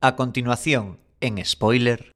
A 0.00 0.14
continuación, 0.14 1.00
en 1.20 1.44
spoiler. 1.44 2.12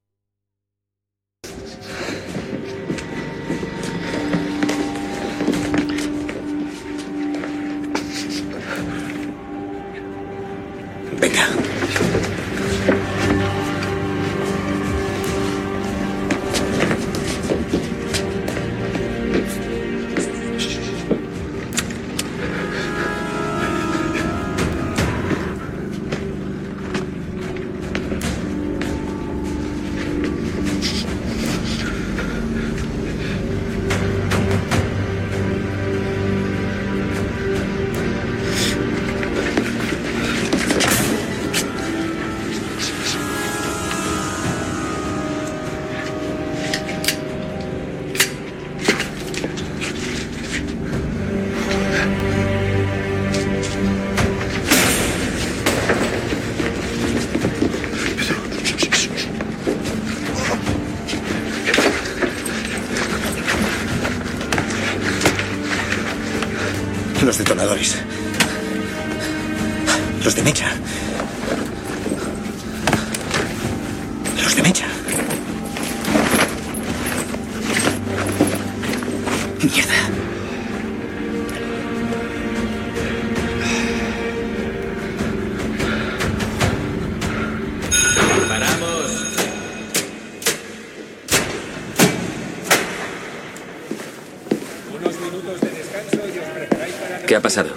¿Qué 97.33 97.37
ha 97.37 97.41
pasado? 97.41 97.71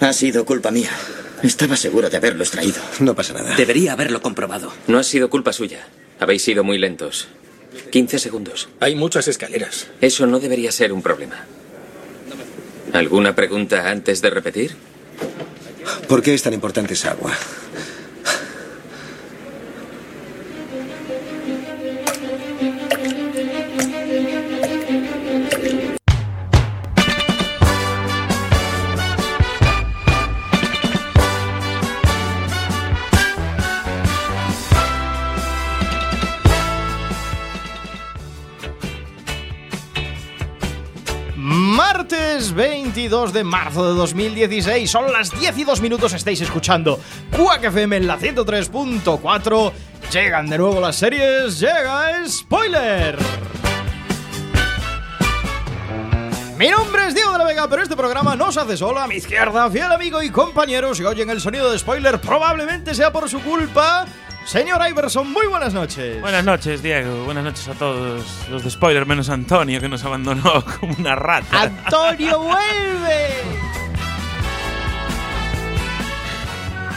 Ha 0.00 0.14
sido 0.14 0.46
culpa 0.46 0.70
mía. 0.70 0.88
Estaba 1.42 1.76
seguro 1.76 2.08
de 2.08 2.16
haberlo 2.16 2.42
extraído. 2.42 2.80
No 3.00 3.14
pasa 3.14 3.34
nada. 3.34 3.54
Debería 3.54 3.92
haberlo 3.92 4.22
comprobado. 4.22 4.72
No 4.86 4.98
ha 4.98 5.02
sido 5.02 5.28
culpa 5.28 5.52
suya. 5.52 5.86
Habéis 6.18 6.42
sido 6.42 6.64
muy 6.64 6.78
lentos. 6.78 7.28
15 7.90 8.18
segundos. 8.18 8.70
Hay 8.80 8.94
muchas 8.94 9.28
escaleras. 9.28 9.88
Eso 10.00 10.26
no 10.26 10.40
debería 10.40 10.72
ser 10.72 10.94
un 10.94 11.02
problema. 11.02 11.44
¿Alguna 12.94 13.34
pregunta 13.34 13.90
antes 13.90 14.22
de 14.22 14.30
repetir? 14.30 14.74
¿Por 16.08 16.22
qué 16.22 16.32
es 16.32 16.42
tan 16.42 16.54
importante 16.54 16.94
esa 16.94 17.10
agua? 17.10 17.36
22 43.12 43.34
de 43.34 43.44
marzo 43.44 43.86
de 43.86 43.94
2016, 43.94 44.90
son 44.90 45.12
las 45.12 45.38
10 45.38 45.58
y 45.58 45.64
2 45.64 45.82
minutos, 45.82 46.14
estáis 46.14 46.40
escuchando 46.40 46.98
Quack 47.36 47.64
FM 47.64 47.98
en 47.98 48.06
la 48.06 48.18
103.4. 48.18 49.72
Llegan 50.10 50.48
de 50.48 50.56
nuevo 50.56 50.80
las 50.80 50.96
series, 50.96 51.60
llega 51.60 52.26
Spoiler. 52.26 53.18
Mi 56.56 56.70
nombre 56.70 57.06
es 57.06 57.14
Diego 57.14 57.32
de 57.32 57.38
la 57.38 57.44
Vega, 57.44 57.68
pero 57.68 57.82
este 57.82 57.96
programa 57.96 58.34
no 58.34 58.50
se 58.50 58.60
hace 58.60 58.78
solo. 58.78 58.98
A 58.98 59.06
mi 59.06 59.16
izquierda, 59.16 59.68
fiel 59.68 59.92
amigo 59.92 60.22
y 60.22 60.30
compañero, 60.30 60.94
si 60.94 61.04
oyen 61.04 61.28
el 61.28 61.42
sonido 61.42 61.70
de 61.70 61.78
spoiler, 61.78 62.18
probablemente 62.18 62.94
sea 62.94 63.12
por 63.12 63.28
su 63.28 63.42
culpa. 63.42 64.06
Señor 64.44 64.80
Iverson, 64.88 65.32
muy 65.32 65.46
buenas 65.46 65.72
noches. 65.72 66.20
Buenas 66.20 66.44
noches, 66.44 66.82
Diego. 66.82 67.24
Buenas 67.24 67.44
noches 67.44 67.68
a 67.68 67.74
todos 67.74 68.24
los 68.50 68.62
de 68.62 68.70
spoiler, 68.70 69.06
menos 69.06 69.28
Antonio, 69.30 69.80
que 69.80 69.88
nos 69.88 70.04
abandonó 70.04 70.64
como 70.80 70.94
una 70.98 71.14
rata. 71.14 71.62
¡Antonio 71.62 72.40
vuelve! 72.40 73.28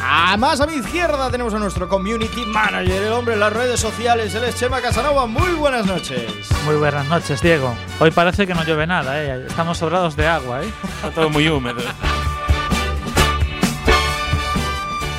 Además, 0.08 0.62
a 0.62 0.68
mi 0.68 0.76
izquierda 0.76 1.32
tenemos 1.32 1.54
a 1.54 1.60
nuestro 1.60 1.88
community 1.88 2.46
manager, 2.46 3.04
el 3.04 3.12
hombre 3.12 3.34
en 3.34 3.40
las 3.40 3.52
redes 3.52 3.80
sociales, 3.80 4.36
él 4.36 4.44
es 4.44 4.56
Chema 4.56 4.80
Casanova. 4.82 5.26
Muy 5.26 5.54
buenas 5.54 5.86
noches. 5.86 6.22
Muy 6.66 6.76
buenas 6.76 7.08
noches, 7.08 7.42
Diego. 7.42 7.76
Hoy 8.00 8.12
parece 8.12 8.46
que 8.46 8.54
no 8.54 8.64
llueve 8.64 8.86
nada, 8.86 9.22
¿eh? 9.24 9.46
Estamos 9.48 9.78
sobrados 9.80 10.16
de 10.16 10.28
agua, 10.28 10.62
¿eh? 10.62 10.70
Está 10.96 11.10
todo 11.10 11.30
muy 11.30 11.48
húmedo. 11.48 11.82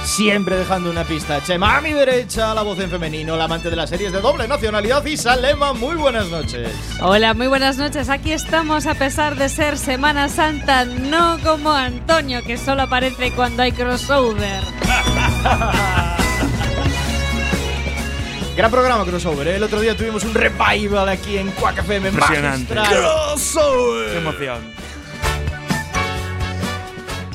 Siempre 0.06 0.56
dejando 0.56 0.88
una 0.88 1.02
pista. 1.04 1.42
Chema 1.42 1.78
a 1.78 1.80
mi 1.80 1.92
derecha, 1.92 2.54
la 2.54 2.62
voz 2.62 2.78
en 2.78 2.88
femenino, 2.88 3.36
la 3.36 3.44
amante 3.44 3.68
de 3.68 3.74
las 3.76 3.90
series 3.90 4.12
de 4.12 4.20
doble 4.20 4.46
nacionalidad 4.46 5.04
y 5.04 5.16
Salema. 5.16 5.72
Muy 5.72 5.96
buenas 5.96 6.28
noches. 6.28 6.68
Hola, 7.00 7.34
muy 7.34 7.48
buenas 7.48 7.76
noches. 7.76 8.08
Aquí 8.08 8.30
estamos 8.30 8.86
a 8.86 8.94
pesar 8.94 9.34
de 9.36 9.48
ser 9.48 9.76
Semana 9.76 10.28
Santa, 10.28 10.84
no 10.84 11.38
como 11.42 11.72
Antonio, 11.72 12.42
que 12.44 12.56
solo 12.56 12.82
aparece 12.82 13.32
cuando 13.32 13.64
hay 13.64 13.72
crossover. 13.72 14.62
Gran 18.56 18.70
programa 18.70 19.04
crossover, 19.04 19.48
¿eh? 19.48 19.56
El 19.56 19.64
otro 19.64 19.80
día 19.80 19.96
tuvimos 19.96 20.22
un 20.24 20.34
revival 20.34 21.08
aquí 21.08 21.36
en 21.36 21.50
Quack 21.50 21.78
FM. 21.80 22.08
Impresionante. 22.10 22.74
magistral. 22.74 23.36
Qué 24.12 24.18
emoción. 24.18 24.58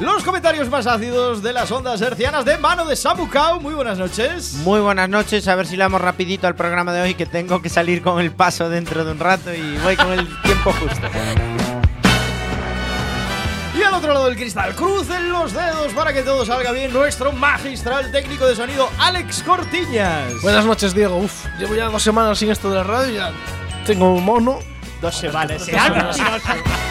Los 0.02 0.24
comentarios 0.24 0.68
más 0.68 0.88
ácidos 0.88 1.44
de 1.44 1.54
las 1.54 1.72
ondas 1.72 2.02
hercianas 2.02 2.44
de 2.44 2.58
mano 2.58 2.86
de 2.86 2.96
Samucao. 2.96 3.60
Muy 3.62 3.76
buenas 3.76 4.00
noches. 4.00 4.54
Muy 4.56 4.80
buenas 4.80 5.08
noches, 5.08 5.48
a 5.48 5.54
ver 5.54 5.68
si 5.68 5.78
le 5.78 5.84
damos 5.84 6.02
rapidito 6.02 6.48
al 6.48 6.56
programa 6.56 6.92
de 6.92 7.02
hoy 7.02 7.14
que 7.14 7.28
tengo 7.28 7.62
que 7.62 7.70
salir 7.70 8.02
con 8.02 8.20
el 8.20 8.32
paso 8.32 8.68
dentro 8.68 9.06
de 9.06 9.12
un 9.12 9.20
rato 9.20 9.54
y 9.54 9.78
voy 9.84 9.96
con 9.96 10.12
el 10.12 10.28
tiempo 10.42 10.74
justo. 10.74 11.08
Y 13.78 13.84
al 13.84 13.94
otro 13.94 14.12
lado 14.12 14.26
del 14.26 14.36
cristal, 14.36 14.74
crucen 14.74 15.30
los 15.30 15.54
dedos 15.54 15.94
para 15.94 16.12
que 16.12 16.24
todo 16.24 16.48
salga 16.48 16.72
bien. 16.72 16.92
Nuestro 16.92 17.32
magistral 17.32 18.12
técnico 18.12 18.48
de 18.48 18.56
sonido, 18.56 18.90
Alex 18.98 19.44
Cortiñas. 19.44 20.34
Buenas 20.42 20.66
noches, 20.66 20.96
Diego. 20.96 21.18
Uf, 21.18 21.46
llevo 21.60 21.76
ya 21.76 21.86
dos 21.86 22.02
semanas 22.02 22.40
sin 22.40 22.50
esto 22.50 22.72
de 22.72 22.78
la 22.78 22.84
radio 22.84 23.12
y 23.12 23.16
ya 23.18 23.32
tengo 23.86 24.16
un 24.16 24.26
mono. 24.26 24.58
Dos 25.00 25.16
semanas. 25.16 25.68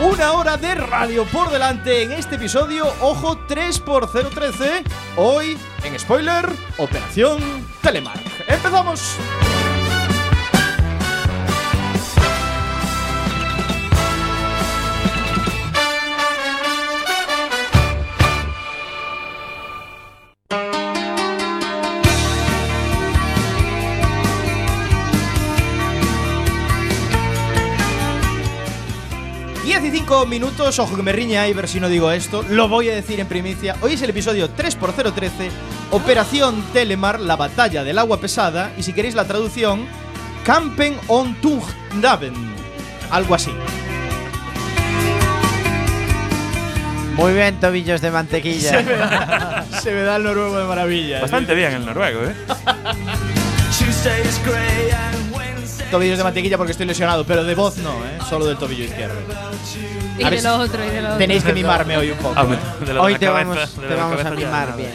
Una 0.00 0.32
hora 0.32 0.56
de 0.56 0.76
radio 0.76 1.24
por 1.24 1.50
delante 1.50 2.04
en 2.04 2.12
este 2.12 2.36
episodio, 2.36 2.86
ojo 3.00 3.36
3x013. 3.48 4.84
Hoy, 5.16 5.58
en 5.82 5.98
spoiler, 5.98 6.48
Operación 6.76 7.40
Telemark. 7.82 8.22
¡Empezamos! 8.46 9.16
Cinco 30.08 30.24
minutos, 30.24 30.78
ojo 30.78 30.96
que 30.96 31.02
me 31.02 31.12
riña 31.12 31.46
Iver 31.48 31.68
si 31.68 31.80
no 31.80 31.88
digo 31.90 32.10
esto, 32.10 32.42
lo 32.48 32.66
voy 32.66 32.88
a 32.88 32.94
decir 32.94 33.20
en 33.20 33.26
primicia. 33.26 33.76
Hoy 33.82 33.92
es 33.92 34.00
el 34.00 34.08
episodio 34.08 34.48
3x013, 34.48 35.50
Operación 35.90 36.64
Telemar, 36.72 37.20
la 37.20 37.36
batalla 37.36 37.84
del 37.84 37.98
agua 37.98 38.18
pesada, 38.18 38.72
y 38.78 38.84
si 38.84 38.94
queréis 38.94 39.14
la 39.14 39.26
traducción, 39.26 39.86
Campen 40.44 40.96
on 41.08 41.34
Tugnaven, 41.42 42.32
algo 43.10 43.34
así. 43.34 43.52
Muy 47.14 47.34
bien, 47.34 47.60
tobillos 47.60 48.00
de 48.00 48.10
mantequilla. 48.10 48.70
Se 48.70 48.82
me 48.82 48.92
da, 48.92 49.66
se 49.78 49.92
me 49.92 50.00
da 50.00 50.16
el 50.16 50.22
noruego 50.22 50.58
de 50.58 50.64
maravilla. 50.64 51.20
Bastante 51.20 51.54
bien 51.54 51.74
el 51.74 51.84
noruego, 51.84 52.24
¿eh? 52.24 52.34
Tobillos 55.90 56.18
de 56.18 56.24
mantequilla 56.24 56.56
porque 56.58 56.72
estoy 56.72 56.86
lesionado, 56.86 57.24
pero 57.24 57.44
de 57.44 57.54
voz 57.54 57.78
no, 57.78 57.92
¿eh? 58.04 58.18
Solo 58.28 58.44
del 58.46 58.58
tobillo 58.58 58.84
izquierdo. 58.84 59.16
Y 60.18 60.24
A 60.24 60.30
de 60.30 60.42
lo 60.42 60.56
otro, 60.56 60.84
y 60.84 60.88
de 60.88 61.00
lo 61.00 61.08
otro. 61.08 61.18
Tenéis 61.18 61.44
que 61.44 61.52
mimarme 61.52 61.96
hoy 61.96 62.10
un 62.10 62.18
poco. 62.18 62.40
¿eh? 62.40 62.98
Hoy 62.98 63.14
te 63.14 63.26
cabeza, 63.26 63.44
vamos, 63.44 63.74
te 63.74 63.94
vamos 63.94 64.24
a 64.24 64.30
mimar 64.30 64.76
bien. 64.76 64.90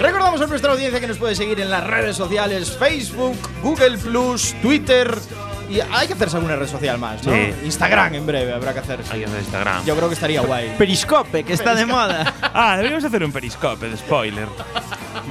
Recordamos 0.00 0.40
a 0.40 0.46
nuestra 0.46 0.72
audiencia 0.72 1.00
que 1.00 1.06
nos 1.06 1.16
puede 1.16 1.36
seguir 1.36 1.60
en 1.60 1.70
las 1.70 1.84
redes 1.84 2.16
sociales 2.16 2.76
Facebook, 2.76 3.38
Google 3.62 3.96
Plus, 3.98 4.54
Twitter 4.60 5.16
y 5.72 5.80
hay 5.80 6.06
que 6.06 6.12
hacerse 6.12 6.36
alguna 6.36 6.56
red 6.56 6.66
social 6.66 6.98
más, 6.98 7.24
¿no? 7.24 7.32
Sí. 7.32 7.54
Instagram 7.64 8.14
en 8.14 8.26
breve 8.26 8.52
habrá 8.52 8.74
que 8.74 8.80
hacerse. 8.80 9.10
Hay 9.12 9.20
que 9.20 9.26
hacer 9.26 9.38
Instagram. 9.38 9.84
Yo 9.86 9.96
creo 9.96 10.08
que 10.08 10.14
estaría 10.14 10.42
guay. 10.42 10.74
Periscope, 10.76 11.44
que 11.44 11.54
está 11.54 11.74
de 11.74 11.86
moda. 11.86 12.34
Ah, 12.54 12.76
deberíamos 12.76 13.04
hacer 13.04 13.24
un 13.24 13.32
periscope 13.32 13.88
de 13.88 13.96
spoiler. 13.96 14.48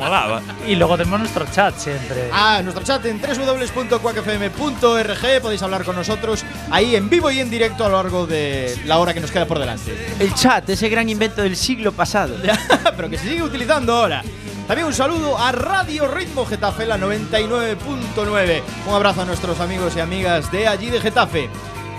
Molaba. 0.02 0.42
Y 0.68 0.76
luego 0.76 0.98
tenemos 0.98 1.20
nuestro 1.20 1.46
chat 1.46 1.78
siempre. 1.78 2.32
Ah, 2.34 2.60
nuestro 2.64 2.84
chat 2.84 3.06
en 3.06 3.22
www.quackfm.org 3.22 5.42
podéis 5.44 5.62
hablar 5.62 5.86
con 5.86 5.96
nosotros 5.96 6.44
ahí 6.72 6.96
en 6.96 7.08
vivo 7.08 7.30
y 7.30 7.40
en 7.40 7.52
directo 7.52 7.86
a 7.86 7.90
lo 7.90 7.98
largo 7.98 8.26
de 8.26 8.76
la 8.86 8.98
hora 8.98 9.14
que 9.14 9.20
nos 9.20 9.30
queda 9.30 9.46
por 9.46 9.60
delante. 9.60 9.96
El 10.20 10.34
chat, 10.34 10.68
ese 10.68 10.90
gran 10.90 11.08
invento 11.08 11.44
del 11.44 11.56
siglo 11.56 11.92
pasado. 11.92 12.36
Pero 12.96 13.12
que 13.12 13.20
se 13.20 13.30
sigue 13.30 13.44
utilizando 13.44 13.96
ahora. 13.96 14.24
También 14.68 14.88
un 14.88 14.94
saludo 14.94 15.38
a 15.38 15.52
Radio 15.52 16.08
Ritmo 16.08 16.48
Getafe, 16.48 16.88
la 16.88 16.98
99.9. 16.98 18.62
Un 18.88 18.96
abrazo 18.96 19.22
a 19.22 19.26
nuestros 19.26 19.60
amigos 19.60 19.96
y 19.96 20.00
amigas 20.00 20.52
de 20.52 20.68
allí 20.68 20.90
de 20.90 21.00
Getafe. 21.00 21.48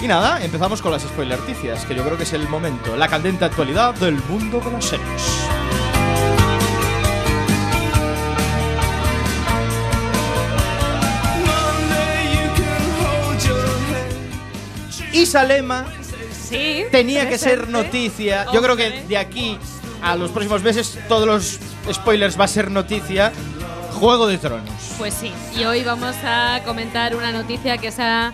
Y 0.00 0.08
nada, 0.08 0.42
empezamos 0.42 0.82
con 0.82 0.90
las 0.90 1.02
spoilerticias, 1.02 1.84
que 1.84 1.94
yo 1.94 2.02
creo 2.02 2.16
que 2.16 2.24
es 2.24 2.32
el 2.32 2.48
momento, 2.48 2.96
la 2.96 3.06
candente 3.06 3.44
actualidad 3.44 3.94
del 3.94 4.16
mundo 4.28 4.58
de 4.58 4.72
las 4.72 4.86
series. 4.86 5.46
Isalema 15.22 15.86
Sí. 16.48 16.84
tenía 16.90 17.28
que 17.28 17.38
ser 17.38 17.60
presente. 17.62 17.72
noticia. 17.72 18.46
Yo 18.52 18.60
creo 18.60 18.76
que 18.76 19.02
de 19.08 19.16
aquí 19.16 19.58
a 20.02 20.16
los 20.16 20.30
próximos 20.30 20.62
meses 20.62 20.98
todos 21.08 21.26
los 21.26 21.58
spoilers 21.94 22.38
va 22.38 22.44
a 22.44 22.48
ser 22.48 22.70
noticia. 22.70 23.32
Juego 23.92 24.26
de 24.26 24.36
Tronos. 24.38 24.72
Pues 24.98 25.14
sí, 25.14 25.30
y 25.56 25.64
hoy 25.64 25.84
vamos 25.84 26.16
a 26.24 26.60
comentar 26.64 27.14
una 27.14 27.30
noticia 27.30 27.78
que 27.78 27.92
se 27.92 28.02
ha, 28.02 28.32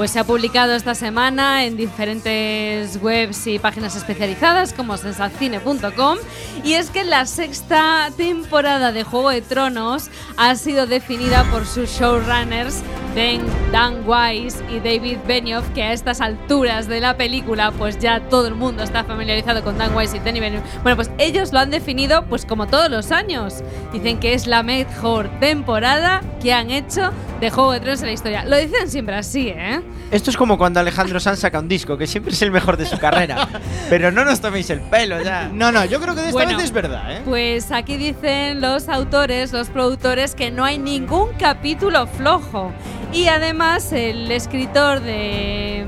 pues 0.00 0.12
se 0.12 0.18
ha 0.18 0.24
publicado 0.24 0.74
esta 0.74 0.94
semana 0.94 1.66
en 1.66 1.76
diferentes 1.76 2.98
webs 3.02 3.46
y 3.46 3.58
páginas 3.58 3.94
especializadas 3.96 4.72
como 4.72 4.96
sensacine.com 4.96 6.16
y 6.64 6.72
es 6.72 6.88
que 6.88 7.04
la 7.04 7.26
sexta 7.26 8.08
temporada 8.16 8.92
de 8.92 9.02
Juego 9.04 9.28
de 9.28 9.42
Tronos 9.42 10.08
ha 10.38 10.54
sido 10.54 10.86
definida 10.86 11.44
por 11.50 11.66
sus 11.66 11.90
showrunners 11.90 12.82
Dan, 13.14 14.04
Wise 14.06 14.62
y 14.70 14.78
David 14.78 15.18
Benioff 15.26 15.68
que 15.70 15.82
a 15.82 15.92
estas 15.92 16.20
alturas 16.20 16.86
de 16.86 17.00
la 17.00 17.16
película 17.16 17.72
pues 17.72 17.98
ya 17.98 18.20
todo 18.20 18.46
el 18.46 18.54
mundo 18.54 18.84
está 18.84 19.04
familiarizado 19.04 19.62
con 19.64 19.76
Dan 19.76 19.94
Wise 19.94 20.16
y 20.16 20.20
Danny 20.20 20.40
Benioff. 20.40 20.64
Bueno, 20.82 20.96
pues 20.96 21.10
ellos 21.18 21.52
lo 21.52 21.58
han 21.58 21.70
definido 21.70 22.24
pues 22.26 22.46
como 22.46 22.68
todos 22.68 22.88
los 22.88 23.10
años. 23.10 23.64
Dicen 23.92 24.20
que 24.20 24.34
es 24.34 24.46
la 24.46 24.62
mejor 24.62 25.28
temporada 25.40 26.22
que 26.40 26.52
han 26.52 26.70
hecho 26.70 27.10
de 27.40 27.50
Juego 27.50 27.72
de 27.72 27.80
Tronos 27.80 28.00
en 28.00 28.06
la 28.06 28.12
historia. 28.12 28.44
Lo 28.44 28.56
dicen 28.56 28.88
siempre 28.88 29.16
así, 29.16 29.48
¿eh? 29.48 29.80
Esto 30.10 30.30
es 30.30 30.36
como 30.36 30.58
cuando 30.58 30.80
Alejandro 30.80 31.20
Sanz 31.20 31.40
saca 31.40 31.60
un 31.60 31.68
disco, 31.68 31.96
que 31.96 32.06
siempre 32.06 32.32
es 32.32 32.42
el 32.42 32.50
mejor 32.50 32.76
de 32.76 32.86
su 32.86 32.98
carrera. 32.98 33.48
Pero 33.88 34.10
no 34.10 34.24
nos 34.24 34.40
toméis 34.40 34.68
el 34.70 34.80
pelo 34.80 35.22
ya. 35.22 35.48
No, 35.52 35.70
no, 35.70 35.84
yo 35.84 36.00
creo 36.00 36.14
que 36.14 36.20
de 36.22 36.26
esta 36.28 36.32
Bueno, 36.32 36.56
vez 36.56 36.66
es 36.66 36.72
verdad, 36.72 37.16
¿eh? 37.16 37.22
Pues 37.24 37.70
aquí 37.70 37.96
dicen 37.96 38.60
los 38.60 38.88
autores, 38.88 39.52
los 39.52 39.68
productores, 39.68 40.34
que 40.34 40.50
no 40.50 40.64
hay 40.64 40.78
ningún 40.78 41.28
capítulo 41.38 42.06
flojo. 42.06 42.72
Y 43.12 43.26
además 43.26 43.92
el 43.92 44.30
escritor 44.32 45.00
de, 45.00 45.84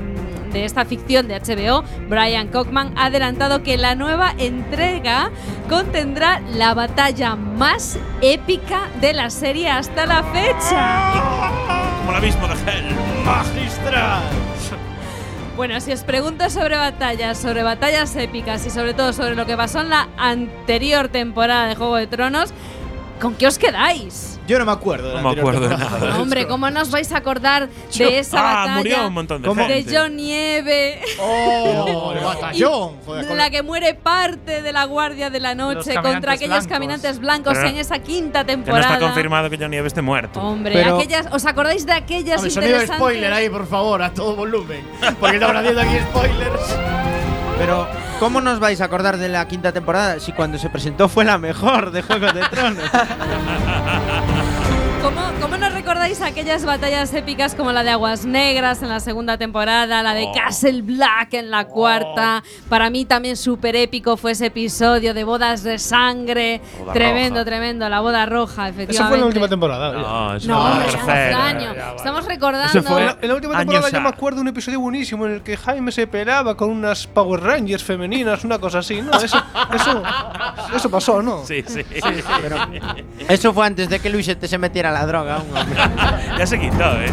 de 0.53 0.65
esta 0.65 0.85
ficción 0.85 1.27
de 1.27 1.39
HBO, 1.39 1.83
Brian 2.07 2.47
Cockman, 2.47 2.93
ha 2.97 3.05
adelantado 3.05 3.63
que 3.63 3.77
la 3.77 3.95
nueva 3.95 4.33
entrega 4.37 5.31
contendrá 5.69 6.41
la 6.55 6.73
batalla 6.73 7.35
más 7.35 7.97
épica 8.21 8.87
de 9.01 9.13
la 9.13 9.29
serie 9.29 9.69
hasta 9.69 10.05
la 10.05 10.23
fecha. 10.23 11.69
El 12.13 12.17
abismo 12.17 12.47
de 12.47 12.53
Hell. 12.53 12.95
¡Magistral! 13.25 14.21
Bueno, 15.57 15.81
si 15.81 15.91
os 15.91 16.03
pregunto 16.03 16.47
sobre 16.51 16.77
batallas, 16.77 17.39
sobre 17.39 17.63
batallas 17.63 18.15
épicas 18.15 18.63
y 18.67 18.69
sobre 18.69 18.93
todo 18.93 19.13
sobre 19.13 19.33
lo 19.33 19.47
que 19.47 19.57
pasó 19.57 19.81
en 19.81 19.89
la 19.89 20.07
anterior 20.15 21.07
temporada 21.07 21.65
de 21.65 21.73
Juego 21.73 21.95
de 21.95 22.05
Tronos, 22.05 22.53
¿con 23.19 23.33
qué 23.33 23.47
os 23.47 23.57
quedáis? 23.57 24.32
Yo 24.47 24.59
no 24.59 24.65
me 24.65 24.71
acuerdo 24.73 25.09
de 25.09 25.21
No 25.21 25.33
me 25.33 25.39
acuerdo 25.39 25.61
de 25.61 25.69
temporada. 25.69 25.99
nada. 26.07 26.21
Hombre, 26.21 26.47
¿cómo 26.47 26.69
no 26.69 26.81
os 26.81 26.91
vais 26.91 27.11
a 27.13 27.17
acordar 27.17 27.69
Yo- 27.91 28.05
de 28.09 28.19
esa 28.19 28.37
ah, 28.39 28.55
batalla? 28.55 28.77
murió 28.77 29.07
un 29.07 29.13
montón 29.13 29.41
de 29.41 29.49
de 29.49 29.55
gente. 29.75 29.95
John 29.97 30.15
Nieve. 30.17 31.01
¡Oh! 31.19 32.13
¡El 32.17 32.23
batallón! 32.23 32.91
Joder, 33.05 33.27
con- 33.27 33.37
la 33.37 33.49
que 33.49 33.63
muere 33.63 33.93
parte 33.93 34.61
de 34.61 34.73
la 34.73 34.85
Guardia 34.85 35.29
de 35.29 35.39
la 35.39 35.55
Noche 35.55 35.93
contra 35.95 36.33
aquellos 36.33 36.49
blancos. 36.49 36.67
caminantes 36.67 37.19
blancos 37.19 37.53
Pero 37.55 37.69
en 37.69 37.77
esa 37.77 37.99
quinta 37.99 38.43
Que 38.45 38.57
no 38.57 38.63
temporada. 38.63 38.93
está 38.95 38.99
confirmado 39.05 39.49
que 39.49 39.57
Johnny 39.57 39.69
Nieve 39.69 39.87
esté 39.87 40.01
muerto. 40.01 40.41
Hombre, 40.41 40.73
Pero- 40.73 40.97
aquellas, 40.97 41.27
¿os 41.31 41.45
acordáis 41.45 41.85
de 41.85 41.93
aquellas 41.93 42.37
Hombre, 42.37 42.51
sonido 42.51 42.71
de 42.73 42.83
interesantes? 42.83 42.97
spoiler 42.97 43.33
ahí, 43.33 43.49
por 43.49 43.65
favor, 43.67 44.01
a 44.01 44.13
todo 44.13 44.35
volumen. 44.35 44.85
Porque 45.19 45.35
estamos 45.37 45.55
haciendo 45.55 45.81
aquí 45.81 45.97
spoilers. 46.09 46.77
Pero, 47.57 47.87
¿cómo 48.23 48.39
nos 48.39 48.61
vais 48.61 48.79
a 48.79 48.85
acordar 48.85 49.17
de 49.17 49.27
la 49.27 49.45
quinta 49.49 49.73
temporada 49.73 50.17
si 50.17 50.31
cuando 50.31 50.57
se 50.57 50.69
presentó 50.69 51.09
fue 51.09 51.25
la 51.25 51.37
mejor 51.37 51.91
de 51.91 52.01
Juego 52.03 52.31
de 52.31 52.39
Tronos? 52.43 52.89
¿Cómo, 55.03 55.21
¿Cómo 55.41 55.57
no 55.57 55.69
recordáis 55.69 56.21
aquellas 56.21 56.63
batallas 56.63 57.13
épicas 57.13 57.55
como 57.55 57.73
la 57.73 57.83
de 57.83 57.89
Aguas 57.89 58.23
Negras 58.25 58.81
en 58.81 58.87
la 58.87 59.01
segunda 59.01 59.37
temporada, 59.37 60.01
la 60.01 60.13
de 60.13 60.23
Oh. 60.23 60.31
Castle 60.33 60.81
Black 60.81 61.33
en 61.33 61.51
la 61.51 61.65
cuarta? 61.65 62.41
Para 62.69 62.89
mí 62.89 63.03
también 63.03 63.35
súper 63.35 63.75
épico 63.75 64.15
fue 64.15 64.31
ese 64.31 64.45
episodio 64.45 65.13
de 65.13 65.25
bodas 65.25 65.61
de 65.63 65.77
sangre. 65.77 66.61
Boda 66.79 66.93
tremendo, 66.93 67.35
roja. 67.39 67.45
tremendo, 67.45 67.89
la 67.89 67.99
boda 67.99 68.25
roja, 68.25 68.69
efectivamente. 68.69 68.93
Eso 68.95 69.03
fue 69.07 69.15
en 69.15 69.19
la 69.21 69.27
última 69.27 69.47
temporada. 69.49 69.91
No, 69.91 70.35
eso 70.37 70.47
No, 70.47 70.73
fue 70.75 70.85
tercera. 70.85 71.45
año. 71.47 71.73
Estamos 71.97 72.25
recordando. 72.25 72.79
Eso 72.79 72.83
fue- 72.87 73.01
En 73.01 73.05
la, 73.07 73.17
en 73.21 73.27
la 73.27 73.35
última 73.35 73.57
temporada 73.57 73.89
yo 73.89 74.01
me 74.01 74.09
acuerdo 74.09 74.37
de 74.37 74.41
un 74.43 74.47
episodio 74.47 74.79
buenísimo 74.79 75.25
en 75.25 75.33
el 75.33 75.41
que 75.43 75.57
Jaime 75.57 75.91
se 75.91 76.07
pelaba 76.07 76.55
con 76.55 76.69
unas 76.69 77.07
Power 77.07 77.41
Rangers 77.41 77.83
femeninas, 77.83 78.45
una 78.45 78.57
cosa 78.57 78.79
así, 78.79 79.01
¿no? 79.01 79.11
Eso, 79.19 79.37
eso, 79.73 80.03
eso 80.77 80.89
pasó, 80.89 81.21
¿no? 81.21 81.45
Sí, 81.45 81.61
sí. 81.67 81.81
Eso 83.27 83.53
fue 83.53 83.65
antes 83.65 83.89
de 83.89 83.99
que 83.99 84.09
Luis 84.09 84.31
se 84.41 84.57
metiera 84.57 84.92
la 84.93 85.05
droga. 85.05 85.39
ya 86.37 86.47
se 86.47 86.59
quitó, 86.59 87.01
¿eh? 87.01 87.11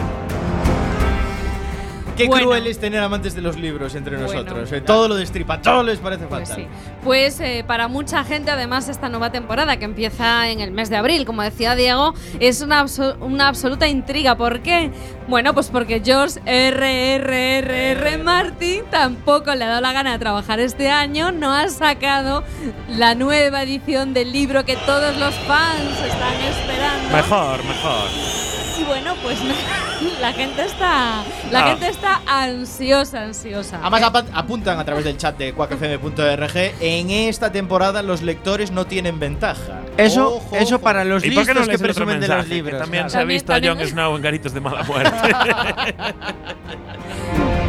Qué 2.23 2.29
Bueno. 2.29 2.47
cruel 2.47 2.67
es 2.67 2.79
tener 2.79 3.03
amantes 3.03 3.35
de 3.35 3.43
los 3.43 3.57
libros 3.57 3.95
entre 3.95 4.17
Bueno. 4.17 4.33
nosotros. 4.33 4.73
eh. 4.73 4.81
Todo 4.81 5.09
lo 5.09 5.15
destripa, 5.15 5.61
todo 5.63 5.83
les 5.83 5.99
parece 5.99 6.27
Pues 6.27 6.49
fatal. 6.49 6.65
sí. 6.65 6.69
Pues 7.05 7.41
eh, 7.41 7.65
para 7.67 7.89
mucha 7.89 8.25
gente, 8.25 8.51
además, 8.51 8.89
esta 8.89 9.09
nueva 9.09 9.31
temporada 9.33 9.77
que 9.79 9.85
empieza 9.85 10.49
en 10.51 10.61
el 10.61 10.71
mes 10.71 10.91
de 10.91 10.97
abril, 10.97 11.25
como 11.25 11.43
decía 11.43 11.75
Diego, 11.75 12.15
es 12.41 12.61
una, 12.61 12.83
abso- 12.85 13.17
una 13.21 13.49
absoluta 13.49 13.89
intriga. 13.89 14.37
¿Por 14.37 14.61
qué? 14.61 14.91
Bueno, 15.29 15.55
pues 15.55 15.69
porque 15.69 16.01
George 16.05 16.41
R.R.R.R. 16.45 18.19
Martin 18.19 18.83
tampoco 18.91 19.55
le 19.55 19.65
ha 19.65 19.69
dado 19.69 19.81
la 19.81 19.93
gana 19.93 20.13
de 20.13 20.19
trabajar 20.19 20.61
este 20.61 20.91
año, 20.91 21.33
no 21.33 21.53
ha 21.55 21.69
sacado 21.69 22.43
la 22.89 23.15
nueva 23.15 23.63
edición 23.63 24.13
del 24.15 24.33
libro 24.33 24.65
que 24.65 24.77
todos 24.77 25.17
los 25.17 25.35
fans 25.47 25.91
están 26.07 26.35
esperando. 26.49 27.17
Mejor, 27.17 27.65
mejor. 27.65 28.50
Y 28.81 28.85
bueno, 28.85 29.15
pues 29.23 29.39
la 30.21 30.33
gente 30.33 30.65
está, 30.65 31.23
la 31.51 31.61
Ah. 31.65 31.69
gente 31.71 31.89
está 31.89 32.23
ansiosa, 32.27 33.25
ansiosa. 33.25 33.79
Además 33.83 34.25
apuntan 34.33 34.79
a 34.79 34.85
través 34.85 35.05
del 35.05 35.19
chat 35.19 35.37
de 35.37 35.53
quackfm.org 35.53 36.57
en 36.81 37.11
esta 37.11 37.53
temporada 37.53 38.03
los 38.03 38.23
lectores 38.23 38.71
no 38.71 38.87
tienen 38.87 39.19
ventaja. 39.21 39.81
Eso, 39.97 40.37
Ojo, 40.37 40.57
eso 40.57 40.77
ojo. 40.77 40.85
para 40.85 41.05
los 41.05 41.25
¿Y 41.25 41.31
no 41.31 41.45
que 41.45 41.79
presumen 41.79 42.21
de 42.21 42.29
los 42.29 42.49
libros. 42.49 42.75
Que 42.75 42.81
también 42.81 43.03
claro. 43.05 43.11
se 43.11 43.19
ha 43.19 43.25
visto 43.25 43.53
a 43.53 43.61
Jon 43.63 43.79
Snow 43.87 44.17
en 44.17 44.23
Garitos 44.23 44.55
de 44.55 44.61
Mala 44.61 44.83
Muerte. 44.85 45.11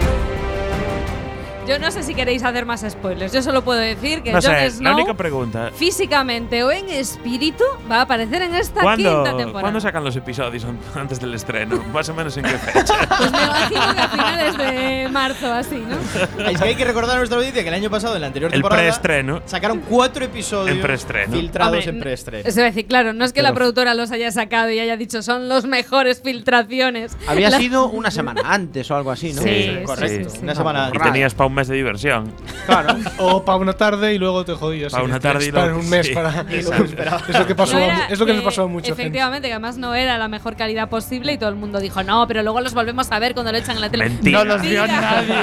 Yo 1.72 1.80
no 1.80 1.90
sé 1.92 2.04
si 2.04 2.14
queréis 2.14 2.44
hacer 2.44 2.66
más 2.66 2.86
spoilers. 2.88 3.32
Yo 3.32 3.42
solo 3.42 3.64
puedo 3.64 3.80
decir 3.80 4.22
que 4.24 4.32
no 4.32 4.42
Jon 4.42 4.44
sé, 4.44 4.52
la 4.64 4.70
Snow, 4.70 4.94
única 4.96 5.14
pregunta. 5.14 5.72
físicamente 5.74 6.64
o 6.64 6.72
en 6.72 6.90
espíritu, 6.90 7.64
va 7.90 7.98
a 7.98 8.02
aparecer 8.02 8.42
en 8.42 8.56
esta 8.56 8.82
¿Cuándo, 8.82 9.10
quinta 9.24 9.38
temporada. 9.38 9.62
¿Cuándo 9.62 9.80
sacan 9.80 10.04
los 10.04 10.16
episodios 10.16 10.66
an- 10.66 10.80
antes 10.96 11.20
del 11.20 11.34
estreno? 11.34 11.82
Más 11.94 12.10
o 12.10 12.14
menos 12.14 12.36
en 12.38 12.44
qué 12.44 12.58
fecha. 12.58 12.94
Pues 13.18 13.32
me 13.32 13.44
imagino 13.44 13.94
que 13.96 14.02
a 14.02 14.08
finales 14.10 14.58
de 14.58 15.10
marzo, 15.12 15.52
así, 15.54 15.78
¿no? 15.88 15.98
Es 16.50 16.60
que 16.60 16.68
hay 16.68 16.76
que 16.76 16.86
recordar 16.86 17.16
a 17.16 17.18
nuestra 17.20 17.38
audiencia 17.38 17.62
que 17.64 17.70
el 17.70 17.76
año 17.76 17.90
pasado, 17.90 18.16
en 18.16 18.22
la 18.22 18.28
anterior 18.28 18.50
El 18.52 18.60
temporada, 18.62 18.82
preestreno. 18.82 19.42
sacaron 19.46 19.80
cuatro 19.88 20.26
episodios 20.26 20.76
En 20.76 20.82
preestreno. 20.82 21.34
filtrados 21.34 21.76
Hombre, 21.78 21.90
en 21.92 22.00
preestreno. 22.00 22.48
Es 22.50 22.56
decir, 22.56 22.88
claro, 22.88 23.14
no 23.14 23.24
es 23.26 23.32
que 23.34 23.42
la 23.42 23.50
Pero- 23.50 23.56
productora 23.60 23.94
los 23.94 24.12
haya 24.12 24.32
sacado 24.32 24.70
y 24.72 24.80
haya 24.80 24.98
dicho 24.98 25.22
son 25.22 25.48
los 25.50 25.66
mejores 25.66 26.22
filtraciones. 26.22 27.16
Había 27.28 27.50
La- 27.50 27.58
sido 27.60 27.88
una 27.90 28.12
semana 28.12 28.42
antes 28.46 28.90
o 28.92 28.96
algo 28.96 29.12
así, 29.12 29.34
¿no? 29.34 29.42
Sí, 29.44 29.50
Sí, 29.52 29.78
Correcto, 29.86 30.30
sí, 30.30 30.38
sí. 30.38 30.44
una 30.44 30.56
semana 30.56 30.92
Y 30.94 30.98
tenías 30.98 31.34
para 31.34 31.48
un 31.48 31.54
mesa 31.62 31.72
de 31.72 31.78
diversión. 31.78 32.34
Claro. 32.66 32.96
O 33.20 33.44
para 33.46 33.58
una 33.58 33.74
tarde 33.74 34.14
y 34.14 34.18
luego 34.18 34.44
te 34.46 34.54
jodías. 34.54 34.92
Pa' 34.92 35.02
y 35.02 35.06
una 35.06 35.20
tarde 35.20 35.46
y 35.48 35.52
luego- 35.52 35.80
un 35.80 35.90
mes 35.90 36.08
sí. 36.08 36.14
para. 36.14 36.46
Es 36.52 37.40
lo 37.40 37.48
que 37.48 37.56
pasó. 37.56 37.74
No 37.74 37.80
era- 37.86 38.08
es 38.08 38.20
lo 38.20 38.26
que 38.26 38.38
eh, 38.38 38.42
pasó 38.42 38.64
a 38.64 38.68
mucha 38.68 38.88
gente. 38.88 39.02
Efectivamente, 39.04 39.48
que 39.48 39.54
además 39.54 39.78
no 39.78 39.96
era 39.96 40.18
la 40.18 40.28
mejor 40.28 40.56
calidad 40.56 40.90
posible 40.90 41.34
y 41.34 41.38
todo 41.38 41.50
el 41.50 41.56
mundo 41.56 41.80
dijo, 41.80 42.04
no, 42.04 42.28
pero 42.28 42.44
luego 42.44 42.62
los 42.62 42.74
volvemos 42.74 43.12
a 43.12 43.20
ver 43.20 43.34
cuando 43.34 43.52
lo 43.52 43.58
echan 43.58 43.76
en 43.76 43.82
la 43.82 43.90
tele. 43.90 44.06
Mentira. 44.10 44.40
No 44.40 44.46
los 44.46 44.62
vio 44.62 44.86
nadie. 44.88 45.36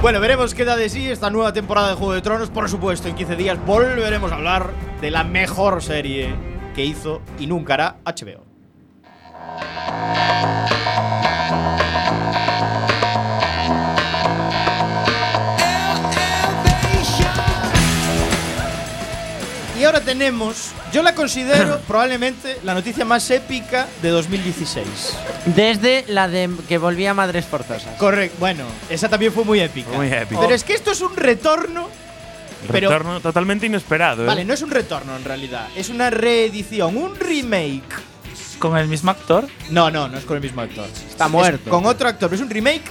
Bueno, 0.00 0.18
veremos 0.20 0.54
qué 0.54 0.64
da 0.64 0.76
de 0.76 0.88
sí 0.88 1.08
esta 1.08 1.30
nueva 1.30 1.52
temporada 1.52 1.88
de 1.90 1.94
Juego 1.94 2.12
de 2.14 2.22
Tronos. 2.22 2.50
Por 2.50 2.68
supuesto, 2.68 3.08
en 3.08 3.14
15 3.14 3.36
días 3.36 3.58
volveremos 3.64 4.32
a 4.32 4.34
hablar 4.36 4.70
de 5.00 5.10
la 5.10 5.22
mejor 5.24 5.82
serie 5.82 6.34
que 6.74 6.84
hizo 6.84 7.22
y 7.38 7.46
nunca 7.46 7.74
hará 7.74 7.96
HBO. 8.04 8.44
Ahora 19.92 20.04
tenemos, 20.04 20.70
yo 20.92 21.02
la 21.02 21.14
considero 21.14 21.80
probablemente 21.86 22.58
la 22.64 22.74
noticia 22.74 23.04
más 23.04 23.30
épica 23.30 23.86
de 24.00 24.08
2016. 24.10 24.86
Desde 25.54 26.04
la 26.08 26.28
de 26.28 26.50
que 26.68 26.78
volvía 26.78 27.10
a 27.10 27.14
Madres 27.14 27.44
Forzosas. 27.44 27.96
Correcto, 27.98 28.36
bueno, 28.40 28.64
esa 28.88 29.08
también 29.08 29.32
fue 29.32 29.44
muy 29.44 29.60
épica. 29.60 29.90
Muy 29.92 30.08
épico. 30.12 30.40
Pero 30.40 30.54
es 30.54 30.64
que 30.64 30.72
esto 30.74 30.90
es 30.92 31.00
un 31.00 31.14
retorno. 31.16 31.88
pero- 32.70 32.88
Retorno 32.88 33.20
totalmente 33.20 33.66
inesperado. 33.66 34.22
¿eh? 34.24 34.26
Vale, 34.26 34.44
no 34.44 34.54
es 34.54 34.62
un 34.62 34.70
retorno 34.70 35.16
en 35.16 35.24
realidad, 35.24 35.68
es 35.76 35.88
una 35.90 36.10
reedición, 36.10 36.96
un 36.96 37.14
remake. 37.16 37.82
Con 38.58 38.76
el 38.78 38.86
mismo 38.86 39.10
actor. 39.10 39.48
No, 39.70 39.90
no, 39.90 40.08
no 40.08 40.18
es 40.18 40.24
con 40.24 40.36
el 40.36 40.42
mismo 40.42 40.60
actor. 40.62 40.86
Está 41.10 41.24
Es 41.26 41.30
muerto. 41.30 41.68
con 41.68 41.84
otro 41.84 42.08
actor, 42.08 42.30
pero 42.30 42.36
es 42.36 42.42
un 42.42 42.50
remake 42.50 42.82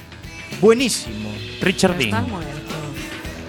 buenísimo. 0.59 1.31
Richard 1.61 1.99
Está 1.99 2.17
Dean. 2.17 2.29
muerto. 2.29 2.60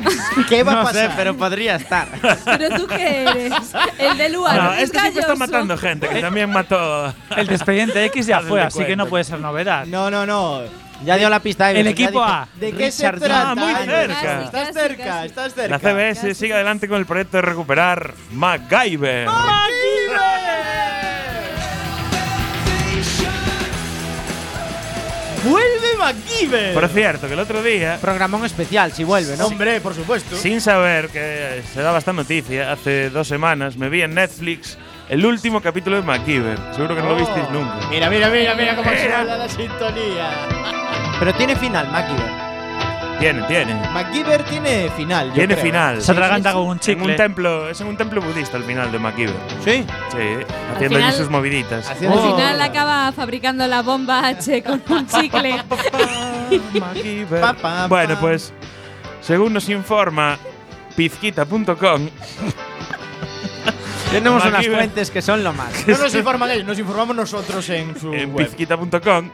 ¿Qué 0.49 0.63
va 0.63 0.73
a 0.73 0.75
no 0.77 0.83
pasar? 0.85 1.11
sé, 1.11 1.15
pero 1.17 1.37
podría 1.37 1.77
estar. 1.77 2.09
Pero 2.45 2.77
tú 2.77 2.87
qué 2.87 3.23
eres? 3.25 3.53
El 3.99 4.17
de 4.19 4.29
Luar. 4.31 4.57
No, 4.63 4.73
este 4.75 4.99
siempre 5.01 5.21
está 5.21 5.35
matando 5.35 5.77
gente, 5.77 6.09
que 6.09 6.21
también 6.21 6.51
mató. 6.51 7.15
El 7.37 7.47
de 7.47 7.55
Expediente 7.55 8.05
X 8.07 8.27
ya 8.27 8.41
fue, 8.49 8.61
así 8.61 8.85
que 8.85 8.97
no 8.97 9.07
puede 9.07 9.25
ser 9.25 9.39
novedad. 9.41 9.87
No, 9.87 10.11
no, 10.11 10.27
no. 10.27 10.61
Ya 11.05 11.17
dio 11.17 11.29
la 11.29 11.41
pista. 11.41 11.73
El 11.73 11.87
equipo 11.89 12.23
A. 12.23 12.47
¿De 12.55 12.73
qué 12.73 12.93
se 12.93 13.11
trata? 13.11 13.51
Ah, 13.51 13.55
muy 13.57 13.75
cerca. 13.75 14.43
Estás 14.45 14.51
Casi, 14.53 14.73
cerca, 14.73 15.05
casi. 15.05 15.27
estás 15.27 15.55
cerca. 15.55 15.69
La 15.69 15.79
CBS 15.81 16.35
sigue 16.35 16.55
adelante 16.55 16.87
con 16.87 16.99
el 16.99 17.07
proyecto 17.07 17.39
de 17.39 17.43
recuperar 17.43 18.15
MacGyver. 18.31 19.27
¡Vuelve 25.45 25.97
MacGyver! 25.99 26.75
Por 26.75 26.89
cierto, 26.89 27.27
que 27.27 27.35
el 27.35 27.41
otro 27.41 27.63
día, 27.63 27.99
Programón 28.01 28.45
especial, 28.45 28.93
si 28.93 29.05
vuelve, 29.05 29.37
¿no? 29.37 29.47
Hombre, 29.47 29.81
por 29.81 29.95
supuesto. 29.95 30.37
sin 30.37 30.61
saber 30.61 31.09
que 31.09 31.63
se 31.73 31.83
daba 31.83 31.99
esta 31.99 32.13
noticia, 32.13 32.71
hace 32.73 33.11
dos 33.11 33.27
semanas 33.29 33.77
me 33.77 33.89
vi 33.89 34.03
en 34.03 34.15
Netflix 34.15 34.79
el 35.09 35.27
último 35.27 35.61
capítulo 35.61 35.97
de 35.97 36.03
MacGyver. 36.03 36.59
Seguro 36.75 36.95
que 36.95 37.03
no 37.03 37.09
lo 37.11 37.17
visteis 37.17 37.51
nunca. 37.51 37.75
Mira, 37.91 38.09
mira, 38.09 38.31
mira, 38.31 38.55
mira 38.55 38.77
cómo 38.77 38.89
suena 38.91 39.25
la 39.25 39.49
sintonía. 39.49 40.31
Pero 41.19 41.35
tiene 41.35 41.57
final, 41.57 41.89
MacGyver. 41.91 42.42
Tiene, 43.23 43.43
tiene. 43.43 43.75
MacGyver 43.93 44.43
tiene 44.43 44.91
final. 44.97 45.29
yo 45.29 45.35
Tiene 45.35 45.55
creo. 45.55 45.65
final. 45.67 46.03
Se 46.03 46.11
atraganta 46.11 46.53
con 46.53 46.63
un 46.63 46.67
En 46.69 46.73
un 46.73 46.81
chicle. 46.81 47.15
templo, 47.15 47.69
es 47.69 47.81
en 47.81 47.87
un 47.87 47.97
templo 47.97 48.21
budista 48.21 48.57
el 48.57 48.65
final 48.65 48.91
de 48.91 48.99
MacGyver. 48.99 49.35
Sí. 49.65 49.85
Sí, 50.11 50.19
haciendo 50.75 50.99
allí 50.99 51.13
sus 51.17 51.31
moviditas. 51.31 51.89
Haciendo 51.89 52.19
Al 52.19 52.25
así. 52.25 52.33
final 52.33 52.61
acaba 52.61 53.13
fabricando 53.13 53.65
la 53.69 53.83
bomba 53.83 54.27
H 54.27 54.63
con 54.65 54.83
un 54.89 55.07
chicle. 55.07 55.55
Bueno, 57.89 58.17
pues 58.21 58.53
según 59.21 59.53
nos 59.53 59.69
informa 59.69 60.37
pizquita.com, 60.97 62.09
Tenemos 64.13 64.45
unas 64.45 64.67
fuentes 64.67 65.11
que 65.11 65.23
son 65.23 65.43
lo 65.43 65.53
más. 65.53 65.73
No 65.87 65.99
nos 65.99 66.15
informan 66.15 66.51
ellos, 66.51 66.65
nos 66.67 66.79
informamos 66.79 67.17
nosotros 67.17 67.69
en 67.71 67.99
su 67.99 68.13
en 68.13 68.33
web. 68.33 68.47
pizquita.com, 68.47 69.31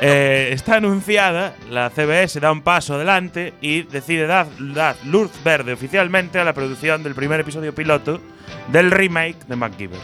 eh, 0.00 0.50
está 0.52 0.76
anunciada, 0.76 1.54
la 1.70 1.90
CBS 1.90 2.38
da 2.40 2.52
un 2.52 2.62
paso 2.62 2.94
adelante 2.94 3.54
y 3.60 3.82
decide 3.82 4.26
dar, 4.26 4.46
dar 4.58 4.96
luz 5.04 5.30
verde 5.44 5.72
oficialmente 5.72 6.38
a 6.38 6.44
la 6.44 6.52
producción 6.52 7.02
del 7.02 7.14
primer 7.14 7.40
episodio 7.40 7.74
piloto 7.74 8.20
del 8.68 8.90
remake 8.90 9.38
de 9.46 9.56
MacGyver. 9.56 9.98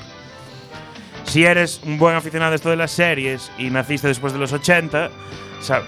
Si 1.24 1.44
eres 1.44 1.80
un 1.84 1.98
buen 1.98 2.14
aficionado 2.14 2.52
a 2.52 2.54
esto 2.54 2.70
de 2.70 2.76
las 2.76 2.92
series 2.92 3.50
y 3.58 3.70
naciste 3.70 4.06
después 4.08 4.32
de 4.32 4.38
los 4.38 4.52
80, 4.52 5.08
sa- 5.08 5.10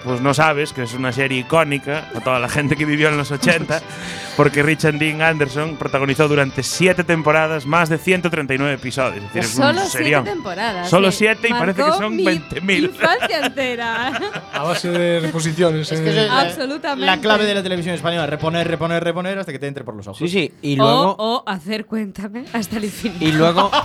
pues 0.03 0.21
no 0.21 0.33
sabes 0.33 0.73
que 0.73 0.83
es 0.83 0.93
una 0.93 1.11
serie 1.11 1.39
icónica 1.39 2.09
a 2.15 2.19
toda 2.21 2.39
la 2.39 2.49
gente 2.49 2.75
que 2.75 2.85
vivió 2.85 3.09
en 3.09 3.17
los 3.17 3.31
80, 3.31 3.81
porque 4.37 4.61
Richard 4.63 4.95
Dean 4.99 5.21
Anderson 5.21 5.77
protagonizó 5.77 6.27
durante 6.27 6.63
siete 6.63 7.03
temporadas 7.03 7.65
más 7.65 7.89
de 7.89 7.97
139 7.97 8.73
episodios. 8.73 9.23
Es 9.25 9.33
decir, 9.33 9.41
es 9.43 9.55
un 9.55 9.63
Solo 9.63 9.79
siete 9.81 9.97
serión. 9.97 10.23
temporadas. 10.25 10.89
Solo 10.89 11.11
sí. 11.11 11.19
siete 11.19 11.47
y 11.49 11.53
parece 11.53 11.77
que 11.77 11.89
Marcó 11.89 11.97
son 11.97 12.15
mi 12.15 12.25
20.000. 12.25 12.83
Infancia 12.85 13.45
entera. 13.45 14.19
A 14.53 14.63
base 14.63 14.89
de 14.89 15.19
reposiciones. 15.21 15.91
Es 15.91 15.99
eh. 15.99 16.03
que 16.03 16.09
eso 16.09 16.19
es 16.21 16.27
la- 16.27 16.41
Absolutamente. 16.41 17.05
La 17.05 17.19
clave 17.21 17.45
de 17.45 17.55
la 17.55 17.63
televisión 17.63 17.95
española, 17.95 18.25
reponer, 18.27 18.67
reponer, 18.67 19.03
reponer 19.03 19.39
hasta 19.39 19.51
que 19.51 19.59
te 19.59 19.67
entre 19.67 19.83
por 19.83 19.95
los 19.95 20.07
ojos. 20.07 20.17
Sí, 20.19 20.27
sí. 20.27 20.51
Y 20.61 20.73
o, 20.79 20.83
luego. 20.83 21.15
o 21.17 21.43
hacer 21.47 21.85
cuéntame 21.85 22.45
hasta 22.53 22.77
el 22.77 22.85
infinito. 22.85 23.23
Y 23.25 23.31
luego. 23.31 23.69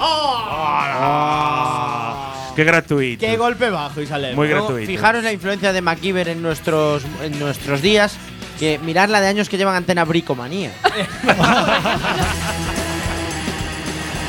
Qué 2.54 2.64
gratuito. 2.64 3.20
Qué 3.20 3.36
golpe 3.36 3.70
bajo, 3.70 4.00
Isalem. 4.00 4.34
Muy 4.36 4.48
luego, 4.48 4.66
gratuito. 4.68 4.86
fijaros 4.86 5.24
la 5.24 5.32
influencia 5.32 5.72
de 5.72 5.80
MacGyver 5.82 6.28
en 6.28 6.42
nuestros, 6.42 7.02
en 7.22 7.38
nuestros 7.38 7.82
días. 7.82 8.16
Que 8.58 8.78
mirar 8.78 9.10
la 9.10 9.20
de 9.20 9.26
años 9.26 9.48
que 9.48 9.56
llevan 9.56 9.74
antena 9.74 10.04
bricomanía. 10.04 10.70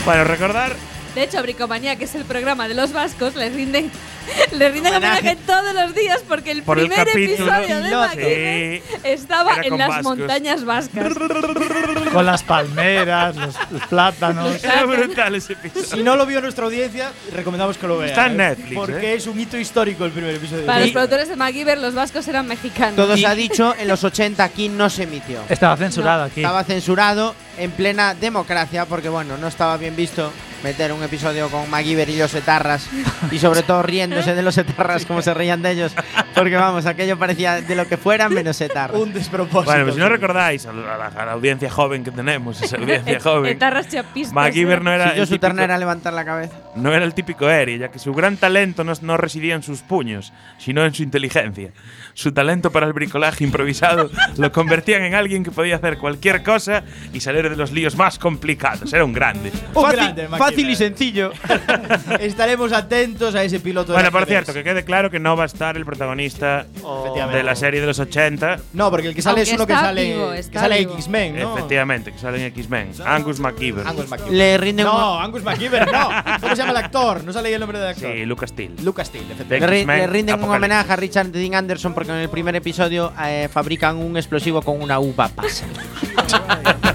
Bueno, 0.06 0.24
recordar 0.24 0.76
De 1.16 1.24
hecho, 1.24 1.42
Bricomanía, 1.42 1.96
que 1.96 2.04
es 2.04 2.14
el 2.14 2.26
programa 2.26 2.68
de 2.68 2.76
los 2.76 2.94
vascos, 2.94 3.36
les 3.36 3.54
rinden, 3.56 3.90
les 4.52 4.74
rinden 4.74 4.94
Homenaje. 4.96 5.38
todos 5.46 5.74
los 5.74 5.94
días 5.96 6.22
porque 6.28 6.52
el 6.52 6.64
por 6.64 6.80
el 6.80 6.88
primer 6.88 7.08
capítulo. 7.08 7.54
episodio 7.56 7.82
de 7.82 8.82
Sí. 8.86 9.00
estaba 9.04 9.54
Era 9.56 9.64
en 9.68 9.78
las 9.78 9.88
vascos. 9.90 10.04
montañas 10.18 10.66
vascas. 10.66 11.14
Con 12.14 12.26
las 12.26 12.44
palmeras, 12.44 13.36
los, 13.36 13.56
los 13.72 13.82
plátanos. 13.88 14.64
Era 14.64 14.86
brutal 14.86 15.36
ese 15.36 15.54
episodio. 15.54 15.86
Si 15.98 16.04
no 16.04 16.16
lo 16.16 16.26
vio 16.26 16.42
nuestra 16.42 16.66
audiencia, 16.66 17.12
recomendamos 17.34 17.78
que 17.78 17.88
lo 17.88 17.98
vean. 17.98 18.10
Está 18.10 18.26
en 18.28 18.34
¿eh? 18.34 18.38
Netflix, 18.50 18.76
Porque 18.76 19.12
¿eh? 19.12 19.16
es 19.16 19.28
un 19.28 19.40
hito 19.40 19.58
histórico 19.58 20.06
el 20.06 20.12
primer 20.12 20.36
episodio. 20.36 20.66
Para 20.66 20.80
Y- 20.82 20.84
los 20.86 20.92
productores 20.92 21.30
de 21.30 21.36
MacGyver, 21.36 21.78
los 21.78 21.94
vascos 21.94 22.28
eran 22.28 22.48
mexicanos. 22.48 22.96
Todo 22.96 23.18
se 23.18 23.28
ha 23.28 23.36
dicho, 23.36 23.76
en 23.78 23.88
los 23.88 24.04
80 24.04 24.44
aquí 24.44 24.70
no 24.70 24.90
se 24.90 25.04
emitió. 25.04 25.42
Estaba 25.50 25.76
censurado 25.78 26.24
aquí. 26.24 26.42
Estaba 26.42 26.64
censurado 26.64 27.36
en 27.58 27.72
plena 27.72 28.14
democracia 28.14 28.86
porque, 28.86 29.10
bueno, 29.10 29.38
no 29.38 29.48
estaba 29.48 29.78
bien 29.78 29.96
visto 29.96 30.32
meter 30.66 30.92
un 30.92 31.04
episodio 31.04 31.48
con 31.50 31.70
MacGyver 31.70 32.10
y 32.10 32.18
los 32.18 32.34
etarras 32.34 32.90
y 33.32 33.38
sobre 33.38 33.62
todo 33.62 33.84
riéndose 33.84 34.34
de 34.34 34.42
los 34.42 34.58
etarras 34.58 35.06
como 35.06 35.22
se 35.22 35.32
reían 35.34 35.62
de 35.62 35.72
ellos 35.72 35.94
porque, 36.34 36.56
vamos, 36.56 36.86
aquello 36.88 37.18
parecía 37.20 37.62
de 37.62 37.76
lo 37.76 37.88
que 37.88 37.98
fuera 37.98 38.28
menos 38.30 38.60
etarras. 38.60 39.00
un 39.00 39.14
despropósito. 39.14 39.66
Bueno, 39.72 39.84
pues 39.84 39.96
si 39.96 40.02
no 40.02 40.10
recordáis 40.10 40.66
a 40.66 40.74
la, 40.74 41.06
a 41.06 41.26
la- 41.26 41.32
audiencia 41.32 41.70
joven 41.70 42.04
que 42.04 42.12
tenemos, 42.12 42.62
esa 42.62 42.78
audiencia 42.78 43.20
joven, 43.24 43.52
Etarras 43.54 43.88
chapistas. 43.88 44.34
MacGyver 44.34 44.82
no 44.82 44.92
era, 44.92 45.12
Si 45.12 45.18
yo 45.20 45.26
su 45.26 45.34
típico, 45.34 45.48
ternera 45.48 45.78
levantar 45.78 46.14
la 46.14 46.26
cabeza. 46.26 46.56
no 46.76 46.92
era 46.94 47.06
el 47.06 47.14
típico 47.14 47.50
Eri, 47.50 47.78
ya 47.78 47.90
que 47.92 48.00
su 48.00 48.14
gran 48.14 48.36
talento 48.38 48.84
no, 48.84 48.94
no 49.02 49.18
residía 49.18 49.56
en 49.56 49.62
sus 49.64 49.82
puños, 49.82 50.34
sino 50.58 50.84
en 50.84 50.94
su 50.96 51.04
inteligencia. 51.04 51.70
Su 52.16 52.32
talento 52.34 52.72
para 52.72 52.88
el 52.88 52.94
bricolaje 52.94 53.44
improvisado 53.44 54.10
lo 54.38 54.52
convertían 54.52 55.04
en 55.04 55.14
alguien 55.16 55.44
que 55.44 55.52
podía 55.52 55.76
hacer 55.76 55.98
cualquier 56.00 56.42
cosa 56.44 56.84
y 57.14 57.20
salir 57.22 57.50
de 57.50 57.56
los 57.56 57.72
líos 57.72 57.96
más 57.96 58.18
complicados. 58.20 58.92
Era 58.94 59.06
un 59.06 59.14
grande. 59.14 59.52
Un 59.74 59.84
Fácil, 59.84 60.00
grande, 60.00 60.28
MacGyver. 60.28 60.38
Fácil 60.56 60.70
y 60.70 60.76
sencillo. 60.76 61.32
Estaremos 62.20 62.72
atentos 62.72 63.36
a 63.36 63.44
ese 63.44 63.60
piloto 63.60 63.92
de 63.92 63.98
Bueno, 63.98 64.08
la 64.08 64.12
por 64.12 64.26
cierto, 64.28 64.54
que 64.54 64.64
quede 64.64 64.84
claro 64.84 65.10
que 65.12 65.20
no 65.20 65.36
va 65.36 65.44
a 65.44 65.46
estar 65.48 65.76
el 65.78 65.86
protagonista 65.86 66.66
Efectivamente. 66.76 67.38
de 67.38 67.44
la 67.44 67.56
serie 67.56 67.82
de 67.82 67.88
los 67.88 68.00
80. 68.00 68.58
No, 68.74 68.90
porque 68.90 69.08
el 69.10 69.16
que 69.16 69.22
sale 69.22 69.42
Aunque 69.42 69.50
es 69.52 69.56
uno 69.56 69.68
que 69.68 69.74
sale, 69.74 70.04
vivo, 70.14 70.32
que 70.32 70.44
sale. 70.60 70.80
X-Men, 70.82 71.40
¿no? 71.40 71.58
Efectivamente, 71.58 72.12
que 72.12 72.20
sale 72.20 72.38
en 72.38 72.44
X-Men. 72.46 72.92
Angus 73.06 73.40
McKeever. 73.40 73.88
Angus 73.88 74.10
McKeever. 74.10 74.34
Le 74.34 74.58
rinden 74.58 74.86
No, 74.86 75.20
Angus 75.20 75.44
McKeever, 75.44 75.92
no. 75.92 76.10
¿Cómo 76.42 76.56
se 76.56 76.62
llama 76.62 76.72
el 76.72 76.78
actor? 76.78 77.24
No 77.24 77.34
sale 77.34 77.54
el 77.54 77.60
nombre 77.60 77.80
del 77.80 77.90
actor. 77.90 78.12
Sí, 78.14 78.26
Lucas 78.26 78.50
Steele. 78.50 78.76
Lucas 78.84 79.08
Steele, 79.08 79.28
De 79.28 79.34
efectivamente. 79.34 79.86
Le, 79.86 79.98
le 79.98 80.08
rinden 80.08 80.44
un 80.44 80.50
homenaje 80.50 80.92
a 80.92 80.96
Richard 80.96 81.28
Dean 81.28 81.56
Anderson 81.56 81.94
porque 81.94 82.12
en 82.12 82.18
el 82.18 82.30
primer 82.30 82.56
episodio 82.56 83.12
eh, 83.24 83.50
fabrican 83.52 83.98
un 83.98 84.18
explosivo 84.18 84.62
con 84.62 84.82
una 84.82 85.00
uva 85.00 85.28
pasa. 85.30 85.66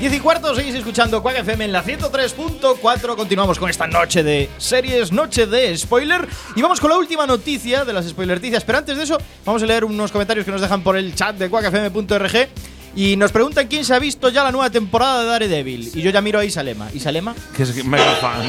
10 0.00 0.14
y 0.14 0.20
cuarto, 0.20 0.54
seguís 0.54 0.74
escuchando 0.74 1.22
Quack 1.22 1.40
FM 1.40 1.66
en 1.66 1.72
la 1.72 1.84
103.4. 1.84 3.16
Continuamos 3.16 3.58
con 3.58 3.68
esta 3.68 3.86
noche 3.86 4.22
de 4.22 4.48
series, 4.56 5.12
noche 5.12 5.44
de 5.44 5.76
spoiler. 5.76 6.26
Y 6.56 6.62
vamos 6.62 6.80
con 6.80 6.88
la 6.88 6.96
última 6.96 7.26
noticia 7.26 7.84
de 7.84 7.92
las 7.92 8.08
spoilerticias. 8.08 8.64
Pero 8.64 8.78
antes 8.78 8.96
de 8.96 9.02
eso, 9.02 9.18
vamos 9.44 9.62
a 9.62 9.66
leer 9.66 9.84
unos 9.84 10.10
comentarios 10.10 10.46
que 10.46 10.52
nos 10.52 10.62
dejan 10.62 10.82
por 10.82 10.96
el 10.96 11.14
chat 11.14 11.36
de 11.36 11.50
quackfm.org. 11.50 12.48
Y 12.96 13.16
nos 13.16 13.30
preguntan 13.30 13.68
quién 13.68 13.84
se 13.84 13.92
ha 13.92 13.98
visto 13.98 14.30
ya 14.30 14.42
la 14.42 14.52
nueva 14.52 14.70
temporada 14.70 15.20
de 15.20 15.28
Daredevil. 15.28 15.90
Y 15.92 16.00
yo 16.00 16.10
ya 16.10 16.22
miro 16.22 16.38
a 16.38 16.46
Isalema. 16.46 16.88
¿Isalema? 16.94 17.34
Que 17.54 17.64
es 17.64 17.84
mega 17.84 18.14
fan. 18.14 18.40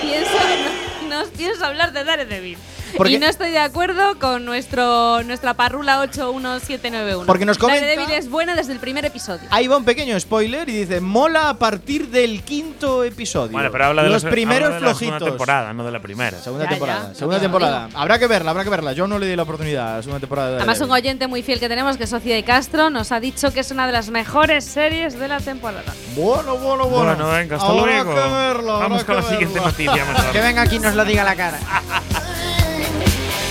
Pienso, 0.00 1.08
nos 1.08 1.28
pienso 1.30 1.64
hablar 1.64 1.92
de 1.92 2.04
Daredevil. 2.04 2.56
Porque- 2.96 3.12
Y 3.14 3.18
no 3.18 3.26
estoy 3.26 3.50
de 3.50 3.58
acuerdo 3.58 4.18
con 4.18 4.44
nuestro 4.44 5.22
nuestra 5.24 5.54
parrula 5.54 6.00
81791. 6.00 7.26
Porque 7.26 7.44
nos 7.44 7.58
comenta- 7.58 7.80
Daredevil 7.86 8.10
es 8.12 8.28
buena 8.30 8.54
desde 8.54 8.72
el 8.72 8.78
primer 8.78 9.04
episodio. 9.04 9.46
Ahí 9.50 9.66
va 9.66 9.76
un 9.76 9.84
pequeño 9.84 10.18
spoiler 10.20 10.68
y 10.68 10.72
dice: 10.72 11.00
Mola 11.00 11.48
a 11.50 11.54
partir 11.58 12.08
del 12.08 12.42
quinto 12.42 13.04
episodio. 13.04 13.52
Bueno, 13.52 13.70
pero 13.72 13.86
habla 13.86 14.02
de 14.02 14.08
los 14.10 14.24
la, 14.24 14.30
primeros 14.30 14.66
habla 14.66 14.76
de 14.76 14.80
la 14.80 14.86
flojitos. 14.88 14.98
segunda 15.18 15.30
temporada, 15.30 15.72
no 15.72 15.84
de 15.84 15.90
la 15.92 16.00
primera. 16.00 16.38
Segunda 16.40 16.64
Ya, 16.64 16.70
temporada, 16.70 17.08
ya, 17.08 17.14
segunda 17.14 17.40
temporada. 17.40 17.88
Habrá 17.94 18.18
que 18.18 18.26
verla, 18.26 18.50
habrá 18.50 18.64
que 18.64 18.70
verla. 18.70 18.92
Yo 18.92 19.06
no 19.06 19.18
le 19.18 19.26
di 19.26 19.36
la 19.36 19.42
oportunidad 19.42 19.94
a 19.94 19.96
la 19.96 20.02
segunda 20.02 20.20
temporada 20.20 20.50
de 20.50 20.56
Además, 20.56 20.80
un 20.80 20.90
oyente 20.90 21.26
muy 21.26 21.42
fiel 21.42 21.60
que 21.60 21.68
tenemos, 21.68 21.96
que 21.96 22.04
es 22.04 22.10
Socia 22.10 22.34
de 22.34 22.42
Castro, 22.44 22.90
nos 22.90 23.12
ha 23.12 23.20
dicho 23.20 23.52
que 23.52 23.60
es 23.60 23.70
una 23.70 23.86
de 23.86 23.92
las 23.92 24.10
mejores 24.10 24.64
series 24.64 25.18
de 25.18 25.28
la 25.28 25.40
temporada. 25.40 25.92
Bueno, 26.16 26.56
bueno, 26.56 26.86
bueno. 26.86 27.14
Bueno, 27.16 27.28
venga, 27.30 27.56
hasta 27.56 27.68
Habrá 27.68 27.84
luego. 27.86 28.14
que 28.14 28.20
verla, 28.20 28.72
habrá 28.74 28.78
Vamos 28.78 29.00
que 29.00 29.06
con 29.06 29.16
la 29.16 29.22
siguiente 29.22 29.60
noticia, 29.60 30.04
mejor. 30.04 30.32
Que 30.32 30.40
venga 30.40 30.62
aquí 30.62 30.76
y 30.76 30.80
nos 30.80 30.94
lo 30.94 31.04
diga 31.04 31.22
a 31.22 31.24
la 31.24 31.36
cara. 31.36 31.58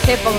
Qué 0.06 0.18
poco 0.18 0.38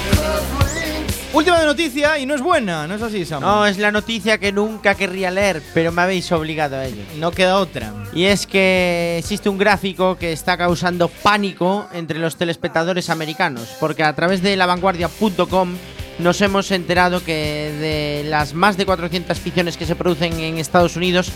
Última 1.32 1.58
de 1.58 1.66
noticia 1.66 2.16
y 2.18 2.26
no 2.26 2.36
es 2.36 2.40
buena, 2.40 2.86
¿no 2.86 2.94
es 2.94 3.02
así, 3.02 3.24
Sam? 3.24 3.40
No, 3.40 3.66
es 3.66 3.76
la 3.78 3.90
noticia 3.90 4.38
que 4.38 4.52
nunca 4.52 4.94
querría 4.94 5.32
leer, 5.32 5.62
pero 5.74 5.90
me 5.90 6.02
habéis 6.02 6.30
obligado 6.30 6.76
a 6.76 6.84
ello. 6.84 7.02
No 7.16 7.32
queda 7.32 7.58
otra. 7.58 7.92
Y 8.12 8.26
es 8.26 8.46
que 8.46 9.16
existe 9.18 9.48
un 9.48 9.58
gráfico 9.58 10.16
que 10.16 10.30
está 10.30 10.56
causando 10.56 11.08
pánico 11.08 11.88
entre 11.92 12.20
los 12.20 12.36
telespectadores 12.36 13.10
americanos, 13.10 13.74
porque 13.80 14.04
a 14.04 14.14
través 14.14 14.42
de 14.42 14.54
lavanguardia.com 14.54 15.74
nos 16.20 16.40
hemos 16.40 16.70
enterado 16.70 17.24
que 17.24 18.22
de 18.22 18.30
las 18.30 18.54
más 18.54 18.76
de 18.76 18.86
400 18.86 19.36
ficciones 19.40 19.76
que 19.76 19.86
se 19.86 19.96
producen 19.96 20.38
en 20.38 20.58
Estados 20.58 20.94
Unidos, 20.94 21.32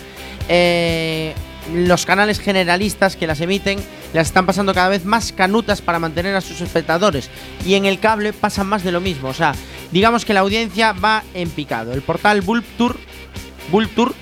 eh, 0.47 1.33
los 1.73 2.05
canales 2.05 2.39
generalistas 2.39 3.15
que 3.15 3.27
las 3.27 3.41
emiten 3.41 3.79
las 4.13 4.27
están 4.27 4.45
pasando 4.45 4.73
cada 4.73 4.89
vez 4.89 5.05
más 5.05 5.31
canutas 5.31 5.81
para 5.81 5.99
mantener 5.99 6.35
a 6.35 6.41
sus 6.41 6.61
espectadores. 6.61 7.29
Y 7.65 7.75
en 7.75 7.85
el 7.85 7.99
cable 7.99 8.33
pasa 8.33 8.63
más 8.63 8.83
de 8.83 8.91
lo 8.91 9.01
mismo. 9.01 9.29
O 9.29 9.33
sea, 9.33 9.53
digamos 9.91 10.25
que 10.25 10.33
la 10.33 10.39
audiencia 10.41 10.93
va 10.93 11.23
en 11.33 11.49
picado. 11.49 11.93
El 11.93 12.01
portal 12.01 12.41
Vulture, 12.41 12.95
Vulture 13.71 14.13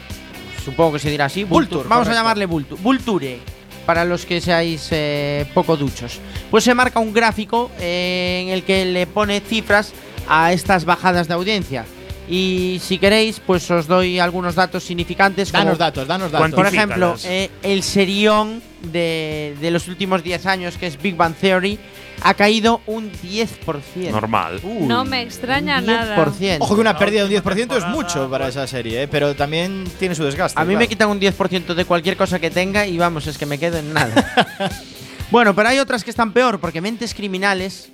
supongo 0.63 0.94
que 0.94 1.00
se 1.00 1.10
dirá 1.10 1.25
así. 1.25 1.46
Vulture, 1.46 1.88
Vamos 1.88 2.08
correcto. 2.08 2.12
a 2.12 2.16
llamarle 2.16 2.46
Vulture. 2.46 2.82
Vulture, 2.82 3.39
para 3.86 4.04
los 4.04 4.25
que 4.25 4.42
seáis 4.42 4.89
eh, 4.92 5.46
poco 5.54 5.77
duchos. 5.77 6.20
Pues 6.51 6.66
se 6.66 6.74
marca 6.74 7.00
un 7.00 7.13
gráfico 7.13 7.72
eh, 7.80 8.44
en 8.44 8.50
el 8.54 8.63
que 8.63 8.84
le 8.86 9.08
pone 9.08 9.39
cifras 9.39 9.94
a 10.27 10.51
estas 10.51 10.84
bajadas 10.84 11.30
de 11.30 11.36
audiencia. 11.36 11.86
Y 12.29 12.79
si 12.84 12.98
queréis, 12.98 13.39
pues 13.39 13.69
os 13.72 13.88
doy 13.88 14.19
algunos 14.19 14.55
datos 14.55 14.84
significantes. 14.84 15.51
como- 15.51 15.63
Danos 15.63 15.77
datos, 15.77 16.07
danos 16.07 16.31
datos. 16.31 16.51
por 16.51 16.67
ejemplo, 16.67 17.15
eh, 17.24 17.50
el 17.63 17.84
serión 17.84 18.62
de, 18.81 19.55
de 19.62 19.72
los 19.72 19.88
últimos 19.88 20.24
10 20.24 20.46
años, 20.46 20.77
que 20.77 20.88
es 20.88 21.01
Big 21.01 21.15
Bang 21.15 21.34
Theory, 21.36 21.79
ha 22.24 22.34
caído 22.34 22.81
un 22.88 23.12
10%. 23.12 24.12
Normal. 24.12 24.60
No 24.63 25.05
me 25.05 25.22
extraña 25.22 25.79
un 25.79 25.86
nada. 25.86 26.15
10%. 26.17 26.57
Ojo 26.60 26.75
que 26.75 26.81
una 26.81 26.98
pérdida 26.98 27.22
de 27.25 27.38
un 27.38 27.43
10% 27.43 27.77
es 27.77 27.86
mucho 27.88 28.29
para 28.29 28.48
esa 28.50 28.67
serie, 28.67 29.03
¿eh? 29.03 29.07
pero 29.07 29.36
también 29.36 29.86
tiene 30.00 30.13
su 30.15 30.24
desgaste. 30.25 30.60
A 30.60 30.65
mí 30.65 30.75
me 30.75 30.87
quitan 30.87 31.09
un 31.09 31.20
10% 31.22 31.75
de 31.75 31.85
cualquier 31.85 32.18
cosa 32.18 32.40
que 32.40 32.50
tenga 32.50 32.85
y 32.87 32.98
vamos, 32.98 33.27
es 33.27 33.37
que 33.37 33.46
me 33.46 33.57
quedo 33.57 33.77
en 33.77 33.94
nada. 33.94 34.72
bueno, 35.31 35.55
pero 35.55 35.70
hay 35.70 35.79
otras 35.79 36.03
que 36.03 36.09
están 36.09 36.33
peor, 36.33 36.59
porque 36.59 36.81
Mentes 36.81 37.13
Criminales, 37.13 37.90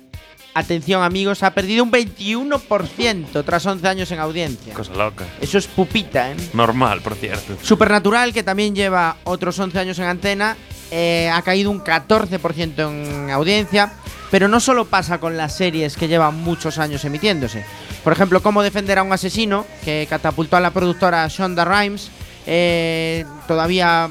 atención 0.54 1.02
amigos, 1.02 1.42
ha 1.42 1.50
perdido 1.52 1.84
un 1.84 1.92
21% 1.92 3.44
tras 3.44 3.66
11 3.66 3.88
años 3.88 4.10
en 4.10 4.20
audiencia. 4.20 4.72
Cosa 4.72 4.94
loca. 4.94 5.24
Eso 5.40 5.58
es 5.58 5.66
pupita, 5.66 6.30
¿eh? 6.30 6.36
Normal, 6.54 7.00
por 7.02 7.14
cierto. 7.16 7.56
Supernatural, 7.62 8.32
que 8.32 8.42
también 8.42 8.74
lleva 8.74 9.16
otros 9.24 9.58
11 9.58 9.78
años 9.78 9.98
en 9.98 10.06
antena, 10.06 10.56
eh, 10.90 11.30
ha 11.32 11.42
caído 11.42 11.70
un 11.70 11.82
14% 11.82 12.88
en 12.88 13.30
audiencia. 13.30 13.92
Pero 14.30 14.48
no 14.48 14.58
solo 14.58 14.86
pasa 14.86 15.18
con 15.18 15.36
las 15.36 15.56
series 15.56 15.96
que 15.96 16.08
llevan 16.08 16.34
muchos 16.42 16.78
años 16.78 17.04
emitiéndose. 17.04 17.64
Por 18.02 18.12
ejemplo, 18.12 18.42
Cómo 18.42 18.64
defender 18.64 18.98
a 18.98 19.04
un 19.04 19.12
asesino, 19.12 19.64
que 19.84 20.08
catapultó 20.10 20.56
a 20.56 20.60
la 20.60 20.72
productora 20.72 21.28
Shonda 21.28 21.64
Rhimes, 21.64 22.10
eh, 22.46 23.24
todavía 23.46 24.08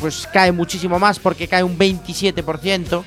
pues 0.00 0.26
cae 0.32 0.50
muchísimo 0.50 0.98
más 0.98 1.18
porque 1.18 1.46
cae 1.46 1.62
un 1.62 1.78
27%. 1.78 3.04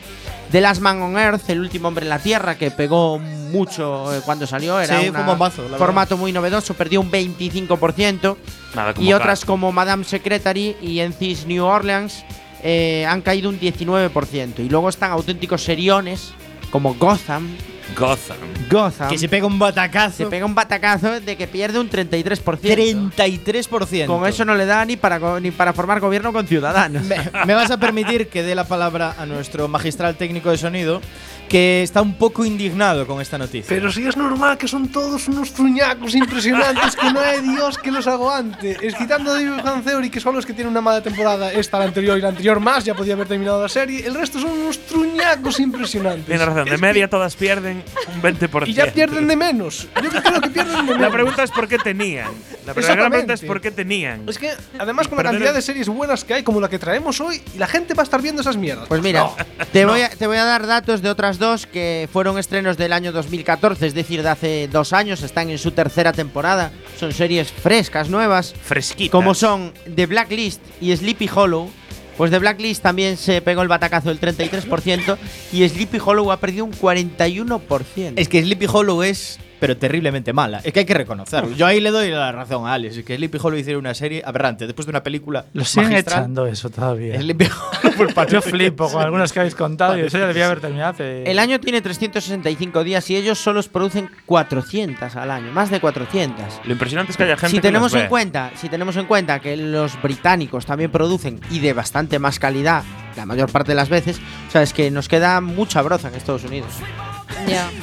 The 0.54 0.62
Last 0.62 0.82
Man 0.82 1.02
on 1.02 1.18
Earth, 1.18 1.50
El 1.50 1.62
último 1.62 1.88
hombre 1.88 2.06
en 2.06 2.10
la 2.10 2.20
Tierra, 2.20 2.54
que 2.60 2.70
pegó 2.70 3.18
mucho 3.18 4.14
eh, 4.16 4.22
cuando 4.24 4.46
salió, 4.46 4.80
era 4.80 5.02
Sí, 5.02 5.10
un 5.10 5.26
bombazo, 5.26 5.64
formato 5.80 6.16
muy 6.16 6.32
novedoso, 6.32 6.76
perdió 6.76 7.02
un 7.02 7.10
25%. 7.12 8.38
Nada 8.76 8.94
como 8.94 9.08
Y 9.10 9.14
otras 9.14 9.46
como 9.46 9.72
Madame 9.72 10.04
Secretary 10.04 10.78
y 10.80 11.02
NCIS 11.02 11.48
New 11.48 11.66
Orleans 11.66 12.24
eh, 12.62 13.04
han 13.10 13.24
caído 13.24 13.50
un 13.50 13.60
19%. 13.60 14.60
Y 14.60 14.70
luego 14.70 14.90
están 14.90 15.10
auténticos 15.10 15.64
seriones 15.64 16.36
como 16.70 16.94
Gotham. 16.94 17.58
Gotham. 17.98 18.38
Gotham. 18.70 19.10
Que 19.10 19.18
se 19.18 19.30
pega 19.30 19.46
un 19.46 19.60
batacazo. 19.60 20.18
se 20.18 20.26
pega 20.26 20.46
un 20.46 20.56
batacazo 20.56 21.20
de 21.20 21.36
que 21.36 21.48
pierde 21.48 21.80
un 21.80 21.90
33%. 21.90 23.12
33%. 23.14 24.06
Con 24.06 24.26
eso 24.28 24.46
no 24.46 24.56
le 24.56 24.66
da 24.66 24.84
ni 24.86 24.98
para, 24.98 25.40
ni 25.40 25.52
para 25.52 25.74
formar 25.74 26.00
gobierno 26.00 26.34
con 26.34 26.48
ciudadanos. 26.48 27.04
Me, 27.04 27.18
me 27.46 27.54
vas 27.54 27.72
a 27.72 27.78
permitir 27.78 28.28
que 28.28 28.44
dé 28.44 28.56
la 28.56 28.64
palabra 28.66 29.16
a 29.18 29.26
nuestro 29.26 29.68
magistral 29.68 30.16
técnico 30.16 30.50
de 30.50 30.58
sonido, 30.58 31.02
que 31.50 31.84
está 31.84 32.02
un 32.02 32.16
poco 32.16 32.46
indignado 32.46 33.06
con 33.06 33.22
esta 33.22 33.38
noticia. 33.38 33.68
Pero 33.70 33.92
si 33.92 34.06
es 34.08 34.18
normal 34.18 34.58
que 34.58 34.68
son 34.68 34.90
todos 34.90 35.28
unos 35.28 35.54
truñacos 35.54 36.16
impresionantes 36.16 36.96
que 36.96 37.12
no 37.14 37.20
hay 37.20 37.42
Dios 37.42 37.78
que 37.78 37.92
los 37.92 38.08
aguante. 38.08 38.78
Es 38.82 38.96
quitando 38.96 39.34
de 39.34 39.46
Big 39.50 39.64
Bang 39.64 39.84
Theory, 39.84 40.10
que 40.10 40.20
son 40.20 40.36
los 40.36 40.46
que 40.46 40.54
tienen 40.54 40.72
una 40.72 40.82
mala 40.82 41.02
temporada, 41.02 41.52
esta, 41.52 41.78
la 41.80 41.86
anterior 41.86 42.18
y 42.18 42.22
la 42.22 42.30
anterior 42.30 42.60
más, 42.60 42.84
ya 42.86 42.96
podía 42.96 43.14
haber 43.14 43.28
terminado 43.28 43.62
la 43.62 43.70
serie. 43.70 44.06
El 44.06 44.16
resto 44.16 44.40
son 44.40 44.52
unos 44.52 44.80
truñacos 44.86 45.60
impresionantes. 45.60 46.26
Tienes 46.26 46.46
razón, 46.46 46.66
de 46.66 46.76
Es 46.76 46.82
media 46.82 47.10
todas 47.10 47.36
pierden 47.36 47.84
un 48.16 48.22
20%. 48.22 48.66
que- 48.66 48.72
Y 48.72 48.74
ya 48.74 48.86
pierden 48.92 49.28
de 49.28 49.36
menos. 49.36 49.88
Yo 50.02 50.10
creo 50.10 50.42
que 50.42 50.50
pierden 50.50 50.76
de 50.78 50.84
menos. 50.84 51.02
La 51.02 51.12
pregunta 51.12 51.44
es 51.44 51.52
por 51.52 51.68
qué 51.68 51.78
tenían. 51.78 52.32
La, 52.66 52.74
pregunta 52.74 53.34
es 53.34 53.42
por 53.42 53.62
qué 53.62 53.72
tenían. 53.72 54.28
Es 54.28 54.38
que, 54.38 54.52
además, 54.80 55.08
con 55.08 55.18
la 55.18 55.24
cantidad 55.26 55.50
el- 55.50 55.56
de 55.56 55.62
series 55.62 55.88
buenas 55.90 56.24
que 56.24 56.34
hay, 56.36 56.44
como 56.44 56.60
la 56.62 56.70
que 56.70 56.80
traemos 56.80 57.20
hoy, 57.22 57.42
la 57.58 57.68
gente 57.68 57.94
va 57.94 58.02
a 58.02 58.06
estar 58.06 58.22
viendo 58.22 58.42
esas 58.42 58.58
mierdas. 58.58 58.88
Pues 58.88 59.02
mira, 59.02 59.30
te, 59.72 59.86
voy 59.86 60.02
a, 60.02 60.10
te 60.10 60.28
voy 60.28 60.38
a 60.38 60.46
dar 60.46 60.66
datos 60.66 61.02
de 61.02 61.10
otras 61.10 61.33
dos 61.40 61.66
que 61.66 62.10
fueron 62.12 62.38
estrenos 62.38 62.78
del 62.78 62.94
año 62.94 63.12
2014, 63.12 63.88
es 63.88 63.94
decir, 63.94 64.24
de 64.24 64.30
hace 64.30 64.68
dos 64.68 64.94
años, 64.94 65.22
están 65.24 65.50
en 65.50 65.58
su 65.58 65.72
tercera 65.72 66.14
temporada. 66.14 66.72
Son 67.00 67.12
series 67.12 67.52
frescas, 67.52 68.10
nuevas. 68.10 68.54
Fresquitas. 68.64 69.12
Como 69.12 69.34
son 69.34 69.74
The 69.96 70.06
Blacklist 70.06 70.62
y 70.82 70.96
Sleepy 70.96 71.30
Hollow. 71.34 71.70
Pues 72.18 72.30
The 72.30 72.40
Blacklist 72.40 72.84
también 72.84 73.18
se 73.18 73.42
pegó 73.42 73.64
el 73.64 73.68
batacazo 73.68 74.10
del 74.10 74.20
33% 74.20 75.18
y 75.52 75.68
Sleepy 75.68 76.00
Hollow 76.04 76.32
ha 76.32 76.40
perdido 76.40 76.66
un 76.66 76.72
41%. 76.74 78.14
Es 78.16 78.30
que 78.30 78.42
Sleepy 78.42 78.68
Hollow 78.72 79.02
es, 79.02 79.40
pero 79.64 79.78
terriblemente 79.78 80.34
mala. 80.34 80.60
Es 80.62 80.74
que 80.74 80.80
hay 80.82 80.86
que 80.86 80.94
reconocerlo. 80.94 81.56
Yo 81.56 81.66
ahí 81.66 81.80
le 81.80 81.90
doy 81.90 82.12
la 82.12 82.34
razón 82.34 82.68
a 82.68 82.74
Alex. 82.74 82.98
Es 82.98 83.06
que 83.06 83.16
Sleepy 83.16 83.38
Hollow 83.42 83.58
hicieron 83.58 83.80
una 83.80 83.94
serie 83.94 84.22
aberrante. 84.26 84.66
Después 84.66 84.86
de 84.86 84.90
una 84.90 85.04
película 85.04 85.46
Lo 85.54 85.64
siguen 85.64 85.92
magistral, 85.92 86.20
echando 86.20 86.46
eso 86.48 86.70
todavía. 86.70 87.18
Sleepy 87.18 87.46
Hollow, 87.46 88.28
Yo 88.30 88.42
flipo 88.42 88.92
con 88.92 89.02
algunas 89.02 89.32
que 89.32 89.40
habéis 89.40 89.56
contado 89.56 89.98
y 89.98 90.02
eso 90.02 90.18
ya 90.18 90.28
debía 90.28 90.48
haber 90.48 90.60
terminado 90.60 90.92
hace. 90.92 91.24
El 91.24 91.40
año 91.40 91.62
tiene 91.62 91.82
365 91.82 92.84
días 92.84 93.10
y 93.10 93.16
ellos 93.16 93.40
solo 93.40 93.64
producen 93.72 94.10
400 94.26 95.16
al 95.16 95.32
año, 95.32 95.54
más 95.54 95.72
de 95.72 95.80
400. 95.80 96.60
Lo 96.66 96.74
impresionante 96.74 97.14
es 97.14 97.18
que 97.18 97.24
haya 97.24 97.38
gente 97.38 97.52
Si 97.52 97.56
que 97.56 97.62
tenemos 97.62 97.94
las 97.94 98.02
en 98.02 98.10
cuenta, 98.10 98.52
si 98.56 98.68
tenemos 98.68 98.98
en 98.98 99.06
cuenta 99.06 99.40
que 99.40 99.56
los 99.56 100.02
británicos 100.02 100.66
también 100.66 100.92
producen 100.92 101.40
y 101.52 101.60
de 101.60 101.72
bastante 101.72 102.20
más 102.20 102.38
calidad 102.38 102.84
la 103.16 103.26
mayor 103.26 103.50
parte 103.50 103.72
de 103.72 103.76
las 103.76 103.88
veces, 103.88 104.20
o 104.50 104.52
sea, 104.52 104.62
es 104.62 104.74
que 104.74 104.92
nos 104.92 105.08
queda 105.08 105.40
mucha 105.40 105.82
broza 105.82 106.10
en 106.10 106.16
Estados 106.16 106.44
Unidos. 106.44 106.74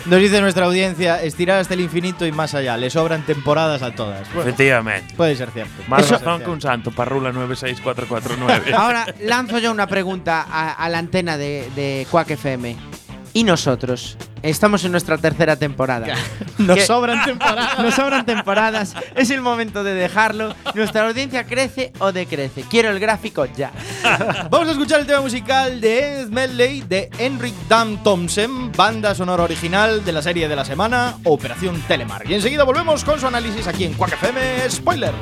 Nos 0.06 0.20
dice 0.20 0.40
nuestra 0.40 0.66
audiencia, 0.66 1.22
estirar 1.22 1.58
hasta 1.60 1.74
el 1.74 1.80
infinito 1.80 2.26
y 2.26 2.32
más 2.32 2.54
allá. 2.54 2.76
Le 2.76 2.90
sobran 2.90 3.22
temporadas 3.24 3.82
a 3.82 3.92
todas. 3.94 4.26
Bueno, 4.32 4.42
Efectivamente. 4.48 5.14
puede 5.16 5.36
ser 5.36 5.50
cierto. 5.50 5.72
Más 5.88 6.04
ser 6.06 6.18
razón 6.18 6.42
que 6.42 6.50
un 6.50 6.60
santo, 6.60 6.90
parrula 6.90 7.32
96449. 7.32 8.72
Ahora 8.76 9.06
lanzo 9.20 9.58
yo 9.58 9.70
una 9.70 9.86
pregunta 9.86 10.44
a, 10.50 10.72
a 10.72 10.88
la 10.88 10.98
antena 10.98 11.36
de, 11.36 11.68
de 11.74 12.06
Quack 12.10 12.30
FM. 12.30 12.76
¿Y 13.32 13.44
nosotros? 13.44 14.16
Estamos 14.42 14.84
en 14.84 14.92
nuestra 14.92 15.18
tercera 15.18 15.56
temporada. 15.56 16.06
Nos 16.58 16.80
sobran 16.86 17.24
temporadas. 17.24 17.78
Nos 17.78 17.94
sobran 17.94 18.26
temporadas. 18.26 18.94
Es 19.14 19.30
el 19.30 19.40
momento 19.40 19.84
de 19.84 19.94
dejarlo. 19.94 20.54
¿Nuestra 20.74 21.06
audiencia 21.06 21.44
crece 21.44 21.92
o 21.98 22.12
decrece? 22.12 22.64
Quiero 22.68 22.90
el 22.90 23.00
gráfico 23.00 23.44
ya. 23.46 23.72
Vamos 24.50 24.68
a 24.68 24.72
escuchar 24.72 25.00
el 25.00 25.06
tema 25.06 25.20
musical 25.20 25.80
de 25.80 26.20
Ed 26.20 26.28
Medley 26.28 26.82
de 26.82 27.10
Henrik 27.18 27.54
Dam 27.68 28.02
Thompson, 28.02 28.72
banda 28.72 29.14
sonora 29.14 29.44
original 29.44 30.04
de 30.04 30.12
la 30.12 30.22
serie 30.22 30.48
de 30.48 30.56
la 30.56 30.64
semana 30.64 31.16
Operación 31.24 31.80
Telemark. 31.86 32.28
Y 32.28 32.34
enseguida 32.34 32.64
volvemos 32.64 33.04
con 33.04 33.20
su 33.20 33.26
análisis 33.26 33.66
aquí 33.66 33.84
en 33.84 33.94
Quack 33.94 34.14
FM 34.14 34.70
Spoiler. 34.70 35.12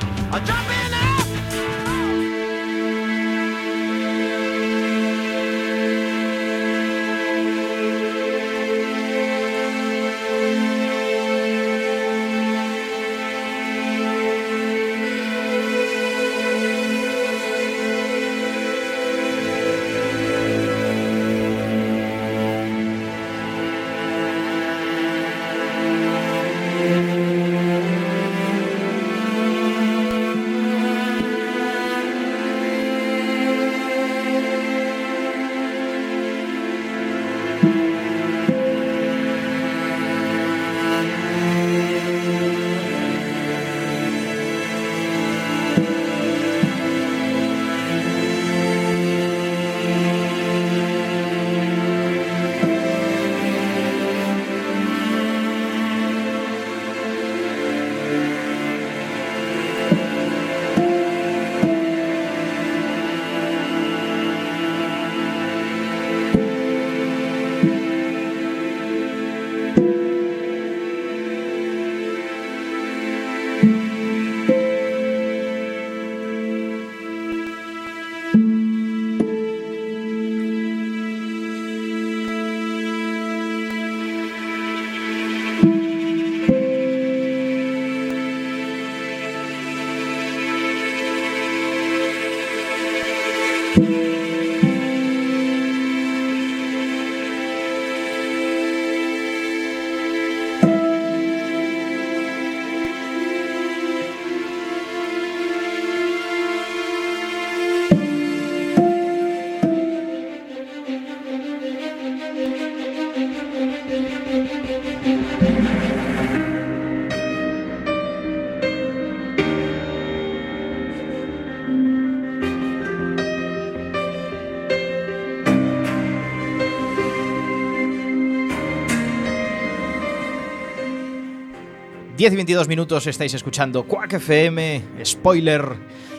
10 132.19 132.33
y 132.33 132.37
22 132.37 132.67
minutos 132.67 133.07
estáis 133.07 133.33
escuchando 133.35 133.85
Quack 133.85 134.15
FM, 134.15 134.83
spoiler, 135.05 135.77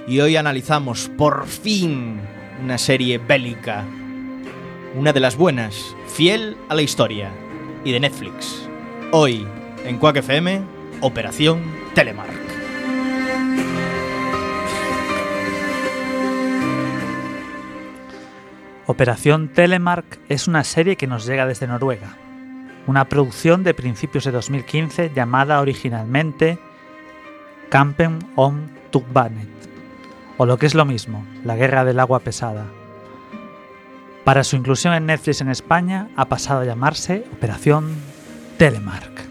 y 0.08 0.22
hoy 0.22 0.38
analizamos 0.38 1.12
por 1.18 1.46
fin 1.46 2.22
una 2.64 2.78
serie 2.78 3.18
bélica, 3.18 3.84
una 4.96 5.12
de 5.12 5.20
las 5.20 5.36
buenas, 5.36 5.98
fiel 6.08 6.56
a 6.70 6.76
la 6.76 6.84
historia, 6.84 7.34
y 7.84 7.92
de 7.92 8.00
Netflix. 8.00 8.66
Hoy, 9.12 9.46
en 9.84 9.98
Quack 9.98 10.16
FM, 10.16 10.62
Operación 11.02 11.64
Telemark. 11.94 12.32
Operación 18.86 19.50
Telemark 19.50 20.18
es 20.30 20.48
una 20.48 20.64
serie 20.64 20.96
que 20.96 21.08
nos 21.08 21.26
llega 21.26 21.46
desde 21.46 21.68
Noruega, 21.68 22.16
una 22.90 23.08
producción 23.08 23.64
de 23.64 23.76
principios 23.76 24.24
de 24.24 24.32
2015 24.32 25.12
llamada 25.14 25.62
originalmente 25.62 26.58
Campen 27.70 28.18
om 28.36 28.68
Tugbanet, 28.90 29.48
o 30.40 30.48
lo 30.48 30.58
que 30.58 30.66
es 30.66 30.74
lo 30.74 30.86
mismo, 30.86 31.24
la 31.46 31.56
guerra 31.56 31.86
del 31.86 32.00
agua 32.00 32.22
pesada. 32.22 32.66
Para 34.24 34.44
su 34.44 34.56
inclusión 34.56 34.96
en 34.96 35.06
Netflix 35.06 35.40
en 35.42 35.50
España 35.50 36.10
ha 36.16 36.26
pasado 36.26 36.62
a 36.62 36.66
llamarse 36.66 37.26
Operación 37.32 37.94
Telemark. 38.58 39.29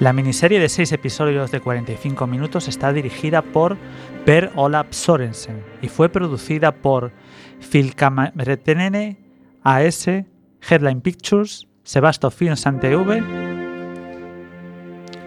La 0.00 0.12
miniserie 0.12 0.60
de 0.60 0.68
6 0.68 0.92
episodios 0.92 1.50
de 1.50 1.58
45 1.58 2.28
minutos 2.28 2.68
está 2.68 2.92
dirigida 2.92 3.42
por 3.42 3.76
Per 4.24 4.52
Olaf 4.54 4.86
Sorensen 4.90 5.64
y 5.82 5.88
fue 5.88 6.08
producida 6.08 6.70
por 6.70 7.10
Filkameretene 7.58 9.16
AS, 9.64 10.06
Headline 10.06 11.00
Pictures, 11.00 11.66
Sebasto 11.82 12.30
Films. 12.30 12.64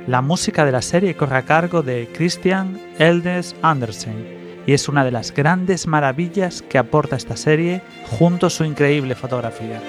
La 0.08 0.22
música 0.22 0.64
de 0.64 0.72
la 0.72 0.82
serie 0.82 1.18
corre 1.18 1.36
a 1.36 1.46
cargo 1.46 1.82
de 1.82 2.08
Christian 2.14 2.80
Eldes 2.98 3.58
Andersen 3.62 4.64
y 4.66 4.72
es 4.72 4.88
una 4.88 5.04
de 5.04 5.12
las 5.12 5.34
grandes 5.34 5.86
maravillas 5.86 6.62
que 6.62 6.78
aporta 6.78 7.18
esta 7.18 7.36
serie 7.36 7.82
junto 8.06 8.48
a 8.48 8.50
su 8.50 8.64
increíble 8.64 9.16
fotografía. 9.16 9.82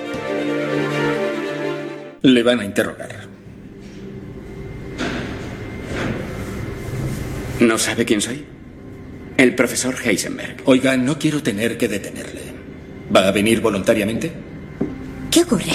Le 2.23 2.43
van 2.43 2.59
a 2.59 2.65
interrogar. 2.65 3.22
¿No 7.63 7.79
sabe 7.79 8.05
quién 8.05 8.21
soy? 8.21 8.45
El 9.37 9.55
profesor 9.55 9.95
Heisenberg. 10.05 10.57
Oiga, 10.65 10.97
no 10.97 11.17
quiero 11.17 11.45
tener 11.45 11.79
que 11.79 11.87
detenerle. 11.87 12.43
¿Va 13.15 13.29
a 13.29 13.31
venir 13.31 13.61
voluntariamente? 13.61 14.33
¿Qué 15.31 15.43
ocurre? 15.43 15.73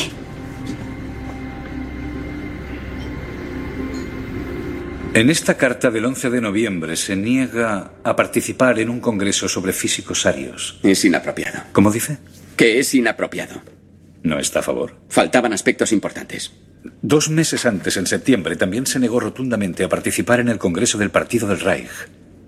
En 5.14 5.30
esta 5.30 5.56
carta 5.56 5.90
del 5.90 6.06
11 6.06 6.30
de 6.30 6.42
noviembre 6.42 6.98
se 6.98 7.16
niega 7.16 7.94
a 8.04 8.16
participar 8.18 8.80
en 8.80 8.90
un 8.90 9.00
congreso 9.00 9.48
sobre 9.48 9.72
físicos 9.72 10.26
arios. 10.26 10.80
Es 10.84 11.06
inapropiado. 11.06 11.64
¿Cómo 11.72 11.90
dice? 11.90 12.18
Que 12.58 12.80
es 12.80 12.94
inapropiado. 12.94 13.62
No 14.24 14.40
está 14.40 14.60
a 14.60 14.64
favor. 14.64 14.98
Faltaban 15.08 15.54
aspectos 15.54 15.94
importantes. 15.94 16.52
Dos 17.02 17.30
meses 17.30 17.66
antes, 17.66 17.98
en 17.98 18.08
septiembre, 18.08 18.56
también 18.56 18.86
se 18.86 19.00
negó 19.00 19.20
rotundamente 19.20 19.84
a 19.84 19.90
participar 19.90 20.40
en 20.40 20.50
el 20.50 20.58
Congreso 20.58 20.98
del 20.98 21.10
Partido 21.10 21.48
del 21.48 21.60
Reich. 21.60 21.90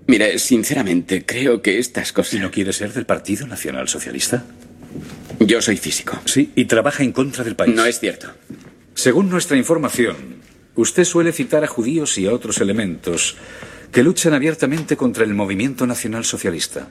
Mire, 0.06 0.38
sinceramente, 0.38 1.24
creo 1.24 1.62
que 1.62 1.78
estas 1.78 2.12
cosas... 2.12 2.34
¿Y 2.34 2.38
no 2.40 2.50
quiere 2.50 2.72
ser 2.72 2.92
del 2.92 3.06
Partido 3.06 3.46
Nacional 3.46 3.88
Socialista? 3.88 4.44
Yo 5.38 5.62
soy 5.62 5.76
físico. 5.76 6.20
Sí, 6.24 6.52
y 6.54 6.64
trabaja 6.64 7.02
en 7.02 7.12
contra 7.12 7.44
del 7.44 7.56
país. 7.56 7.74
No 7.74 7.84
es 7.84 8.00
cierto. 8.00 8.32
Según 8.94 9.30
nuestra 9.30 9.56
información, 9.56 10.16
usted 10.74 11.04
suele 11.04 11.32
citar 11.32 11.64
a 11.64 11.68
judíos 11.68 12.18
y 12.18 12.26
a 12.26 12.32
otros 12.32 12.58
elementos 12.58 13.36
que 13.92 14.02
luchan 14.02 14.34
abiertamente 14.34 14.96
contra 14.96 15.24
el 15.24 15.34
movimiento 15.34 15.86
nacional 15.86 16.24
socialista. 16.24 16.88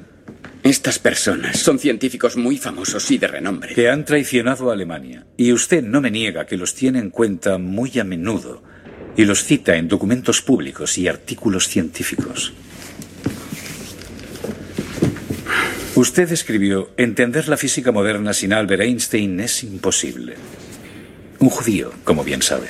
Estas 0.64 1.00
personas 1.00 1.60
son 1.60 1.80
científicos 1.80 2.36
muy 2.36 2.58
famosos 2.58 3.10
y 3.12 3.18
de 3.18 3.28
renombre. 3.28 3.74
Que 3.74 3.90
han 3.90 4.04
traicionado 4.04 4.70
a 4.70 4.74
Alemania. 4.74 5.26
Y 5.38 5.54
usted 5.54 5.84
no 5.84 6.02
me 6.02 6.12
niega 6.12 6.46
que 6.46 6.58
los 6.58 6.76
tiene 6.76 7.00
en 7.00 7.10
cuenta 7.10 7.58
muy 7.58 7.98
a 7.98 8.04
menudo 8.04 8.62
y 9.16 9.26
los 9.26 9.44
cita 9.44 9.76
en 9.78 9.88
documentos 9.88 10.42
públicos 10.42 10.98
y 10.98 11.08
artículos 11.08 11.68
científicos. 11.68 12.54
Usted 15.96 16.32
escribió, 16.32 16.92
entender 16.98 17.48
la 17.48 17.58
física 17.58 17.92
moderna 17.92 18.34
sin 18.34 18.54
Albert 18.54 18.84
Einstein 18.84 19.40
es 19.40 19.64
imposible. 19.64 20.36
Un 21.40 21.50
judío, 21.50 21.92
como 22.04 22.24
bien 22.24 22.42
sabe. 22.42 22.68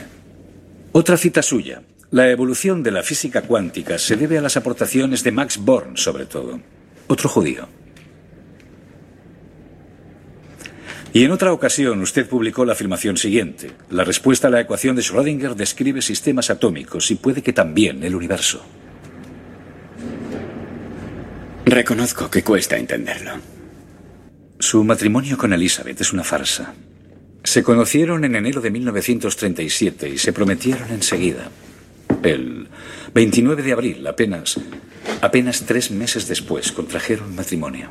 Otra 0.91 1.17
cita 1.17 1.41
suya. 1.41 1.81
La 2.11 2.29
evolución 2.29 2.81
de 2.81 2.91
la 2.91 3.03
física 3.03 3.43
cuántica 3.43 3.99
se 3.99 4.15
debe 4.15 4.37
a 4.37 4.41
las 4.41 4.57
aportaciones 4.57 5.23
de 5.23 5.31
Max 5.31 5.57
Born, 5.57 5.97
sobre 5.97 6.25
todo. 6.25 6.59
Otro 7.07 7.29
judío. 7.29 7.67
Y 11.11 11.23
en 11.23 11.31
otra 11.31 11.53
ocasión 11.53 12.01
usted 12.01 12.27
publicó 12.27 12.65
la 12.65 12.73
afirmación 12.73 13.17
siguiente. 13.17 13.71
La 13.89 14.03
respuesta 14.03 14.47
a 14.47 14.51
la 14.51 14.61
ecuación 14.61 14.95
de 14.95 15.01
Schrödinger 15.01 15.55
describe 15.55 16.01
sistemas 16.01 16.49
atómicos 16.49 17.09
y 17.09 17.15
puede 17.15 17.41
que 17.41 17.53
también 17.53 18.03
el 18.03 18.15
universo. 18.15 18.63
Reconozco 21.65 22.29
que 22.29 22.43
cuesta 22.43 22.77
entenderlo. 22.77 23.31
Su 24.59 24.83
matrimonio 24.83 25.37
con 25.37 25.53
Elizabeth 25.53 26.01
es 26.01 26.13
una 26.13 26.23
farsa. 26.23 26.73
Se 27.43 27.63
conocieron 27.63 28.25
en 28.25 28.35
enero 28.35 28.61
de 28.61 28.69
1937 28.69 30.09
y 30.09 30.17
se 30.17 30.33
prometieron 30.33 30.91
enseguida. 30.91 31.49
El 32.23 32.67
29 33.13 33.63
de 33.63 33.71
abril, 33.71 34.05
apenas, 34.05 34.59
apenas 35.21 35.61
tres 35.61 35.89
meses 35.89 36.27
después, 36.27 36.71
contrajeron 36.71 37.35
matrimonio. 37.35 37.89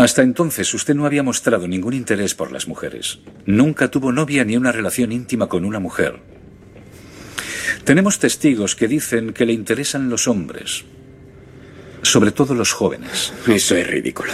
Hasta 0.00 0.22
entonces 0.22 0.72
usted 0.72 0.94
no 0.94 1.04
había 1.04 1.22
mostrado 1.22 1.68
ningún 1.68 1.92
interés 1.92 2.34
por 2.34 2.52
las 2.52 2.66
mujeres. 2.66 3.18
Nunca 3.44 3.90
tuvo 3.90 4.12
novia 4.12 4.46
ni 4.46 4.56
una 4.56 4.72
relación 4.72 5.12
íntima 5.12 5.46
con 5.46 5.66
una 5.66 5.78
mujer. 5.78 6.20
Tenemos 7.84 8.18
testigos 8.18 8.74
que 8.74 8.88
dicen 8.88 9.34
que 9.34 9.44
le 9.44 9.52
interesan 9.52 10.08
los 10.08 10.26
hombres, 10.26 10.86
sobre 12.00 12.32
todo 12.32 12.54
los 12.54 12.72
jóvenes. 12.72 13.34
Eso 13.46 13.76
es 13.76 13.86
ridículo. 13.86 14.32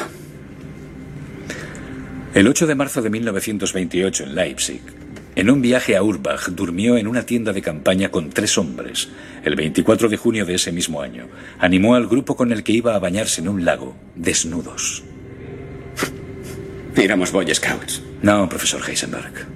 El 2.32 2.46
8 2.46 2.68
de 2.68 2.74
marzo 2.76 3.02
de 3.02 3.10
1928 3.10 4.22
en 4.22 4.34
Leipzig, 4.36 4.82
en 5.34 5.50
un 5.50 5.62
viaje 5.62 5.96
a 5.96 6.02
Urbach, 6.04 6.48
durmió 6.50 6.96
en 6.96 7.08
una 7.08 7.26
tienda 7.26 7.52
de 7.52 7.62
campaña 7.62 8.12
con 8.12 8.30
tres 8.30 8.56
hombres. 8.56 9.08
El 9.44 9.56
24 9.56 10.08
de 10.08 10.16
junio 10.16 10.46
de 10.46 10.54
ese 10.54 10.70
mismo 10.70 11.02
año, 11.02 11.26
animó 11.58 11.96
al 11.96 12.06
grupo 12.06 12.36
con 12.36 12.52
el 12.52 12.62
que 12.62 12.70
iba 12.70 12.94
a 12.94 13.00
bañarse 13.00 13.40
en 13.40 13.48
un 13.48 13.64
lago, 13.64 13.96
desnudos. 14.14 15.02
Éramos 16.96 17.30
Boy 17.30 17.54
Scouts. 17.54 18.02
No, 18.22 18.48
profesor 18.48 18.80
Heisenberg. 18.88 19.46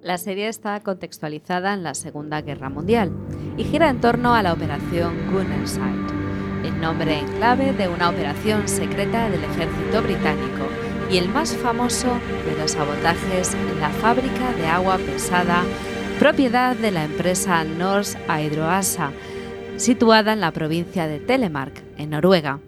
La 0.00 0.16
serie 0.16 0.48
está 0.48 0.80
contextualizada 0.80 1.74
en 1.74 1.82
la 1.82 1.94
Segunda 1.94 2.40
Guerra 2.40 2.70
Mundial 2.70 3.12
y 3.58 3.64
gira 3.64 3.90
en 3.90 4.00
torno 4.00 4.34
a 4.34 4.42
la 4.42 4.54
Operación 4.54 5.30
Gunnerside, 5.30 6.64
el 6.64 6.80
nombre 6.80 7.18
en 7.18 7.28
clave 7.36 7.74
de 7.74 7.86
una 7.86 8.08
operación 8.08 8.66
secreta 8.66 9.28
del 9.28 9.44
ejército 9.44 10.02
británico 10.02 10.66
y 11.10 11.18
el 11.18 11.28
más 11.28 11.54
famoso 11.54 12.18
de 12.46 12.58
los 12.58 12.72
sabotajes 12.72 13.52
en 13.52 13.78
la 13.78 13.90
fábrica 13.90 14.52
de 14.54 14.66
agua 14.66 14.96
pesada 14.96 15.64
propiedad 16.20 16.76
de 16.76 16.90
la 16.90 17.04
empresa 17.04 17.64
Norsk 17.64 18.18
Hydroasa, 18.28 19.10
situada 19.78 20.34
en 20.34 20.42
la 20.42 20.50
provincia 20.50 21.06
de 21.06 21.18
Telemark, 21.18 21.82
en 21.96 22.10
Noruega. 22.10 22.58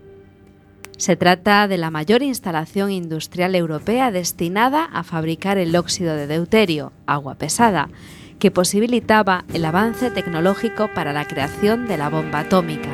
Se 0.96 1.16
trata 1.16 1.68
de 1.68 1.76
la 1.76 1.90
mayor 1.90 2.22
instalación 2.22 2.90
industrial 2.90 3.54
europea 3.54 4.10
destinada 4.10 4.86
a 4.86 5.02
fabricar 5.02 5.58
el 5.58 5.76
óxido 5.76 6.16
de 6.16 6.26
deuterio, 6.26 6.94
agua 7.04 7.34
pesada, 7.34 7.90
que 8.38 8.50
posibilitaba 8.50 9.44
el 9.52 9.66
avance 9.66 10.10
tecnológico 10.10 10.88
para 10.94 11.12
la 11.12 11.26
creación 11.26 11.86
de 11.86 11.98
la 11.98 12.08
bomba 12.08 12.38
atómica 12.38 12.88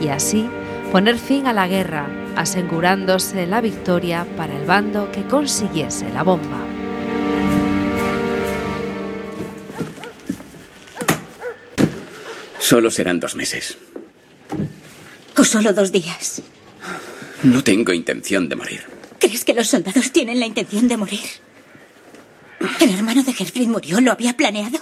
y 0.00 0.08
así 0.08 0.48
poner 0.90 1.18
fin 1.18 1.46
a 1.46 1.52
la 1.52 1.68
guerra, 1.68 2.06
asegurándose 2.34 3.46
la 3.46 3.60
victoria 3.60 4.26
para 4.38 4.56
el 4.56 4.64
bando 4.64 5.12
que 5.12 5.24
consiguiese 5.24 6.10
la 6.14 6.22
bomba. 6.22 6.67
Solo 12.68 12.90
serán 12.90 13.18
dos 13.18 13.34
meses. 13.34 13.78
O 15.38 15.42
solo 15.42 15.72
dos 15.72 15.90
días. 15.90 16.42
No 17.42 17.64
tengo 17.64 17.94
intención 17.94 18.50
de 18.50 18.56
morir. 18.56 18.82
¿Crees 19.18 19.42
que 19.46 19.54
los 19.54 19.68
soldados 19.68 20.12
tienen 20.12 20.38
la 20.38 20.44
intención 20.44 20.86
de 20.86 20.98
morir? 20.98 21.24
¿El 22.78 22.90
hermano 22.92 23.22
de 23.22 23.32
Gerfried 23.32 23.68
murió? 23.68 24.02
¿Lo 24.02 24.12
había 24.12 24.36
planeado? 24.36 24.78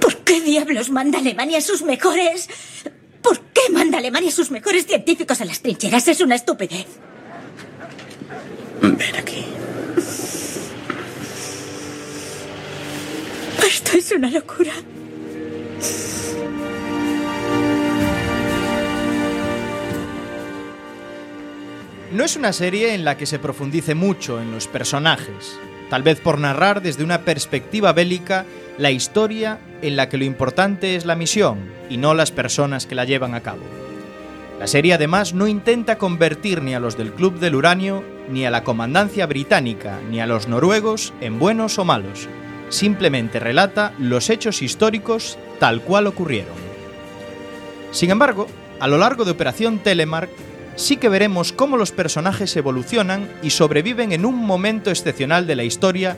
¿Por 0.00 0.16
qué? 0.24 0.40
diablos 0.40 0.88
manda 0.88 1.18
Alemania 1.18 1.58
a 1.58 1.60
sus 1.60 1.82
mejores? 1.82 2.48
¿Por 3.20 3.38
qué 3.52 3.68
manda 3.70 3.98
Alemania 3.98 4.30
a 4.30 4.32
sus 4.32 4.50
mejores 4.50 4.86
científicos 4.86 5.42
a 5.42 5.44
las 5.44 5.60
trincheras? 5.60 6.08
Es 6.08 6.22
una 6.22 6.36
estupidez. 6.36 6.86
Ven 8.80 9.16
aquí. 9.16 9.44
Esto 13.66 13.96
es 13.96 14.12
una 14.12 14.30
locura. 14.30 14.72
No 22.12 22.24
es 22.24 22.36
una 22.36 22.52
serie 22.52 22.94
en 22.94 23.04
la 23.04 23.16
que 23.16 23.26
se 23.26 23.38
profundice 23.38 23.94
mucho 23.94 24.40
en 24.40 24.50
los 24.50 24.66
personajes, 24.66 25.58
tal 25.88 26.02
vez 26.02 26.20
por 26.20 26.38
narrar 26.38 26.82
desde 26.82 27.04
una 27.04 27.22
perspectiva 27.22 27.92
bélica 27.92 28.44
la 28.78 28.90
historia 28.90 29.60
en 29.80 29.94
la 29.94 30.08
que 30.08 30.18
lo 30.18 30.24
importante 30.24 30.96
es 30.96 31.04
la 31.04 31.14
misión 31.14 31.58
y 31.88 31.98
no 31.98 32.14
las 32.14 32.32
personas 32.32 32.86
que 32.86 32.96
la 32.96 33.04
llevan 33.04 33.34
a 33.34 33.42
cabo. 33.42 33.62
La 34.58 34.66
serie 34.66 34.94
además 34.94 35.32
no 35.34 35.46
intenta 35.46 35.98
convertir 35.98 36.62
ni 36.62 36.74
a 36.74 36.80
los 36.80 36.98
del 36.98 37.12
Club 37.12 37.38
del 37.38 37.54
Uranio, 37.54 38.02
ni 38.28 38.44
a 38.44 38.50
la 38.50 38.64
comandancia 38.64 39.26
británica, 39.26 40.00
ni 40.10 40.20
a 40.20 40.26
los 40.26 40.48
noruegos 40.48 41.14
en 41.20 41.38
buenos 41.38 41.78
o 41.78 41.84
malos. 41.84 42.28
Simplemente 42.70 43.38
relata 43.38 43.92
los 43.98 44.30
hechos 44.30 44.62
históricos 44.62 45.38
tal 45.58 45.82
cual 45.82 46.06
ocurrieron. 46.06 46.54
Sin 47.90 48.10
embargo, 48.10 48.46
a 48.78 48.88
lo 48.88 48.96
largo 48.96 49.24
de 49.24 49.32
Operación 49.32 49.80
Telemark, 49.80 50.30
sí 50.76 50.96
que 50.96 51.08
veremos 51.08 51.52
cómo 51.52 51.76
los 51.76 51.92
personajes 51.92 52.56
evolucionan 52.56 53.28
y 53.42 53.50
sobreviven 53.50 54.12
en 54.12 54.24
un 54.24 54.36
momento 54.36 54.90
excepcional 54.90 55.46
de 55.46 55.56
la 55.56 55.64
historia 55.64 56.16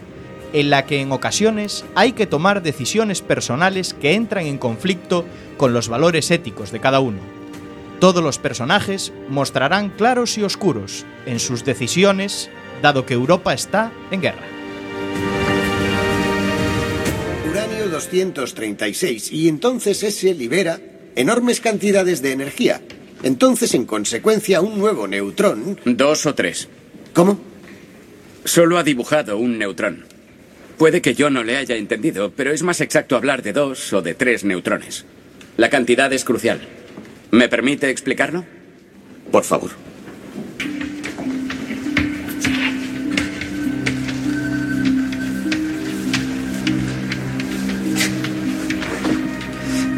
en 0.53 0.71
la 0.71 0.85
que 0.85 1.01
en 1.01 1.11
ocasiones 1.13 1.85
hay 1.95 2.13
que 2.13 2.27
tomar 2.27 2.63
decisiones 2.63 3.23
personales 3.23 3.95
que 3.95 4.15
entran 4.15 4.47
en 4.47 4.59
conflicto 4.59 5.25
con 5.57 5.73
los 5.73 5.89
valores 5.89 6.31
éticos 6.31 6.71
de 6.71 6.81
cada 6.81 7.01
uno. 7.01 7.19
Todos 7.99 8.23
los 8.23 8.39
personajes 8.39 9.13
mostrarán 9.29 9.91
claros 9.91 10.37
y 10.37 10.43
oscuros 10.43 11.07
en 11.25 11.41
sus 11.41 11.65
decisiones, 11.65 12.51
dado 12.83 13.07
que 13.07 13.15
Europa 13.15 13.55
está 13.55 13.93
en 14.11 14.21
guerra. 14.21 14.62
Uranio 17.93 18.35
236 18.35 19.33
y 19.33 19.49
entonces 19.49 20.03
ese 20.03 20.35
libera 20.35 20.81
enormes 21.15 21.61
cantidades 21.61 22.23
de 22.23 22.33
energía. 22.33 22.81
Entonces, 23.23 23.75
en 23.75 23.85
consecuencia, 23.85 24.61
un 24.61 24.79
nuevo 24.79 25.07
neutrón... 25.07 25.79
Dos 25.85 26.27
o 26.27 26.35
tres. 26.35 26.69
¿Cómo? 27.13 27.39
Solo 28.45 28.79
ha 28.79 28.83
dibujado 28.83 29.37
un 29.37 29.59
neutrón. 29.59 30.07
Puede 30.79 31.03
que 31.03 31.15
yo 31.15 31.31
no 31.31 31.45
le 31.45 31.57
haya 31.57 31.77
entendido, 31.77 32.33
pero 32.35 32.51
es 32.51 32.63
más 32.63 32.81
exacto 32.81 33.15
hablar 33.15 33.43
de 33.43 33.53
dos 33.53 33.93
o 33.93 34.03
de 34.03 34.15
tres 34.15 34.43
neutrones. 34.43 35.05
La 35.57 35.71
cantidad 35.71 36.13
es 36.13 36.25
crucial. 36.25 36.61
¿Me 37.31 37.49
permite 37.49 37.91
explicarlo? 37.91 38.45
Por 39.31 39.45
favor. 39.45 39.71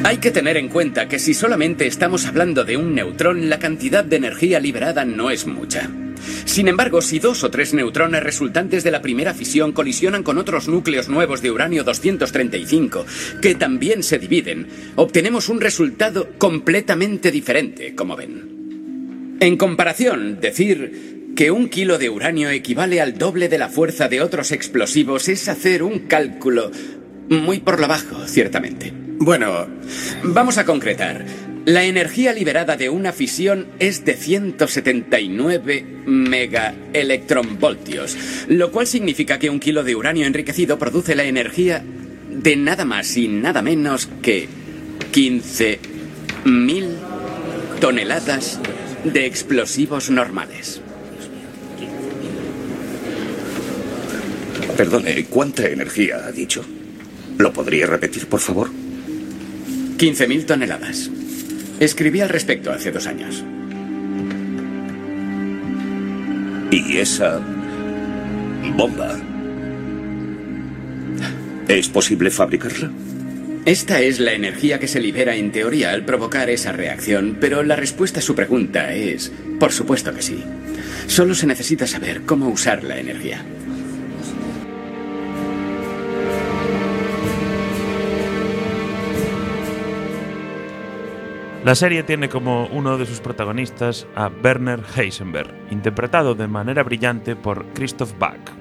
Hay 0.05 0.19
que 0.19 0.31
tener 0.31 0.59
en 0.59 0.69
cuenta 0.69 1.09
que 1.09 1.19
si 1.19 1.33
solamente 1.33 1.87
estamos 1.87 2.27
hablando 2.27 2.65
de 2.65 2.77
un 2.77 2.95
neutrón, 2.95 3.49
la 3.49 3.59
cantidad 3.59 4.05
de 4.05 4.17
energía 4.17 4.61
liberada 4.61 5.07
no 5.07 5.31
es 5.31 5.47
mucha. 5.47 5.91
Sin 6.45 6.69
embargo, 6.69 7.01
si 7.01 7.21
dos 7.21 7.43
o 7.43 7.51
tres 7.51 7.73
neutrones 7.73 8.23
resultantes 8.23 8.85
de 8.85 8.91
la 8.91 9.01
primera 9.01 9.33
fisión 9.33 9.73
colisionan 9.73 10.23
con 10.23 10.37
otros 10.37 10.69
núcleos 10.69 11.09
nuevos 11.09 11.41
de 11.41 11.51
uranio 11.51 11.85
235, 11.85 13.07
que 13.41 13.55
también 13.55 14.03
se 14.03 14.19
dividen, 14.19 14.69
obtenemos 14.97 15.49
un 15.49 15.63
resultado 15.63 16.29
completamente 16.37 17.31
diferente, 17.31 17.95
como 17.95 18.15
ven. 18.15 19.39
En 19.41 19.57
comparación, 19.57 20.39
decir 20.39 21.33
que 21.35 21.51
un 21.51 21.71
kilo 21.71 21.97
de 21.97 22.11
uranio 22.11 22.51
equivale 22.51 23.01
al 23.01 23.17
doble 23.17 23.49
de 23.49 23.57
la 23.57 23.71
fuerza 23.71 24.09
de 24.09 24.21
otros 24.21 24.53
explosivos 24.53 25.31
es 25.31 25.49
hacer 25.49 25.83
un 25.83 26.01
cálculo 26.01 26.71
muy 27.31 27.61
por 27.61 27.81
lo 27.81 27.89
bajo, 27.89 28.27
ciertamente. 28.27 29.04
Bueno, 29.19 29.67
vamos 30.23 30.59
a 30.59 30.65
concretar. 30.65 31.25
La 31.67 31.85
energía 31.85 32.33
liberada 32.35 32.77
de 32.77 32.91
una 32.91 33.13
fisión 33.13 33.69
es 33.79 34.05
de 34.05 34.17
179 34.17 35.87
megaelectronvoltios, 36.05 38.19
lo 38.49 38.71
cual 38.71 38.87
significa 38.87 39.39
que 39.39 39.49
un 39.49 39.61
kilo 39.61 39.83
de 39.83 39.97
uranio 39.97 40.27
enriquecido 40.27 40.79
produce 40.79 41.15
la 41.15 41.25
energía 41.25 41.83
de 42.29 42.57
nada 42.57 42.85
más 42.85 43.17
y 43.17 43.29
nada 43.29 43.63
menos 43.63 44.11
que 44.21 44.47
15.000 45.13 46.89
toneladas 47.81 48.61
de 49.05 49.25
explosivos 49.25 50.11
normales. 50.11 50.83
Perdone, 54.77 55.25
¿cuánta 55.31 55.67
energía 55.69 56.27
ha 56.27 56.33
dicho? 56.33 56.65
¿Lo 57.39 57.53
podría 57.53 57.87
repetir, 57.87 58.27
por 58.27 58.41
favor? 58.41 58.84
15.000 59.99 60.47
toneladas. 60.47 61.11
Escribí 61.81 62.21
al 62.21 62.29
respecto 62.29 62.73
hace 62.73 62.91
dos 62.91 63.07
años. 63.07 63.45
¿Y 66.71 66.99
esa 66.99 67.41
bomba? 68.77 69.17
¿Es 71.69 71.89
posible 71.89 72.31
fabricarla? 72.31 72.91
Esta 73.65 74.01
es 74.01 74.21
la 74.21 74.33
energía 74.33 74.79
que 74.79 74.89
se 74.89 75.01
libera 75.01 75.37
en 75.37 75.51
teoría 75.51 75.93
al 75.93 76.05
provocar 76.05 76.51
esa 76.51 76.73
reacción, 76.73 77.39
pero 77.41 77.63
la 77.63 77.77
respuesta 77.77 78.19
a 78.19 78.23
su 78.23 78.35
pregunta 78.35 78.93
es, 78.93 79.33
por 79.59 79.73
supuesto 79.73 80.13
que 80.13 80.21
sí. 80.21 80.43
Solo 81.07 81.35
se 81.35 81.47
necesita 81.47 81.87
saber 81.87 82.23
cómo 82.23 82.49
usar 82.49 82.85
la 82.85 82.99
energía. 82.99 83.43
La 91.65 91.75
serie 91.75 92.03
tiene 92.03 92.29
como 92.29 92.67
uno 92.67 92.99
de 92.99 93.07
sus 93.07 93.21
protagonistas 93.21 94.07
a 94.15 94.31
Werner 94.43 94.81
Heisenberg, 94.95 95.49
interpretado 95.71 96.35
de 96.35 96.47
manera 96.47 96.83
brillante 96.83 97.37
por 97.37 97.65
Christoph 97.73 98.19
Bach. 98.19 98.53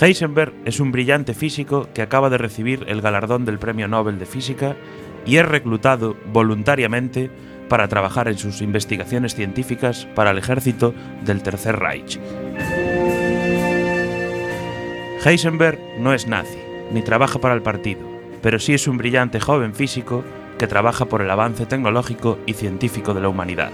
Heisenberg 0.00 0.54
es 0.64 0.80
un 0.80 0.90
brillante 0.90 1.34
físico 1.34 1.86
que 1.92 2.00
acaba 2.00 2.30
de 2.30 2.38
recibir 2.38 2.86
el 2.88 3.02
galardón 3.02 3.44
del 3.44 3.58
Premio 3.58 3.88
Nobel 3.88 4.18
de 4.18 4.24
Física 4.24 4.74
y 5.26 5.36
es 5.36 5.46
reclutado 5.46 6.16
voluntariamente 6.32 7.30
para 7.68 7.88
trabajar 7.88 8.28
en 8.28 8.38
sus 8.38 8.62
investigaciones 8.62 9.34
científicas 9.34 10.08
para 10.14 10.30
el 10.30 10.38
ejército 10.38 10.94
del 11.26 11.42
Tercer 11.42 11.78
Reich. 11.78 12.18
Heisenberg 15.22 15.78
no 15.98 16.14
es 16.14 16.26
nazi, 16.26 16.58
ni 16.90 17.02
trabaja 17.02 17.38
para 17.38 17.54
el 17.54 17.60
partido, 17.60 18.00
pero 18.40 18.58
sí 18.58 18.72
es 18.72 18.88
un 18.88 18.96
brillante 18.96 19.40
joven 19.40 19.74
físico 19.74 20.24
que 20.58 20.66
trabaja 20.66 21.06
por 21.06 21.22
el 21.22 21.30
avance 21.30 21.66
tecnológico 21.66 22.38
y 22.46 22.54
científico 22.54 23.14
de 23.14 23.20
la 23.20 23.28
humanidad. 23.28 23.72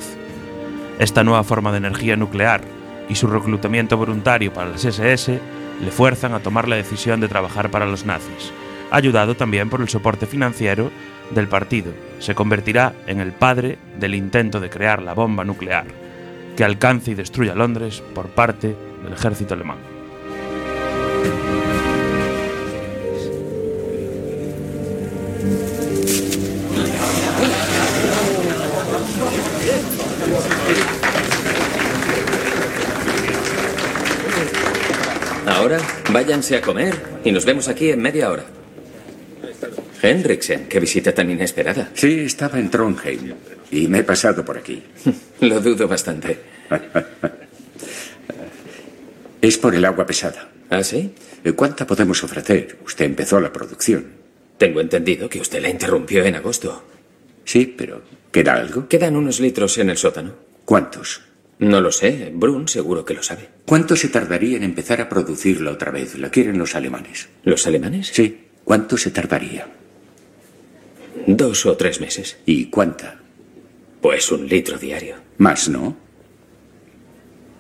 Esta 0.99 1.25
nueva 1.25 1.45
forma 1.45 1.71
de 1.73 1.79
energía 1.79 2.16
nuclear 2.16 2.62
y 3.09 3.14
su 3.14 3.27
reclutamiento 3.27 3.97
voluntario 3.97 4.53
para 4.53 4.71
las 4.71 4.85
SS 4.85 5.40
le 5.83 5.90
fuerzan 5.90 6.35
a 6.35 6.40
tomar 6.40 6.69
la 6.69 6.77
decisión 6.77 7.21
de 7.21 7.29
trabajar 7.29 7.71
para 7.71 7.87
los 7.87 8.05
nazis, 8.05 8.53
ayudado 8.90 9.35
también 9.35 9.71
por 9.71 9.81
el 9.81 9.88
soporte 9.88 10.27
financiero 10.27 10.90
del 11.31 11.49
partido. 11.49 11.93
Se 12.19 12.35
convertirá 12.35 12.95
en 13.07 13.21
el 13.21 13.33
padre 13.33 13.79
del 13.99 14.14
intento 14.14 14.61
de 14.61 14.71
crear 14.71 15.03
la 15.03 15.14
bomba 15.14 15.45
nuclear, 15.45 15.87
que 16.57 16.64
alcance 16.64 17.12
y 17.12 17.14
destruya 17.14 17.55
Londres 17.55 18.03
por 18.14 18.29
parte 18.29 18.77
del 19.03 19.12
ejército 19.12 19.55
alemán. 19.55 19.89
Váyanse 36.12 36.57
a 36.57 36.61
comer 36.61 36.94
y 37.25 37.33
nos 37.33 37.44
vemos 37.44 37.68
aquí 37.68 37.90
en 37.90 38.01
media 38.03 38.31
hora. 38.31 38.44
Henriksen, 40.03 40.66
qué 40.68 40.81
visita 40.81 41.12
tan 41.12 41.31
inesperada. 41.31 41.90
Sí, 41.94 42.20
estaba 42.20 42.59
en 42.59 42.70
Trondheim 42.70 43.35
y 43.70 43.87
me 43.88 43.99
he 43.99 44.05
pasado 44.05 44.44
por 44.44 44.57
aquí. 44.59 44.83
Lo 45.40 45.61
dudo 45.61 45.88
bastante. 45.88 46.38
Es 49.42 49.57
por 49.57 49.75
el 49.75 49.87
agua 49.87 50.05
pesada. 50.05 50.51
¿Ah, 50.68 50.85
sí? 50.85 51.14
¿Cuánta 51.57 51.87
podemos 51.87 52.23
ofrecer? 52.23 52.77
Usted 52.85 53.07
empezó 53.07 53.40
la 53.40 53.51
producción. 53.51 54.05
Tengo 54.59 54.83
entendido 54.83 55.31
que 55.31 55.40
usted 55.40 55.62
la 55.62 55.70
interrumpió 55.70 56.23
en 56.27 56.35
agosto. 56.35 56.85
Sí, 57.46 57.64
pero 57.64 58.03
¿queda 58.31 58.53
algo? 58.55 58.87
Quedan 58.87 59.16
unos 59.16 59.40
litros 59.40 59.79
en 59.79 59.88
el 59.88 59.96
sótano. 59.96 60.35
¿Cuántos? 60.66 61.23
No 61.61 61.83
lo 61.83 61.92
sé. 61.92 62.33
Brun 62.35 62.68
seguro 62.68 63.05
que 63.05 63.14
lo 63.14 63.23
sabe. 63.23 63.49
¿Cuánto 63.66 63.94
se 63.94 64.09
tardaría 64.09 64.57
en 64.57 64.62
empezar 64.62 65.01
a 65.01 65.09
producirla 65.11 65.70
otra 65.70 65.90
vez? 65.90 66.18
La 66.18 66.31
quieren 66.31 66.59
los 66.59 66.75
alemanes. 66.75 67.29
¿Los 67.44 67.66
alemanes? 67.66 68.09
Sí. 68.09 68.46
¿Cuánto 68.64 68.96
se 68.96 69.11
tardaría? 69.11 69.68
Dos 71.27 71.66
o 71.66 71.77
tres 71.77 72.01
meses. 72.01 72.38
¿Y 72.46 72.66
cuánta? 72.66 73.20
Pues 74.01 74.33
un 74.33 74.49
litro 74.49 74.79
diario. 74.79 75.16
Más, 75.37 75.68
¿no? 75.68 75.96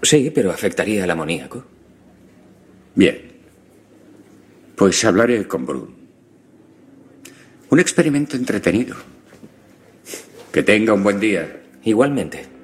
Sí, 0.02 0.32
pero 0.34 0.50
afectaría 0.50 1.04
al 1.04 1.10
amoníaco. 1.10 1.66
Bien. 2.94 3.20
Pues 4.76 5.04
hablaré 5.04 5.46
con 5.46 5.66
Brun. 5.66 5.94
Un 7.68 7.78
experimento 7.78 8.34
entretenido. 8.34 8.96
Que 10.50 10.62
tenga 10.62 10.94
un 10.94 11.02
buen 11.02 11.20
día. 11.20 11.60
Igualmente. 11.84 12.59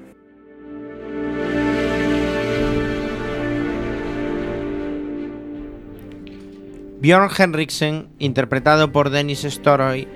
Bjorn 7.06 7.30
Henriksen, 7.38 8.08
interpretado 8.18 8.90
por 8.90 9.10
Dennis 9.10 9.44
Storoy, 9.44 10.08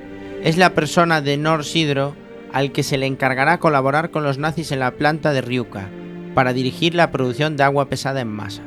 es 0.43 0.57
la 0.57 0.75
persona 0.75 1.21
de 1.21 1.37
Norse 1.37 1.79
Hydro 1.79 2.17
al 2.53 2.73
que 2.73 2.83
se 2.83 2.99
le 2.99 3.07
encargará 3.07 3.61
colaborar 3.61 4.11
con 4.11 4.25
los 4.25 4.39
nazis 4.39 4.73
en 4.73 4.81
la 4.81 4.91
planta 4.91 5.33
de 5.33 5.41
Ryuka 5.41 5.89
para 6.35 6.53
dirigir 6.53 6.97
la 6.97 7.13
producción 7.13 7.57
de 7.57 7.63
agua 7.63 7.89
pesada 7.89 8.21
en 8.21 8.27
masa. 8.27 8.63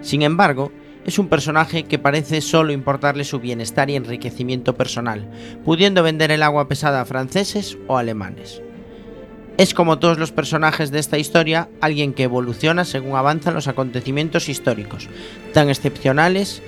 Sin 0.00 0.22
embargo, 0.22 0.72
es 1.04 1.18
un 1.18 1.28
personaje 1.28 1.84
que 1.84 1.98
parece 1.98 2.40
solo 2.40 2.72
importarle 2.72 3.24
su 3.24 3.40
bienestar 3.40 3.90
y 3.90 3.96
enriquecimiento 3.96 4.74
personal, 4.74 5.30
pudiendo 5.62 6.02
vender 6.02 6.30
el 6.30 6.44
agua 6.44 6.68
pesada 6.68 7.02
a 7.02 7.04
franceses 7.04 7.76
o 7.88 7.98
alemanes. 7.98 8.62
Es 9.58 9.74
como 9.74 9.98
todos 9.98 10.16
los 10.16 10.32
personajes 10.32 10.90
de 10.90 10.98
esta 10.98 11.18
historia, 11.18 11.68
alguien 11.82 12.14
que 12.14 12.22
evoluciona 12.22 12.86
según 12.86 13.16
avanzan 13.16 13.52
los 13.52 13.68
acontecimientos 13.68 14.48
históricos, 14.48 15.10
tan 15.52 15.68
excepcionales 15.68 16.62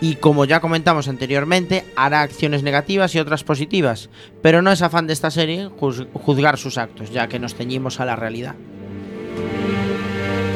y 0.00 0.16
como 0.16 0.44
ya 0.44 0.60
comentamos 0.60 1.08
anteriormente, 1.08 1.84
hará 1.96 2.22
acciones 2.22 2.62
negativas 2.62 3.14
y 3.14 3.18
otras 3.18 3.44
positivas, 3.44 4.08
pero 4.42 4.62
no 4.62 4.72
es 4.72 4.82
afán 4.82 5.06
de 5.06 5.12
esta 5.12 5.30
serie 5.30 5.66
juz- 5.68 6.06
juzgar 6.12 6.56
sus 6.58 6.78
actos, 6.78 7.10
ya 7.10 7.28
que 7.28 7.38
nos 7.38 7.54
ceñimos 7.54 8.00
a 8.00 8.04
la 8.06 8.16
realidad. 8.16 8.54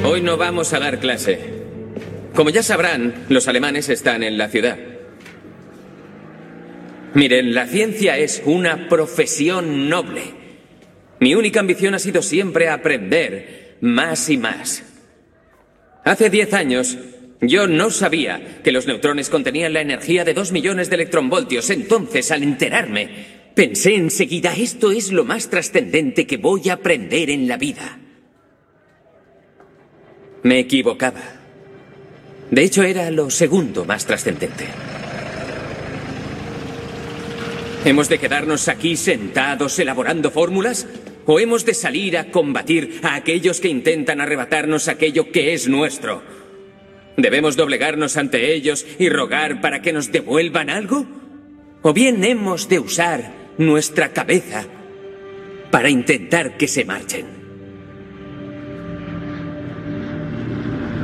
Hoy 0.05 0.21
no 0.23 0.37
vamos 0.37 0.73
a 0.73 0.79
dar 0.81 0.99
clase. 0.99 1.65
Como 2.35 2.51
ya 2.51 2.63
sabrán, 2.63 3.15
los 3.29 3.47
alemanes 3.49 3.89
están 3.89 4.23
en 4.23 4.37
la 4.39 4.49
ciudad. 4.49 4.77
Miren, 7.15 7.55
la 7.55 7.67
ciencia 7.67 8.19
es 8.19 8.43
una 8.45 8.89
profesión 8.89 9.89
noble. 9.89 10.23
Mi 11.21 11.35
única 11.35 11.61
ambición 11.61 11.95
ha 11.95 11.99
sido 12.01 12.23
siempre 12.23 12.69
aprender 12.69 13.77
más 13.81 14.29
y 14.31 14.37
más. 14.37 14.83
Hace 16.05 16.29
diez 16.29 16.53
años, 16.53 16.99
yo 17.49 17.67
no 17.67 17.91
sabía 17.91 18.61
que 18.63 18.73
los 18.73 18.87
neutrones 18.87 19.31
contenían 19.31 19.73
la 19.73 19.81
energía 19.81 20.25
de 20.25 20.35
dos 20.35 20.53
millones 20.53 20.91
de 20.91 20.97
electronvoltios. 20.97 21.71
Entonces, 21.71 22.31
al 22.31 22.43
enterarme, 22.43 23.09
pensé 23.55 23.95
enseguida, 23.95 24.55
esto 24.55 24.93
es 24.93 25.13
lo 25.13 25.25
más 25.25 25.49
trascendente 25.49 26.27
que 26.27 26.37
voy 26.37 26.69
a 26.69 26.75
aprender 26.75 27.31
en 27.31 27.49
la 27.49 27.57
vida. 27.57 27.99
Me 30.43 30.59
equivocaba. 30.59 31.23
De 32.51 32.63
hecho, 32.63 32.83
era 32.83 33.11
lo 33.11 33.31
segundo 33.31 33.85
más 33.85 34.07
trascendente. 34.07 34.67
¿Hemos 37.85 38.09
de 38.09 38.19
quedarnos 38.19 38.69
aquí 38.69 38.97
sentados 38.97 39.79
elaborando 39.79 40.31
fórmulas? 40.31 40.87
¿O 41.27 41.41
hemos 41.41 41.65
de 41.65 41.75
salir 41.75 42.17
a 42.19 42.31
combatir 42.31 43.01
a 43.03 43.15
aquellos 43.15 43.61
que 43.61 43.69
intentan 43.69 44.21
arrebatarnos 44.21 44.89
aquello 44.89 45.33
que 45.33 45.55
es 45.55 45.69
nuestro? 45.69 46.44
¿Debemos 47.17 47.57
doblegarnos 47.57 48.17
ante 48.17 48.55
ellos 48.55 48.85
y 48.99 49.09
rogar 49.09 49.61
para 49.61 49.83
que 49.83 49.93
nos 49.93 50.11
devuelvan 50.11 50.69
algo? 50.69 51.07
¿O 51.83 51.93
bien 51.93 52.25
hemos 52.25 52.69
de 52.69 52.81
usar 52.81 53.33
nuestra 53.57 54.13
cabeza 54.13 54.65
para 55.71 55.91
intentar 55.91 56.57
que 56.57 56.67
se 56.67 56.85
marchen? 56.85 57.27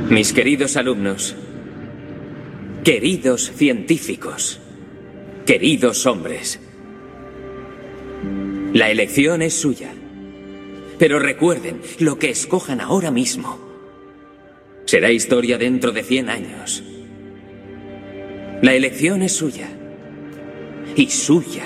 Mis 0.09 0.33
queridos 0.33 0.75
alumnos, 0.75 1.35
queridos 2.83 3.53
científicos, 3.55 4.59
queridos 5.45 6.05
hombres, 6.05 6.59
la 8.73 8.89
elección 8.89 9.41
es 9.41 9.53
suya. 9.53 9.93
Pero 10.99 11.19
recuerden, 11.19 11.81
lo 11.99 12.19
que 12.19 12.29
escojan 12.29 12.81
ahora 12.81 13.11
mismo 13.11 13.70
será 14.91 15.09
historia 15.09 15.57
dentro 15.57 15.93
de 15.93 16.03
100 16.03 16.29
años. 16.29 16.83
La 18.61 18.73
elección 18.73 19.21
es 19.21 19.31
suya. 19.31 19.69
Y 20.97 21.09
suya. 21.09 21.63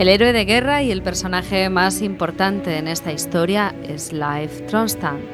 El 0.00 0.08
héroe 0.08 0.32
de 0.32 0.46
guerra 0.46 0.82
y 0.82 0.90
el 0.90 1.02
personaje 1.02 1.68
más 1.68 2.00
importante 2.00 2.78
en 2.78 2.88
esta 2.88 3.12
historia 3.12 3.74
es 3.82 4.14
Leif 4.14 4.64
Tronstand, 4.64 5.28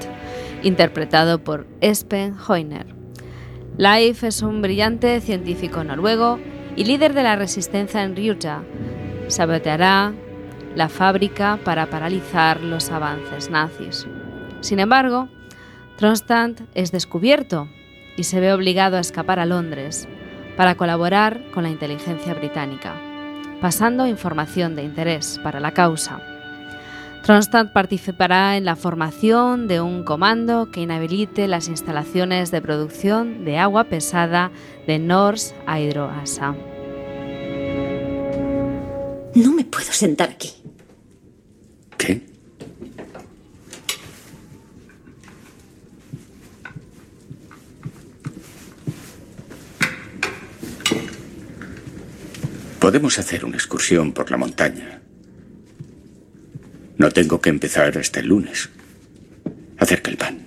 interpretado 0.64 1.38
por 1.38 1.68
Espen 1.80 2.34
Hoyner. 2.36 2.84
Leif 3.76 4.24
es 4.24 4.42
un 4.42 4.62
brillante 4.62 5.20
científico 5.20 5.84
noruego 5.84 6.40
y 6.74 6.82
líder 6.82 7.14
de 7.14 7.22
la 7.22 7.36
resistencia 7.36 8.02
en 8.02 8.16
Ryuja. 8.16 8.64
Saboteará 9.28 10.12
la 10.74 10.88
fábrica 10.88 11.60
para 11.62 11.86
paralizar 11.86 12.60
los 12.60 12.90
avances 12.90 13.48
nazis. 13.48 14.08
Sin 14.62 14.80
embargo, 14.80 15.28
Tronstand 15.96 16.66
es 16.74 16.90
descubierto 16.90 17.68
y 18.16 18.24
se 18.24 18.40
ve 18.40 18.52
obligado 18.52 18.96
a 18.96 19.00
escapar 19.00 19.38
a 19.38 19.46
Londres 19.46 20.08
para 20.56 20.74
colaborar 20.74 21.52
con 21.52 21.62
la 21.62 21.70
inteligencia 21.70 22.34
británica 22.34 23.05
pasando 23.60 24.06
información 24.06 24.76
de 24.76 24.84
interés 24.84 25.40
para 25.42 25.60
la 25.60 25.72
causa. 25.72 26.20
Tronstad 27.22 27.72
participará 27.72 28.56
en 28.56 28.64
la 28.64 28.76
formación 28.76 29.66
de 29.66 29.80
un 29.80 30.04
comando 30.04 30.70
que 30.70 30.82
inhabilite 30.82 31.48
las 31.48 31.66
instalaciones 31.66 32.52
de 32.52 32.62
producción 32.62 33.44
de 33.44 33.58
agua 33.58 33.84
pesada 33.84 34.52
de 34.86 35.00
Norse 35.00 35.52
Hydro 35.66 36.08
ASA. 36.08 36.54
No 39.34 39.52
me 39.52 39.64
puedo 39.64 39.92
sentar 39.92 40.30
aquí. 40.30 40.52
¿Qué? 41.98 42.35
Podemos 52.86 53.18
hacer 53.18 53.44
una 53.44 53.56
excursión 53.56 54.12
por 54.12 54.30
la 54.30 54.36
montaña. 54.36 55.02
No 56.98 57.10
tengo 57.10 57.40
que 57.40 57.50
empezar 57.50 57.98
hasta 57.98 58.20
el 58.20 58.28
lunes. 58.28 58.68
Acerca 59.76 60.08
el 60.08 60.16
pan. 60.16 60.46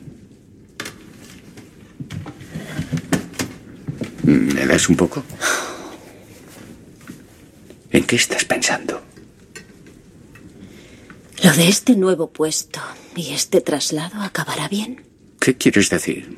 ¿Me 4.23 4.65
das 4.65 4.87
un 4.87 4.95
poco? 4.95 5.21
¿En 7.91 8.05
qué 8.05 8.15
estás 8.15 8.45
pensando? 8.45 9.01
Lo 11.43 11.51
de 11.51 11.67
este 11.67 11.97
nuevo 11.97 12.31
puesto 12.31 12.79
y 13.17 13.33
este 13.33 13.59
traslado 13.59 14.21
acabará 14.21 14.69
bien. 14.69 15.03
¿Qué 15.41 15.57
quieres 15.57 15.89
decir? 15.89 16.37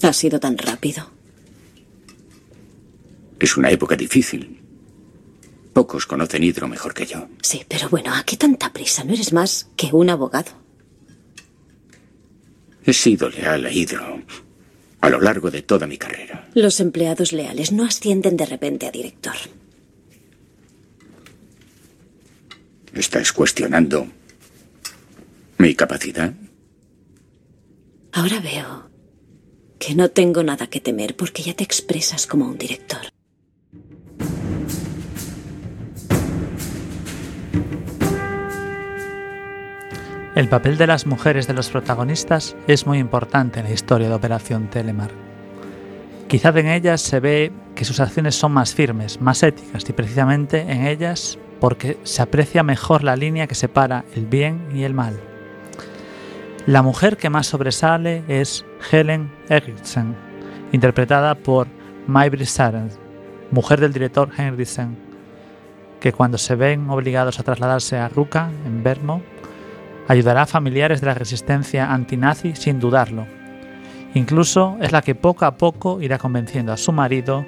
Ha 0.00 0.14
sido 0.14 0.40
tan 0.40 0.56
rápido. 0.56 1.17
Es 3.38 3.56
una 3.56 3.70
época 3.70 3.96
difícil. 3.96 4.60
Pocos 5.72 6.06
conocen 6.06 6.42
Hidro 6.42 6.66
mejor 6.66 6.92
que 6.92 7.06
yo. 7.06 7.28
Sí, 7.40 7.64
pero 7.68 7.88
bueno, 7.88 8.14
¿a 8.14 8.24
qué 8.24 8.36
tanta 8.36 8.72
prisa? 8.72 9.04
No 9.04 9.12
eres 9.14 9.32
más 9.32 9.68
que 9.76 9.88
un 9.92 10.10
abogado. 10.10 10.50
He 12.84 12.92
sido 12.92 13.28
leal 13.28 13.66
a 13.66 13.70
Hidro 13.70 14.22
a 15.00 15.10
lo 15.10 15.20
largo 15.20 15.50
de 15.50 15.62
toda 15.62 15.86
mi 15.86 15.98
carrera. 15.98 16.48
Los 16.54 16.80
empleados 16.80 17.32
leales 17.32 17.70
no 17.70 17.84
ascienden 17.84 18.36
de 18.36 18.46
repente 18.46 18.86
a 18.86 18.90
director. 18.90 19.36
¿Estás 22.94 23.32
cuestionando 23.32 24.08
mi 25.58 25.74
capacidad? 25.74 26.32
Ahora 28.12 28.40
veo 28.40 28.90
que 29.78 29.94
no 29.94 30.10
tengo 30.10 30.42
nada 30.42 30.66
que 30.66 30.80
temer 30.80 31.14
porque 31.14 31.42
ya 31.42 31.54
te 31.54 31.62
expresas 31.62 32.26
como 32.26 32.46
un 32.48 32.58
director. 32.58 33.02
El 40.38 40.48
papel 40.48 40.78
de 40.78 40.86
las 40.86 41.04
mujeres 41.04 41.48
de 41.48 41.52
los 41.52 41.68
protagonistas 41.68 42.54
es 42.68 42.86
muy 42.86 42.98
importante 42.98 43.58
en 43.58 43.66
la 43.66 43.72
historia 43.72 44.08
de 44.08 44.14
Operación 44.14 44.70
Telemar. 44.70 45.10
Quizá 46.28 46.50
en 46.50 46.68
ellas 46.68 47.00
se 47.00 47.18
ve 47.18 47.50
que 47.74 47.84
sus 47.84 47.98
acciones 47.98 48.36
son 48.36 48.52
más 48.52 48.72
firmes, 48.72 49.20
más 49.20 49.42
éticas 49.42 49.90
y 49.90 49.92
precisamente 49.92 50.60
en 50.60 50.86
ellas 50.86 51.40
porque 51.58 51.98
se 52.04 52.22
aprecia 52.22 52.62
mejor 52.62 53.02
la 53.02 53.16
línea 53.16 53.48
que 53.48 53.56
separa 53.56 54.04
el 54.14 54.26
bien 54.26 54.68
y 54.72 54.84
el 54.84 54.94
mal. 54.94 55.18
La 56.66 56.82
mujer 56.82 57.16
que 57.16 57.30
más 57.30 57.48
sobresale 57.48 58.22
es 58.28 58.64
Helen 58.92 59.32
Erickson, 59.48 60.14
interpretada 60.70 61.34
por 61.34 61.66
Maybrit 62.06 62.46
Sarens, 62.46 62.96
mujer 63.50 63.80
del 63.80 63.92
director 63.92 64.30
Henriksen, 64.38 64.96
que 65.98 66.12
cuando 66.12 66.38
se 66.38 66.54
ven 66.54 66.88
obligados 66.90 67.40
a 67.40 67.42
trasladarse 67.42 67.96
a 67.96 68.08
Ruka, 68.08 68.52
en 68.64 68.84
Bermo, 68.84 69.20
ayudará 70.08 70.42
a 70.42 70.46
familiares 70.46 71.00
de 71.00 71.06
la 71.06 71.14
resistencia 71.14 71.92
antinazi 71.92 72.56
sin 72.56 72.80
dudarlo. 72.80 73.26
Incluso 74.14 74.78
es 74.80 74.90
la 74.90 75.02
que 75.02 75.14
poco 75.14 75.44
a 75.44 75.56
poco 75.56 76.00
irá 76.00 76.18
convenciendo 76.18 76.72
a 76.72 76.78
su 76.78 76.92
marido 76.92 77.46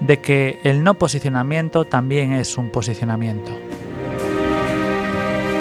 de 0.00 0.20
que 0.20 0.60
el 0.62 0.84
no 0.84 0.94
posicionamiento 0.94 1.86
también 1.86 2.32
es 2.32 2.58
un 2.58 2.70
posicionamiento. 2.70 3.50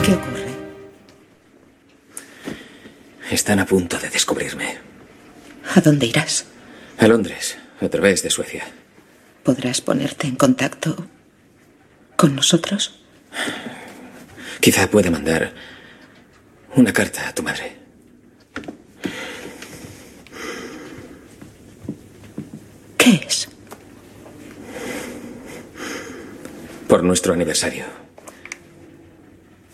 ¿Qué 0.04 0.14
ocurre? 0.14 0.46
Están 3.32 3.60
a 3.60 3.66
punto 3.66 3.98
de 3.98 4.10
descubrirme. 4.10 4.78
¿A 5.74 5.82
dónde 5.82 6.06
irás? 6.06 6.46
A 7.00 7.08
Londres, 7.08 7.58
a 7.82 7.88
través 7.88 8.22
de 8.24 8.30
Suecia. 8.30 8.66
¿Podrás 9.44 9.82
ponerte 9.82 10.28
en 10.28 10.36
contacto 10.36 11.08
con 12.18 12.36
nosotros? 12.36 13.00
Quizá 14.60 14.88
pueda 14.88 15.12
mandar 15.12 15.54
una 16.76 16.92
carta 16.92 17.30
a 17.30 17.34
tu 17.34 17.44
madre. 17.44 17.78
¿Qué 22.98 23.22
es? 23.28 23.48
Por 26.88 27.04
nuestro 27.04 27.34
aniversario. 27.34 27.86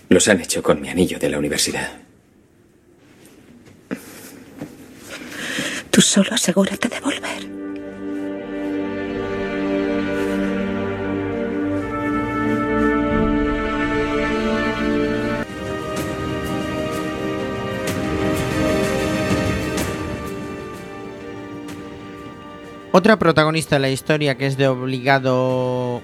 Los 0.09 0.27
han 0.27 0.41
hecho 0.41 0.61
con 0.61 0.81
mi 0.81 0.89
anillo 0.89 1.17
de 1.17 1.29
la 1.29 1.39
universidad. 1.39 1.89
Tú 5.89 6.01
solo 6.01 6.33
asegúrate 6.33 6.87
de 6.89 6.99
volver. 6.99 7.60
Otra 22.93 23.17
protagonista 23.17 23.77
de 23.77 23.79
la 23.79 23.89
historia 23.89 24.35
que 24.35 24.45
es 24.45 24.57
de 24.57 24.67
obligado 24.67 26.01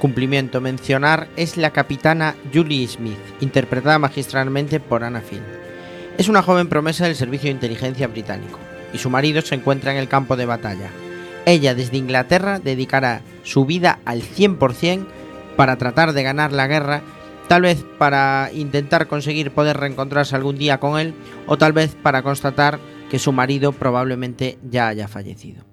cumplimiento 0.00 0.60
mencionar 0.60 1.26
es 1.34 1.56
la 1.56 1.72
capitana 1.72 2.36
Julie 2.54 2.86
Smith, 2.86 3.18
interpretada 3.40 3.98
magistralmente 3.98 4.78
por 4.78 5.02
Anna 5.02 5.20
Field. 5.20 5.42
Es 6.16 6.28
una 6.28 6.42
joven 6.42 6.68
promesa 6.68 7.06
del 7.06 7.16
Servicio 7.16 7.48
de 7.48 7.54
Inteligencia 7.54 8.06
británico 8.06 8.60
y 8.92 8.98
su 8.98 9.10
marido 9.10 9.42
se 9.42 9.56
encuentra 9.56 9.90
en 9.90 9.98
el 9.98 10.06
campo 10.06 10.36
de 10.36 10.46
batalla. 10.46 10.90
Ella 11.44 11.74
desde 11.74 11.96
Inglaterra 11.96 12.60
dedicará 12.60 13.22
su 13.42 13.64
vida 13.64 13.98
al 14.04 14.22
100% 14.22 15.06
para 15.56 15.76
tratar 15.76 16.12
de 16.12 16.22
ganar 16.22 16.52
la 16.52 16.68
guerra, 16.68 17.02
tal 17.48 17.62
vez 17.62 17.84
para 17.98 18.50
intentar 18.54 19.08
conseguir 19.08 19.50
poder 19.50 19.76
reencontrarse 19.76 20.36
algún 20.36 20.56
día 20.56 20.78
con 20.78 21.00
él 21.00 21.14
o 21.48 21.58
tal 21.58 21.72
vez 21.72 21.96
para 22.00 22.22
constatar 22.22 22.78
que 23.10 23.18
su 23.18 23.32
marido 23.32 23.72
probablemente 23.72 24.56
ya 24.62 24.86
haya 24.86 25.08
fallecido. 25.08 25.67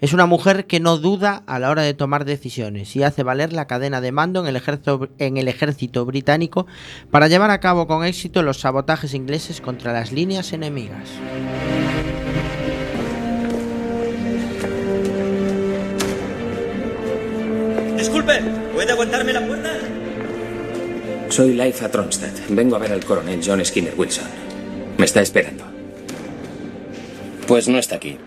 Es 0.00 0.12
una 0.12 0.26
mujer 0.26 0.66
que 0.66 0.80
no 0.80 0.98
duda 0.98 1.42
a 1.46 1.58
la 1.58 1.70
hora 1.70 1.82
de 1.82 1.94
tomar 1.94 2.24
decisiones 2.24 2.94
y 2.96 3.02
hace 3.02 3.22
valer 3.22 3.52
la 3.52 3.66
cadena 3.66 4.00
de 4.00 4.12
mando 4.12 4.40
en 4.40 4.46
el, 4.46 4.56
ejército, 4.56 5.08
en 5.18 5.36
el 5.36 5.48
ejército 5.48 6.04
británico 6.04 6.66
para 7.10 7.28
llevar 7.28 7.50
a 7.50 7.60
cabo 7.60 7.86
con 7.86 8.04
éxito 8.04 8.42
los 8.42 8.60
sabotajes 8.60 9.14
ingleses 9.14 9.60
contra 9.60 9.92
las 9.92 10.12
líneas 10.12 10.52
enemigas. 10.52 11.08
Disculpe, 17.96 18.40
¿puede 18.74 18.92
aguantarme 18.92 19.32
la 19.32 19.46
puerta? 19.46 19.70
Soy 21.30 21.54
Life 21.54 21.88
Tronstad. 21.88 22.32
Vengo 22.50 22.76
a 22.76 22.78
ver 22.78 22.92
al 22.92 23.04
coronel 23.04 23.40
John 23.44 23.64
Skinner 23.64 23.94
Wilson. 23.96 24.26
Me 24.98 25.04
está 25.04 25.20
esperando. 25.22 25.64
Pues 27.46 27.68
no 27.68 27.78
está 27.78 27.96
aquí. 27.96 28.18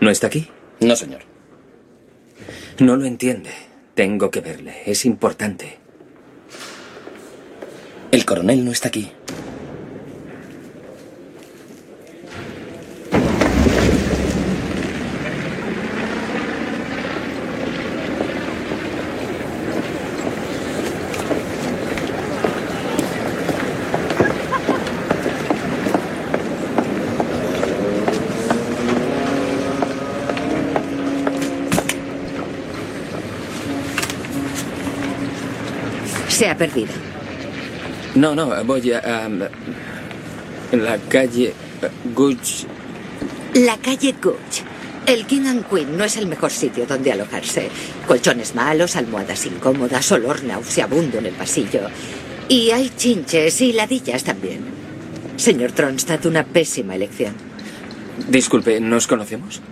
¿No 0.00 0.10
está 0.10 0.26
aquí? 0.28 0.48
No, 0.80 0.96
señor. 0.96 1.20
No 2.78 2.96
lo 2.96 3.04
entiende. 3.04 3.50
Tengo 3.94 4.30
que 4.30 4.40
verle. 4.40 4.82
Es 4.86 5.04
importante. 5.04 5.78
El 8.10 8.24
coronel 8.24 8.64
no 8.64 8.72
está 8.72 8.88
aquí. 8.88 9.12
Perdido. 36.60 36.92
No, 38.16 38.34
no, 38.34 38.52
voy 38.66 38.92
a... 38.92 39.26
um, 39.26 39.40
la 40.72 40.98
calle 41.08 41.54
Guch. 42.14 42.66
La 43.54 43.78
calle 43.78 44.14
Gooch. 44.20 44.60
El 45.06 45.24
King 45.24 45.46
and 45.46 45.66
Queen 45.70 45.96
no 45.96 46.04
es 46.04 46.18
el 46.18 46.26
mejor 46.26 46.50
sitio 46.50 46.84
donde 46.84 47.12
alojarse. 47.12 47.70
Colchones 48.06 48.54
malos, 48.54 48.96
almohadas 48.96 49.46
incómodas, 49.46 50.12
olor 50.12 50.44
nauseabundo 50.44 51.16
en 51.16 51.26
el 51.26 51.32
pasillo. 51.32 51.88
Y 52.50 52.72
hay 52.72 52.92
chinches 52.94 53.58
y 53.62 53.72
ladillas 53.72 54.22
también. 54.24 54.60
Señor 55.36 55.72
Tronstad, 55.72 56.26
una 56.26 56.44
pésima 56.44 56.94
elección. 56.94 57.32
Disculpe, 58.28 58.78
¿nos 58.80 59.06
conocemos? 59.06 59.62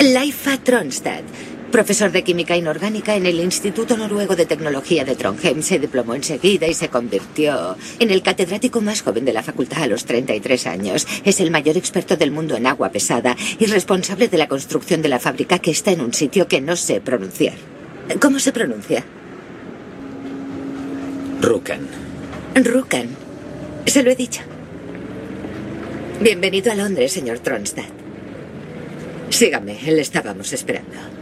Leifa 0.00 0.58
Tronstad, 0.58 1.22
profesor 1.70 2.10
de 2.12 2.24
química 2.24 2.56
inorgánica 2.56 3.16
en 3.16 3.26
el 3.26 3.40
Instituto 3.40 3.96
Noruego 3.96 4.36
de 4.36 4.46
Tecnología 4.46 5.04
de 5.04 5.16
Trondheim, 5.16 5.62
se 5.62 5.78
diplomó 5.78 6.14
enseguida 6.14 6.66
y 6.66 6.74
se 6.74 6.88
convirtió 6.88 7.76
en 7.98 8.10
el 8.10 8.22
catedrático 8.22 8.80
más 8.80 9.02
joven 9.02 9.24
de 9.24 9.32
la 9.32 9.42
facultad 9.42 9.82
a 9.82 9.86
los 9.86 10.04
33 10.04 10.66
años. 10.66 11.06
Es 11.24 11.40
el 11.40 11.50
mayor 11.50 11.76
experto 11.76 12.16
del 12.16 12.30
mundo 12.30 12.56
en 12.56 12.66
agua 12.66 12.90
pesada 12.90 13.36
y 13.58 13.66
responsable 13.66 14.28
de 14.28 14.38
la 14.38 14.48
construcción 14.48 15.02
de 15.02 15.08
la 15.08 15.20
fábrica 15.20 15.58
que 15.58 15.70
está 15.70 15.90
en 15.90 16.00
un 16.00 16.14
sitio 16.14 16.48
que 16.48 16.60
no 16.60 16.76
sé 16.76 17.00
pronunciar. 17.00 17.54
¿Cómo 18.20 18.38
se 18.38 18.52
pronuncia? 18.52 19.04
Rukan. 21.40 21.80
Rukan. 22.54 23.08
Se 23.86 24.02
lo 24.02 24.10
he 24.10 24.16
dicho. 24.16 24.40
Bienvenido 26.20 26.72
a 26.72 26.74
Londres, 26.74 27.12
señor 27.12 27.38
Tronstad. 27.38 27.84
Sígame, 29.30 29.78
le 29.82 30.00
estábamos 30.00 30.52
esperando. 30.52 31.17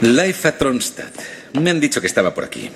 Life 0.00 0.48
a 0.48 0.58
Tronstad. 0.58 1.12
Me 1.54 1.70
han 1.70 1.80
dicho 1.80 2.00
que 2.00 2.06
estaba 2.06 2.34
por 2.34 2.44
aquí. 2.44 2.68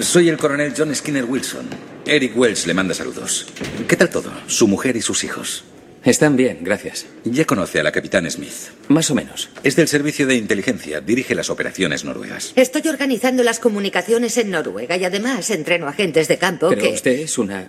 Soy 0.00 0.28
el 0.28 0.36
coronel 0.36 0.74
John 0.76 0.94
Skinner 0.94 1.24
Wilson. 1.24 1.68
Eric 2.06 2.36
Wells 2.36 2.66
le 2.66 2.74
manda 2.74 2.92
saludos. 2.92 3.46
¿Qué 3.88 3.96
tal 3.96 4.10
todo? 4.10 4.32
Su 4.46 4.66
mujer 4.66 4.96
y 4.96 5.02
sus 5.02 5.24
hijos. 5.24 5.64
Están 6.04 6.36
bien, 6.36 6.58
gracias. 6.60 7.06
Ya 7.24 7.46
conoce 7.46 7.80
a 7.80 7.82
la 7.82 7.92
capitán 7.92 8.30
Smith. 8.30 8.52
Más 8.88 9.10
o 9.10 9.14
menos. 9.14 9.48
Es 9.62 9.76
del 9.76 9.88
servicio 9.88 10.26
de 10.26 10.34
inteligencia. 10.34 11.00
Dirige 11.00 11.34
las 11.34 11.48
operaciones 11.48 12.04
noruegas. 12.04 12.52
Estoy 12.56 12.86
organizando 12.88 13.42
las 13.42 13.58
comunicaciones 13.58 14.36
en 14.36 14.50
Noruega 14.50 14.96
y 14.96 15.04
además 15.04 15.48
entreno 15.50 15.88
agentes 15.88 16.28
de 16.28 16.36
campo 16.36 16.68
Pero 16.68 16.82
que... 16.82 16.88
usted 16.88 17.12
es 17.12 17.38
una... 17.38 17.68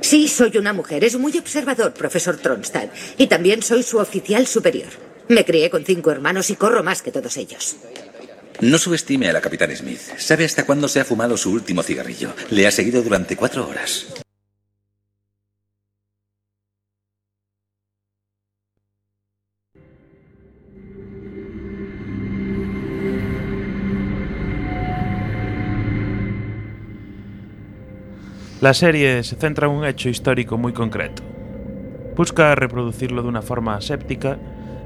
Sí, 0.00 0.28
soy 0.28 0.58
una 0.58 0.74
mujer. 0.74 1.02
Es 1.02 1.16
muy 1.16 1.38
observador, 1.38 1.94
profesor 1.94 2.36
Tronstad. 2.36 2.88
Y 3.16 3.26
también 3.28 3.62
soy 3.62 3.82
su 3.82 3.98
oficial 3.98 4.46
superior. 4.46 4.90
Me 5.28 5.44
crié 5.44 5.70
con 5.70 5.84
cinco 5.84 6.10
hermanos 6.10 6.50
y 6.50 6.56
corro 6.56 6.82
más 6.82 7.00
que 7.00 7.10
todos 7.10 7.36
ellos. 7.38 7.76
No 8.60 8.78
subestime 8.78 9.28
a 9.28 9.32
la 9.32 9.40
capitán 9.40 9.74
Smith. 9.74 10.00
¿Sabe 10.18 10.44
hasta 10.44 10.66
cuándo 10.66 10.86
se 10.86 11.00
ha 11.00 11.04
fumado 11.04 11.36
su 11.36 11.50
último 11.50 11.82
cigarrillo? 11.82 12.34
Le 12.50 12.66
ha 12.66 12.70
seguido 12.70 13.02
durante 13.02 13.36
cuatro 13.36 13.66
horas. 13.68 14.06
La 28.60 28.72
serie 28.72 29.22
se 29.24 29.36
centra 29.36 29.66
en 29.66 29.74
un 29.74 29.84
hecho 29.84 30.08
histórico 30.08 30.56
muy 30.56 30.72
concreto. 30.72 31.22
Busca 32.16 32.54
reproducirlo 32.54 33.22
de 33.22 33.28
una 33.28 33.42
forma 33.42 33.76
aséptica 33.76 34.38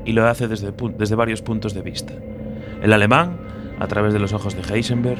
y 0.08 0.12
lo 0.12 0.26
hace 0.26 0.48
desde, 0.48 0.72
desde 0.96 1.14
varios 1.14 1.42
puntos 1.42 1.74
de 1.74 1.82
vista. 1.82 2.14
El 2.80 2.94
alemán, 2.94 3.36
a 3.78 3.86
través 3.88 4.14
de 4.14 4.18
los 4.18 4.32
ojos 4.32 4.56
de 4.56 4.62
Heisenberg, 4.62 5.18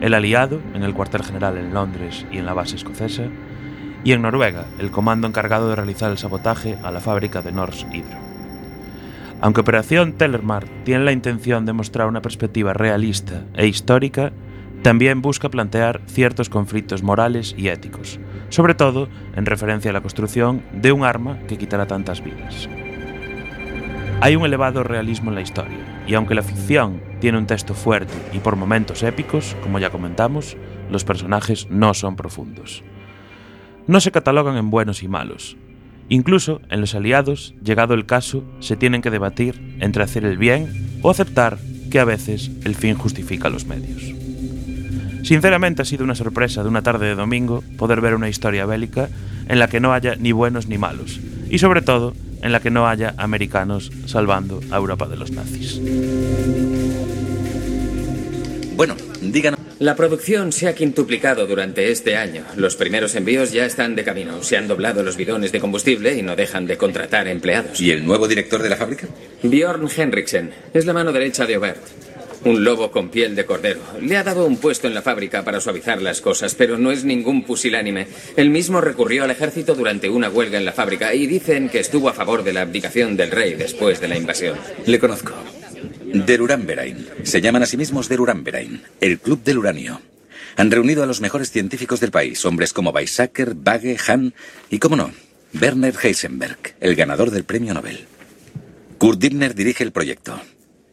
el 0.00 0.14
aliado, 0.14 0.60
en 0.74 0.84
el 0.84 0.94
cuartel 0.94 1.24
general 1.24 1.58
en 1.58 1.74
Londres 1.74 2.24
y 2.30 2.38
en 2.38 2.46
la 2.46 2.54
base 2.54 2.76
escocesa, 2.76 3.24
y 4.04 4.12
en 4.12 4.22
Noruega, 4.22 4.66
el 4.78 4.92
comando 4.92 5.26
encargado 5.26 5.68
de 5.68 5.74
realizar 5.74 6.12
el 6.12 6.18
sabotaje 6.18 6.78
a 6.84 6.92
la 6.92 7.00
fábrica 7.00 7.42
de 7.42 7.50
Norsk 7.50 7.92
Hydro. 7.92 8.16
Aunque 9.40 9.62
Operación 9.62 10.12
Tellermar 10.12 10.66
tiene 10.84 11.04
la 11.04 11.10
intención 11.10 11.66
de 11.66 11.72
mostrar 11.72 12.06
una 12.06 12.22
perspectiva 12.22 12.72
realista 12.72 13.42
e 13.54 13.66
histórica, 13.66 14.32
también 14.82 15.20
busca 15.20 15.48
plantear 15.48 16.00
ciertos 16.06 16.48
conflictos 16.48 17.02
morales 17.02 17.56
y 17.58 17.68
éticos, 17.68 18.20
sobre 18.50 18.76
todo 18.76 19.08
en 19.34 19.46
referencia 19.46 19.90
a 19.90 19.94
la 19.94 20.00
construcción 20.00 20.62
de 20.72 20.92
un 20.92 21.02
arma 21.02 21.40
que 21.48 21.58
quitará 21.58 21.88
tantas 21.88 22.22
vidas. 22.22 22.68
Hay 24.22 24.36
un 24.36 24.44
elevado 24.44 24.84
realismo 24.84 25.30
en 25.30 25.34
la 25.34 25.40
historia, 25.40 26.04
y 26.06 26.14
aunque 26.14 26.36
la 26.36 26.44
ficción 26.44 27.02
tiene 27.20 27.38
un 27.38 27.48
texto 27.48 27.74
fuerte 27.74 28.14
y 28.32 28.38
por 28.38 28.54
momentos 28.54 29.02
épicos, 29.02 29.56
como 29.64 29.80
ya 29.80 29.90
comentamos, 29.90 30.56
los 30.92 31.02
personajes 31.02 31.66
no 31.70 31.92
son 31.92 32.14
profundos. 32.14 32.84
No 33.88 34.00
se 34.00 34.12
catalogan 34.12 34.56
en 34.56 34.70
buenos 34.70 35.02
y 35.02 35.08
malos. 35.08 35.56
Incluso 36.08 36.60
en 36.70 36.80
los 36.80 36.94
aliados, 36.94 37.56
llegado 37.64 37.94
el 37.94 38.06
caso, 38.06 38.44
se 38.60 38.76
tienen 38.76 39.02
que 39.02 39.10
debatir 39.10 39.60
entre 39.80 40.04
hacer 40.04 40.24
el 40.24 40.38
bien 40.38 41.00
o 41.02 41.10
aceptar 41.10 41.58
que 41.90 41.98
a 41.98 42.04
veces 42.04 42.52
el 42.62 42.76
fin 42.76 42.94
justifica 42.94 43.50
los 43.50 43.66
medios. 43.66 44.04
Sinceramente 45.24 45.82
ha 45.82 45.84
sido 45.84 46.04
una 46.04 46.14
sorpresa 46.14 46.62
de 46.62 46.68
una 46.68 46.82
tarde 46.82 47.06
de 47.06 47.16
domingo 47.16 47.64
poder 47.76 48.00
ver 48.00 48.14
una 48.14 48.28
historia 48.28 48.66
bélica 48.66 49.08
en 49.48 49.58
la 49.58 49.66
que 49.66 49.80
no 49.80 49.92
haya 49.92 50.14
ni 50.14 50.30
buenos 50.30 50.68
ni 50.68 50.78
malos, 50.78 51.18
y 51.52 51.58
sobre 51.58 51.82
todo 51.82 52.14
en 52.40 52.50
la 52.50 52.60
que 52.60 52.70
no 52.70 52.88
haya 52.88 53.14
americanos 53.18 53.92
salvando 54.06 54.60
a 54.70 54.76
Europa 54.78 55.06
de 55.06 55.16
los 55.16 55.30
nazis. 55.30 55.80
Bueno, 58.74 58.96
díganos. 59.20 59.60
La 59.78 59.94
producción 59.94 60.52
se 60.52 60.66
ha 60.66 60.74
quintuplicado 60.74 61.46
durante 61.46 61.90
este 61.90 62.16
año. 62.16 62.42
Los 62.56 62.76
primeros 62.76 63.14
envíos 63.16 63.52
ya 63.52 63.66
están 63.66 63.94
de 63.96 64.02
camino. 64.02 64.42
Se 64.42 64.56
han 64.56 64.66
doblado 64.66 65.02
los 65.02 65.16
bidones 65.16 65.52
de 65.52 65.60
combustible 65.60 66.16
y 66.16 66.22
no 66.22 66.36
dejan 66.36 66.66
de 66.66 66.78
contratar 66.78 67.28
empleados. 67.28 67.78
¿Y 67.80 67.90
el 67.90 68.06
nuevo 68.06 68.28
director 68.28 68.62
de 68.62 68.70
la 68.70 68.76
fábrica? 68.76 69.08
Bjorn 69.42 69.88
Henriksen 69.94 70.52
es 70.72 70.86
la 70.86 70.94
mano 70.94 71.12
derecha 71.12 71.44
de 71.44 71.58
Obert. 71.58 71.82
Un 72.44 72.64
lobo 72.64 72.90
con 72.90 73.08
piel 73.08 73.36
de 73.36 73.46
cordero. 73.46 73.80
Le 74.00 74.16
ha 74.16 74.24
dado 74.24 74.46
un 74.46 74.56
puesto 74.56 74.88
en 74.88 74.94
la 74.94 75.02
fábrica 75.02 75.44
para 75.44 75.60
suavizar 75.60 76.02
las 76.02 76.20
cosas, 76.20 76.54
pero 76.56 76.76
no 76.76 76.90
es 76.90 77.04
ningún 77.04 77.44
pusilánime. 77.44 78.08
Él 78.36 78.50
mismo 78.50 78.80
recurrió 78.80 79.24
al 79.24 79.30
ejército 79.30 79.74
durante 79.74 80.10
una 80.10 80.28
huelga 80.28 80.58
en 80.58 80.64
la 80.64 80.72
fábrica 80.72 81.14
y 81.14 81.26
dicen 81.26 81.68
que 81.68 81.78
estuvo 81.78 82.08
a 82.08 82.14
favor 82.14 82.42
de 82.42 82.52
la 82.52 82.62
abdicación 82.62 83.16
del 83.16 83.30
rey 83.30 83.54
después 83.54 84.00
de 84.00 84.08
la 84.08 84.16
invasión. 84.16 84.58
Le 84.86 84.98
conozco. 84.98 85.32
Der 86.12 86.42
Uranverein. 86.42 87.06
Se 87.22 87.40
llaman 87.40 87.62
a 87.62 87.66
sí 87.66 87.76
mismos 87.76 88.08
Der 88.08 88.20
Uranverein, 88.20 88.82
el 89.00 89.18
club 89.18 89.42
del 89.44 89.58
uranio. 89.58 90.00
Han 90.56 90.70
reunido 90.70 91.02
a 91.02 91.06
los 91.06 91.20
mejores 91.20 91.50
científicos 91.50 92.00
del 92.00 92.10
país, 92.10 92.44
hombres 92.44 92.72
como 92.72 92.90
Weizsäcker, 92.90 93.54
Bagge, 93.54 93.96
Hahn 94.06 94.34
y, 94.68 94.78
cómo 94.78 94.96
no, 94.96 95.12
Werner 95.58 95.94
Heisenberg, 96.02 96.74
el 96.80 96.94
ganador 96.94 97.30
del 97.30 97.44
premio 97.44 97.72
Nobel. 97.72 98.04
Kurt 98.98 99.18
Dittner 99.18 99.54
dirige 99.54 99.84
el 99.84 99.92
proyecto. 99.92 100.40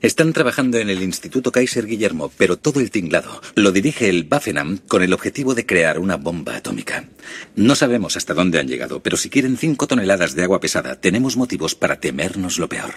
Están 0.01 0.31
trabajando 0.31 0.77
en 0.77 0.89
el 0.89 1.03
Instituto 1.03 1.51
Kaiser 1.51 1.85
Guillermo, 1.85 2.31
pero 2.37 2.55
todo 2.55 2.79
el 2.79 2.89
tinglado 2.89 3.41
lo 3.55 3.73
dirige 3.73 4.07
el 4.07 4.25
Waffenam 4.31 4.77
con 4.77 5.03
el 5.03 5.11
objetivo 5.11 5.55
de 5.55 5.65
crear 5.65 5.99
una 5.99 6.15
bomba 6.15 6.55
atómica. 6.55 7.09
No 7.57 7.75
sabemos 7.75 8.15
hasta 8.15 8.33
dónde 8.33 8.59
han 8.59 8.69
llegado, 8.69 9.03
pero 9.03 9.17
si 9.17 9.29
quieren 9.29 9.57
cinco 9.57 9.87
toneladas 9.87 10.35
de 10.35 10.43
agua 10.43 10.61
pesada, 10.61 11.01
tenemos 11.01 11.35
motivos 11.35 11.75
para 11.75 11.99
temernos 11.99 12.59
lo 12.59 12.69
peor. 12.69 12.93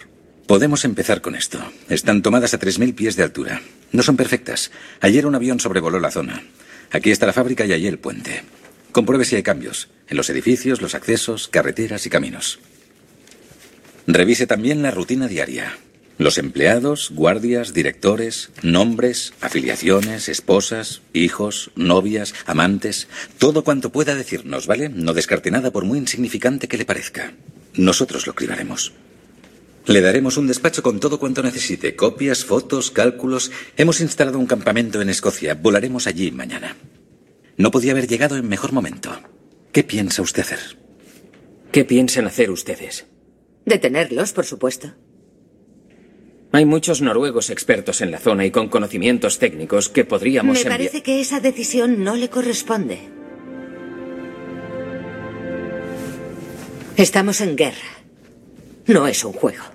Podemos 0.47 0.85
empezar 0.85 1.23
con 1.23 1.35
esto. 1.35 1.59
Están 1.89 2.23
tomadas 2.23 2.55
a 2.55 2.61
3.000 2.61 2.95
pies 2.95 3.17
de 3.17 3.25
altura. 3.25 3.63
No 3.91 4.05
son 4.05 4.17
perfectas. 4.17 4.71
Ayer 5.01 5.27
un 5.27 5.35
avión 5.35 5.59
sobrevoló 5.59 5.99
la 5.99 6.13
zona. 6.13 6.45
Aquí 6.93 7.11
está 7.11 7.27
la 7.27 7.33
fábrica 7.33 7.67
y 7.67 7.73
allí 7.73 7.89
el 7.89 7.99
puente. 7.99 8.45
Compruebe 8.93 9.25
si 9.25 9.35
hay 9.35 9.43
cambios. 9.43 9.89
En 10.07 10.17
los 10.17 10.31
edificios, 10.31 10.81
los 10.81 10.95
accesos, 10.95 11.49
carreteras 11.49 12.07
y 12.07 12.11
caminos. 12.11 12.61
Revise 14.07 14.47
también 14.47 14.83
la 14.83 14.93
rutina 14.93 15.27
diaria. 15.27 15.77
Los 16.19 16.39
empleados, 16.39 17.11
guardias, 17.11 17.73
directores, 17.73 18.51
nombres, 18.63 19.33
afiliaciones, 19.41 20.29
esposas, 20.29 21.03
hijos, 21.13 21.71
novias, 21.75 22.35
amantes, 22.47 23.09
todo 23.39 23.65
cuanto 23.65 23.91
pueda 23.91 24.15
decirnos, 24.15 24.67
¿vale? 24.67 24.89
No 24.89 25.15
descarte 25.15 25.51
nada 25.51 25.71
por 25.73 25.85
muy 25.85 25.99
insignificante 25.99 26.69
que 26.69 26.77
le 26.77 26.85
parezca. 26.85 27.35
Nosotros 27.75 28.27
lo 28.27 28.35
cribaremos. 28.35 28.93
Le 29.87 30.01
daremos 30.01 30.37
un 30.37 30.47
despacho 30.47 30.83
con 30.83 31.01
todo 31.01 31.19
cuanto 31.19 31.43
necesite, 31.43 31.97
copias, 31.97 32.45
fotos, 32.45 32.91
cálculos. 32.91 33.51
Hemos 33.77 34.01
instalado 34.01 34.39
un 34.39 34.47
campamento 34.47 35.01
en 35.01 35.09
Escocia. 35.09 35.55
Volaremos 35.55 36.07
allí 36.07 36.31
mañana. 36.31 36.77
No 37.57 37.71
podía 37.71 37.93
haber 37.93 38.07
llegado 38.07 38.37
en 38.37 38.49
mejor 38.49 38.73
momento. 38.73 39.11
¿Qué 39.73 39.83
piensa 39.83 40.23
usted 40.23 40.43
hacer? 40.43 40.79
¿Qué 41.73 41.85
piensan 41.85 42.27
hacer 42.27 42.51
ustedes? 42.51 43.07
Detenerlos, 43.65 44.33
por 44.33 44.45
supuesto. 44.45 44.95
Hay 46.55 46.67
muchos 46.67 47.01
noruegos 47.01 47.49
expertos 47.49 48.03
en 48.03 48.11
la 48.11 48.19
zona 48.19 48.45
y 48.45 48.51
con 48.51 48.69
conocimientos 48.69 49.39
técnicos 49.39 49.89
que 49.89 50.05
podríamos 50.05 50.63
Me 50.63 50.71
parece 50.71 51.03
que 51.03 51.19
esa 51.19 51.41
decisión 51.41 52.05
no 52.05 52.15
le 52.15 52.29
corresponde. 52.29 52.99
Estamos 56.99 57.41
en 57.41 57.57
guerra. 57.57 57.89
No 58.87 59.07
es 59.09 59.25
un 59.25 59.33
juego. 59.33 59.72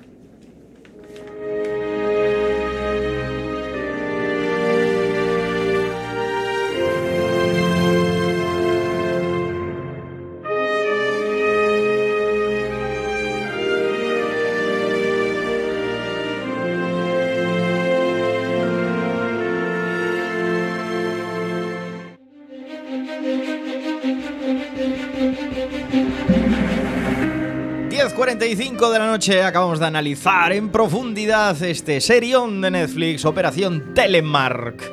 Diez 28.47 28.59
10.45 28.59 28.91
de 28.91 28.99
la 28.99 29.07
noche 29.07 29.43
acabamos 29.43 29.77
de 29.77 29.87
analizar 29.87 30.53
en 30.53 30.69
profundidad 30.69 31.61
este 31.61 31.99
serión 31.99 32.61
de 32.61 32.71
Netflix, 32.71 33.25
Operación 33.25 33.93
Telemark. 33.93 34.89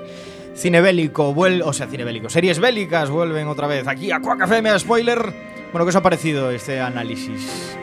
Cine 0.57 0.80
bélico, 0.80 1.32
vuel 1.32 1.62
o 1.62 1.72
sea, 1.72 1.86
cine 1.86 2.02
bélico, 2.02 2.28
series 2.28 2.59
bélicas 2.59 3.11
vuelven 3.11 3.46
otra 3.46 3.68
vez 3.68 3.86
aquí 3.86 4.11
a 4.11 4.18
Quack 4.18 4.42
FM 4.42 4.70
a 4.70 4.78
spoiler. 4.80 5.32
Bueno, 5.70 5.84
¿qué 5.84 5.90
os 5.90 5.94
ha 5.94 6.02
parecido 6.02 6.50
este 6.50 6.80
análisis? 6.80 7.76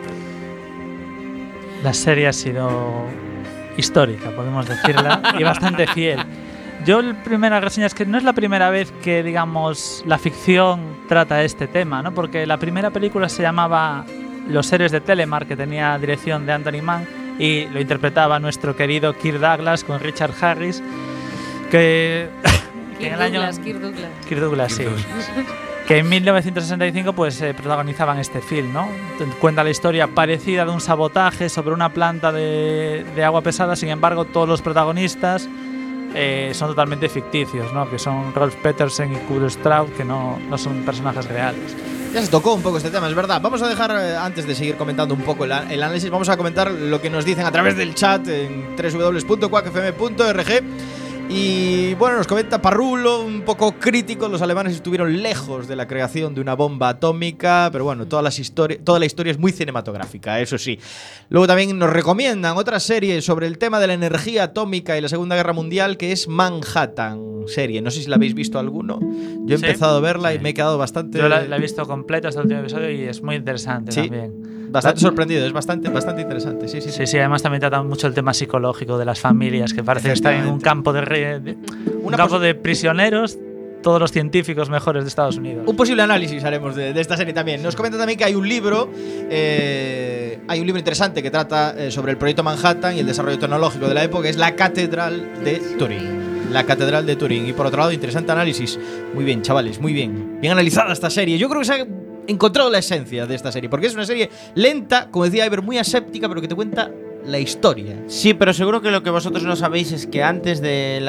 La 1.84 1.94
serie 1.94 2.28
ha 2.28 2.34
sido 2.34 3.06
histórica, 3.78 4.30
podemos 4.32 4.68
decirla, 4.68 5.22
y 5.40 5.44
bastante 5.44 5.88
fiel. 5.88 6.20
Yo 6.86 7.02
la 7.02 7.24
primera 7.24 7.62
reseña 7.62 7.88
es 7.88 7.94
que 7.94 8.06
no 8.06 8.18
es 8.18 8.26
la 8.26 8.34
primera 8.34 8.70
vez 8.72 8.92
que, 9.02 9.24
digamos, 9.24 10.04
la 10.06 10.18
ficción 10.18 10.98
trata 11.08 11.46
este 11.46 11.68
tema, 11.68 12.04
¿no? 12.04 12.14
Porque 12.14 12.46
la 12.46 12.58
primera 12.58 12.90
película 12.90 13.30
se 13.30 13.42
llamaba 13.42 14.04
Los 14.48 14.72
héroes 14.74 14.92
de 14.92 15.02
Telemark, 15.02 15.48
que 15.48 15.56
tenía 15.56 15.98
dirección 15.98 16.46
de 16.46 16.54
Anthony 16.54 16.82
Mann, 16.82 17.08
y 17.40 17.66
lo 17.68 17.80
interpretaba 17.80 18.40
nuestro 18.40 18.76
querido 18.76 19.14
Kirk 19.14 19.40
Douglas 19.40 19.84
con 19.84 20.00
Richard 20.00 20.34
Harris, 20.42 20.82
que, 21.70 22.30
que 22.94 22.98
Kirk 22.98 23.08
en 23.08 23.14
el 23.14 23.22
año... 23.22 23.40
Douglas, 23.40 23.60
Kirk 23.60 23.80
Douglas. 23.80 24.12
Kirk 24.28 24.42
Douglas, 24.42 24.74
sí. 24.74 24.86
que 25.88 25.98
en 25.98 26.10
1965 26.10 27.14
pues 27.14 27.42
eh, 27.42 27.54
protagonizaban 27.54 28.20
este 28.20 28.42
film, 28.42 28.74
¿no? 28.74 28.90
Cuenta 29.40 29.64
la 29.64 29.70
historia 29.70 30.08
parecida 30.08 30.66
de 30.66 30.72
un 30.72 30.82
sabotaje 30.82 31.50
sobre 31.50 31.74
una 31.74 31.90
planta 31.90 32.32
de, 32.32 33.06
de 33.16 33.24
agua 33.24 33.42
pesada, 33.42 33.76
sin 33.76 33.90
embargo 33.90 34.26
todos 34.26 34.48
los 34.48 34.62
protagonistas 34.62 35.48
eh, 36.14 36.52
son 36.54 36.70
totalmente 36.70 37.08
ficticios, 37.08 37.72
¿no? 37.74 37.90
Que 37.90 37.98
son 37.98 38.34
Rolf 38.34 38.56
Petersen 38.56 39.14
y 39.14 39.16
Kurt 39.16 39.50
Straub, 39.50 39.92
que 39.94 40.04
no, 40.04 40.40
no 40.50 40.58
son 40.58 40.84
personajes 40.84 41.26
reales. 41.26 41.76
Ya 42.14 42.22
se 42.22 42.28
tocó 42.28 42.54
un 42.54 42.62
poco 42.62 42.76
este 42.78 42.90
tema, 42.90 43.08
es 43.08 43.16
verdad. 43.16 43.42
Vamos 43.42 43.62
a 43.62 43.70
dejar, 43.70 43.92
eh, 43.92 44.18
antes 44.18 44.46
de 44.46 44.54
seguir 44.54 44.76
comentando 44.76 45.14
un 45.14 45.22
poco 45.22 45.46
el, 45.46 45.52
análisis, 45.54 46.10
vamos 46.10 46.28
a 46.28 46.36
comentar 46.36 46.70
lo 46.70 47.00
que 47.00 47.10
nos 47.10 47.24
dicen 47.24 47.46
a 47.46 47.52
través 47.52 47.78
del 47.78 47.96
chat 47.96 48.28
en 48.28 48.76
www.quackfm.org. 48.76 50.64
Y 51.34 51.94
bueno, 51.94 52.18
nos 52.18 52.28
comenta 52.28 52.62
Parrulo, 52.62 53.22
un 53.24 53.44
poco 53.44 53.72
crítico, 53.80 54.28
los 54.28 54.42
alemanes 54.42 54.74
estuvieron 54.74 55.22
lejos 55.24 55.66
de 55.68 55.78
la 55.78 55.88
creación 55.88 56.36
de 56.36 56.42
una 56.42 56.56
bomba 56.56 56.90
atómica, 56.90 57.70
pero 57.72 57.86
bueno, 57.86 58.06
todas 58.06 58.22
las 58.24 58.38
histori- 58.38 58.84
toda 58.84 59.00
la 59.00 59.06
historia 59.06 59.32
es 59.32 59.40
muy 59.40 59.54
cinematográfica, 59.54 60.42
eso 60.42 60.58
sí. 60.58 60.78
Luego 61.30 61.48
también 61.48 61.80
nos 61.80 61.90
recomiendan 61.90 62.58
otra 62.58 62.82
serie 62.82 63.22
sobre 63.22 63.48
el 63.48 63.58
tema 63.58 63.80
de 63.80 63.88
la 63.88 63.94
energía 63.94 64.44
atómica 64.44 64.98
y 64.98 65.02
la 65.02 65.08
Segunda 65.08 65.38
Guerra 65.38 65.54
Mundial, 65.54 65.96
que 65.96 66.12
es 66.12 66.28
Manhattan, 66.28 67.44
serie. 67.48 67.82
No 67.82 67.92
sé 67.92 68.02
si 68.04 68.10
la 68.10 68.18
habéis 68.18 68.34
visto 68.34 68.60
alguno. 68.60 69.00
Yo 69.46 69.56
he 69.56 69.58
Sí. 69.58 69.66
empezado 69.66 69.98
a 69.98 70.02
verla 70.02 70.34
y 70.34 70.40
me 70.40 70.50
he 70.50 70.54
quedado 70.54 70.78
bastante... 70.78 71.18
Yo 71.18 71.30
la, 71.30 71.44
la 71.44 71.56
he 71.56 71.60
visto 71.62 71.86
completa 71.86 72.28
hasta 72.28 72.42
el 72.42 72.48
último 72.48 72.60
episodio 72.62 72.92
y 72.92 73.04
es 73.04 73.22
muy 73.24 73.36
interesante 73.36 73.94
Sí, 73.94 74.02
también. 74.02 74.61
Bastante 74.72 75.02
sorprendido, 75.02 75.46
es 75.46 75.52
bastante, 75.54 75.90
bastante 75.90 76.22
interesante. 76.22 76.68
Sí, 76.68 76.80
sí, 76.82 76.92
Sí, 76.92 77.06
sí, 77.06 77.18
además 77.18 77.44
también 77.44 77.60
trata 77.60 77.84
mucho 77.84 78.08
el 78.08 78.14
tema 78.14 78.34
psicológico 78.34 78.98
de 78.98 79.06
las 79.06 79.20
familias, 79.20 79.74
que 79.74 79.84
parece 79.84 80.08
que 80.08 80.14
están 80.14 80.36
en 80.36 80.48
un 80.48 80.60
campo 80.60 80.94
de, 80.94 81.02
re- 81.02 81.40
de- 81.40 81.58
un 82.02 82.12
campo 82.14 82.40
de 82.40 82.56
prisioneros, 82.56 83.38
todos 83.84 84.00
los 84.00 84.12
científicos 84.12 84.70
mejores 84.70 85.04
de 85.04 85.10
Estados 85.10 85.38
Unidos. 85.38 85.64
Un 85.68 85.76
posible 85.76 86.04
análisis 86.04 86.44
haremos 86.44 86.76
de, 86.76 86.94
de 86.94 87.02
esta 87.02 87.18
serie 87.18 87.34
también. 87.34 87.62
Nos 87.64 87.76
comenta 87.76 87.98
también 87.98 88.18
que 88.18 88.24
hay 88.26 88.36
un 88.36 88.48
libro, 88.48 88.88
eh, 89.30 90.40
hay 90.48 90.60
un 90.60 90.66
libro 90.68 90.78
interesante 90.80 91.22
que 91.24 91.32
trata 91.32 91.74
eh, 91.78 91.90
sobre 91.92 92.12
el 92.12 92.18
proyecto 92.18 92.44
Manhattan 92.44 92.96
y 92.96 93.00
el 93.00 93.08
desarrollo 93.08 93.40
tecnológico 93.40 93.88
de 93.88 93.94
la 93.96 94.04
época, 94.04 94.30
es 94.30 94.38
La 94.38 94.56
Catedral 94.56 95.44
de 95.44 95.56
Turín. 95.80 96.22
La 96.52 96.64
Catedral 96.66 97.06
de 97.06 97.16
Turín. 97.16 97.48
Y 97.48 97.54
por 97.54 97.66
otro 97.66 97.80
lado, 97.80 97.92
interesante 97.92 98.32
análisis. 98.32 98.78
Muy 99.16 99.24
bien, 99.24 99.42
chavales, 99.42 99.80
muy 99.80 99.94
bien. 99.94 100.38
Bien 100.42 100.54
analizada 100.54 100.94
esta 100.94 101.10
serie. 101.10 101.38
Yo 101.38 101.48
creo 101.50 101.62
que 101.62 101.66
se 101.66 101.74
ha 101.74 101.86
encontrado 102.28 102.70
la 102.70 102.80
esencia 102.80 103.26
de 103.26 103.36
esta 103.36 103.52
serie, 103.52 103.70
porque 103.70 103.88
es 103.88 103.94
una 103.94 104.06
serie 104.06 104.30
lenta, 104.56 105.10
como 105.12 105.26
decía 105.26 105.46
Iber, 105.46 105.62
muy 105.62 105.78
aséptica, 105.78 106.30
pero 106.30 106.42
que 106.42 106.48
te 106.48 106.56
cuenta 106.56 106.92
la 107.26 107.40
historia. 107.40 108.04
Sí, 108.08 108.34
pero 108.34 108.54
seguro 108.54 108.82
que 108.82 108.92
lo 108.92 109.04
que 109.04 109.10
vosotros 109.10 109.44
no 109.44 109.56
sabéis 109.56 109.92
es 109.92 110.08
que 110.08 110.24
antes 110.24 110.62
del 110.62 111.08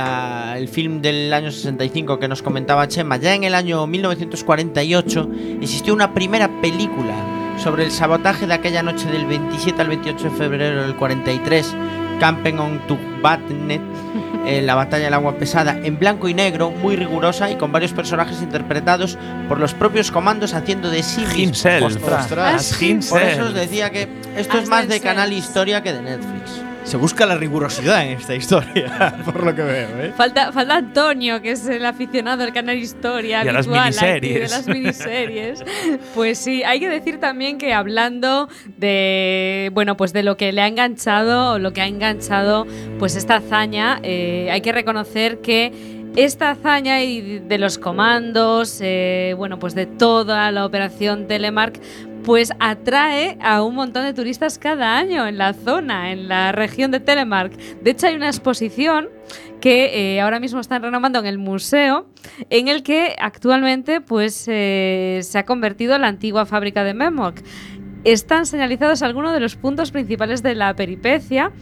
film 0.68 1.00
del 1.00 1.32
año 1.32 1.50
65 1.50 2.18
que 2.18 2.28
nos 2.28 2.42
comentaba 2.42 2.88
Chema, 2.88 3.16
ya 3.16 3.34
en 3.34 3.44
el 3.44 3.54
año 3.54 3.86
1948 3.86 5.30
existió 5.60 5.94
una 5.94 6.12
primera 6.12 6.60
película 6.60 7.14
sobre 7.58 7.84
el 7.84 7.90
sabotaje 7.90 8.46
de 8.46 8.54
aquella 8.54 8.82
noche 8.82 9.08
del 9.10 9.26
27 9.26 9.80
al 9.80 9.88
28 9.88 10.24
de 10.24 10.30
febrero 10.30 10.82
del 10.82 10.96
43, 10.96 11.74
Campen 12.18 12.58
on 12.58 12.86
Tugbatnet, 12.86 13.80
eh, 14.46 14.62
la 14.62 14.74
batalla 14.74 15.04
del 15.04 15.14
agua 15.14 15.36
pesada, 15.36 15.78
en 15.82 15.98
blanco 15.98 16.28
y 16.28 16.34
negro, 16.34 16.70
muy 16.70 16.96
rigurosa 16.96 17.50
y 17.50 17.56
con 17.56 17.72
varios 17.72 17.92
personajes 17.92 18.42
interpretados 18.42 19.18
por 19.48 19.58
los 19.58 19.74
propios 19.74 20.10
comandos 20.10 20.54
haciendo 20.54 20.90
de 20.90 21.02
sí 21.02 21.20
mismos. 21.20 21.60
Por 23.10 23.22
eso 23.22 23.44
os 23.44 23.54
decía 23.54 23.90
que 23.90 24.08
esto 24.36 24.58
es 24.58 24.68
más 24.68 24.88
de 24.88 25.00
Canal 25.00 25.32
Historia 25.32 25.82
que 25.82 25.92
de 25.92 26.02
Netflix. 26.02 26.62
Se 26.92 26.98
busca 26.98 27.24
la 27.24 27.36
rigurosidad 27.36 28.04
en 28.04 28.18
esta 28.18 28.34
historia, 28.34 29.16
por 29.24 29.46
lo 29.46 29.54
que 29.54 29.62
veo, 29.62 29.88
¿eh? 29.98 30.12
Falta, 30.14 30.52
falta 30.52 30.76
Antonio, 30.76 31.40
que 31.40 31.52
es 31.52 31.66
el 31.66 31.86
aficionado 31.86 32.44
al 32.44 32.52
canal 32.52 32.76
Historia 32.76 33.42
Y 33.42 33.48
a 33.48 33.52
las 33.54 33.66
habitual 33.66 33.88
aquí, 33.88 34.28
de 34.28 34.34
miniseries. 34.34 34.50
las 34.50 34.68
miniseries. 34.68 35.64
pues 36.14 36.36
sí, 36.36 36.62
hay 36.64 36.80
que 36.80 36.90
decir 36.90 37.18
también 37.18 37.56
que 37.56 37.72
hablando 37.72 38.50
de 38.76 39.70
bueno, 39.72 39.96
pues 39.96 40.12
de 40.12 40.22
lo 40.22 40.36
que 40.36 40.52
le 40.52 40.60
ha 40.60 40.66
enganchado, 40.66 41.52
o 41.52 41.58
lo 41.58 41.72
que 41.72 41.80
ha 41.80 41.86
enganchado, 41.86 42.66
pues 42.98 43.16
esta 43.16 43.36
hazaña, 43.36 43.98
eh, 44.02 44.50
hay 44.50 44.60
que 44.60 44.72
reconocer 44.72 45.40
que 45.40 45.72
esta 46.14 46.50
hazaña 46.50 47.02
y 47.02 47.38
de 47.38 47.56
los 47.56 47.78
comandos, 47.78 48.80
eh, 48.82 49.34
bueno, 49.38 49.58
pues 49.58 49.74
de 49.74 49.86
toda 49.86 50.50
la 50.50 50.66
operación 50.66 51.26
Telemark, 51.26 51.80
pues 52.24 52.52
atrae 52.60 53.36
a 53.40 53.62
un 53.62 53.74
montón 53.74 54.04
de 54.04 54.14
turistas 54.14 54.58
cada 54.58 54.96
año 54.96 55.26
en 55.26 55.38
la 55.38 55.54
zona, 55.54 56.12
en 56.12 56.28
la 56.28 56.52
región 56.52 56.90
de 56.90 57.00
Telemark. 57.00 57.56
De 57.82 57.90
hecho, 57.90 58.06
hay 58.06 58.14
una 58.14 58.28
exposición 58.28 59.08
que 59.60 60.16
eh, 60.16 60.20
ahora 60.20 60.40
mismo 60.40 60.60
están 60.60 60.82
renomando 60.82 61.20
en 61.20 61.26
el 61.26 61.38
museo, 61.38 62.08
en 62.50 62.68
el 62.68 62.82
que 62.82 63.14
actualmente 63.18 64.00
pues, 64.00 64.44
eh, 64.48 65.20
se 65.22 65.38
ha 65.38 65.44
convertido 65.44 65.94
en 65.94 66.02
la 66.02 66.08
antigua 66.08 66.46
fábrica 66.46 66.82
de 66.82 66.94
Memork. 66.94 67.42
Están 68.04 68.46
señalizados 68.46 69.02
algunos 69.02 69.32
de 69.32 69.40
los 69.40 69.56
puntos 69.56 69.90
principales 69.92 70.42
de 70.42 70.54
la 70.54 70.74
peripecia 70.74 71.52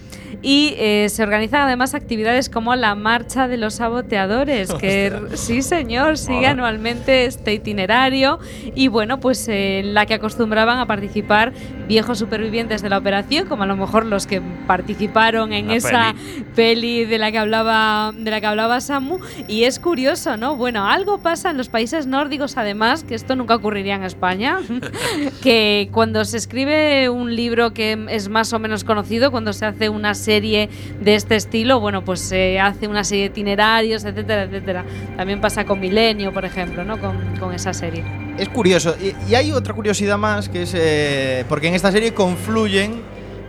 y 0.42 0.74
eh, 0.78 1.08
se 1.10 1.22
organizan 1.22 1.62
además 1.62 1.94
actividades 1.94 2.48
como 2.48 2.74
la 2.76 2.94
Marcha 2.94 3.46
de 3.48 3.56
los 3.56 3.74
Saboteadores, 3.74 4.72
que 4.80 5.12
sí 5.34 5.62
señor, 5.62 6.16
sigue 6.16 6.46
anualmente 6.46 7.26
este 7.26 7.54
itinerario. 7.54 8.38
Y 8.74 8.88
bueno, 8.88 9.20
pues 9.20 9.46
eh, 9.48 9.80
en 9.80 9.94
la 9.94 10.06
que 10.06 10.14
acostumbraban 10.14 10.78
a 10.78 10.86
participar 10.86 11.52
viejos 11.88 12.18
supervivientes 12.18 12.82
de 12.82 12.88
la 12.88 12.98
operación, 12.98 13.46
como 13.46 13.64
a 13.64 13.66
lo 13.66 13.76
mejor 13.76 14.06
los 14.06 14.26
que 14.26 14.40
participaron 14.66 15.52
en 15.52 15.70
esa 15.70 16.14
peli 16.54 17.04
de 17.04 17.18
la 17.18 17.32
que 17.32 17.38
hablaba 17.38 18.12
de 18.16 18.30
la 18.30 18.40
que 18.40 18.46
hablaba 18.46 18.80
Samu. 18.80 19.18
Y 19.48 19.64
es 19.64 19.78
curioso, 19.78 20.36
¿no? 20.36 20.56
Bueno, 20.56 20.86
algo 20.86 21.18
pasa 21.18 21.50
en 21.50 21.56
los 21.56 21.68
países 21.68 22.06
nórdicos 22.06 22.56
además, 22.56 23.04
que 23.04 23.14
esto 23.14 23.36
nunca 23.36 23.56
ocurriría 23.56 23.96
en 23.96 24.04
España, 24.04 24.58
que 25.42 25.88
cuando 25.92 26.24
se 26.30 26.36
escribe 26.36 27.08
un 27.08 27.34
libro 27.34 27.74
que 27.74 28.06
es 28.08 28.28
más 28.28 28.52
o 28.52 28.58
menos 28.58 28.84
conocido, 28.84 29.30
cuando 29.30 29.52
se 29.52 29.66
hace 29.66 29.88
una 29.88 30.14
serie 30.14 30.68
de 31.00 31.14
este 31.14 31.36
estilo, 31.36 31.80
bueno, 31.80 32.04
pues 32.04 32.20
se 32.20 32.58
hace 32.58 32.88
una 32.88 33.04
serie 33.04 33.24
de 33.24 33.30
itinerarios, 33.30 34.04
etcétera, 34.04 34.44
etcétera. 34.44 34.84
También 35.16 35.40
pasa 35.40 35.64
con 35.64 35.80
Milenio, 35.80 36.32
por 36.32 36.44
ejemplo, 36.44 36.84
¿no? 36.84 36.98
Con, 36.98 37.16
con 37.38 37.52
esa 37.52 37.74
serie. 37.74 38.04
Es 38.38 38.48
curioso. 38.48 38.94
Y, 39.00 39.34
hay 39.34 39.52
otra 39.52 39.74
curiosidad 39.74 40.16
más, 40.16 40.48
que 40.48 40.62
es 40.62 40.72
eh, 40.74 41.44
porque 41.48 41.68
en 41.68 41.74
esta 41.74 41.92
serie 41.92 42.14
confluyen 42.14 43.02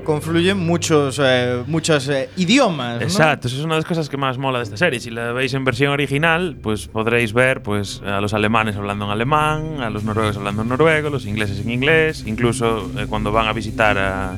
confluyen 0.03 0.57
muchos 0.57 1.19
eh, 1.23 1.63
muchos 1.67 2.07
eh, 2.09 2.29
idiomas. 2.37 2.99
¿no? 2.99 3.03
Exacto, 3.03 3.47
eso 3.47 3.57
es 3.57 3.63
una 3.63 3.75
de 3.75 3.81
las 3.81 3.87
cosas 3.87 4.09
que 4.09 4.17
más 4.17 4.37
mola 4.37 4.59
de 4.59 4.63
esta 4.63 4.77
serie. 4.77 4.99
Si 4.99 5.09
la 5.09 5.31
veis 5.31 5.53
en 5.53 5.63
versión 5.63 5.91
original, 5.91 6.57
pues 6.61 6.87
podréis 6.87 7.33
ver 7.33 7.61
pues, 7.61 8.01
a 8.05 8.21
los 8.21 8.33
alemanes 8.33 8.75
hablando 8.75 9.05
en 9.05 9.11
alemán, 9.11 9.81
a 9.81 9.89
los 9.89 10.03
noruegos 10.03 10.37
hablando 10.37 10.61
en 10.63 10.69
noruego, 10.69 11.09
los 11.09 11.25
ingleses 11.25 11.59
en 11.59 11.71
inglés, 11.71 12.23
incluso 12.25 12.89
eh, 12.97 13.05
cuando 13.07 13.31
van 13.31 13.47
a 13.47 13.53
visitar 13.53 13.97
a, 13.97 14.37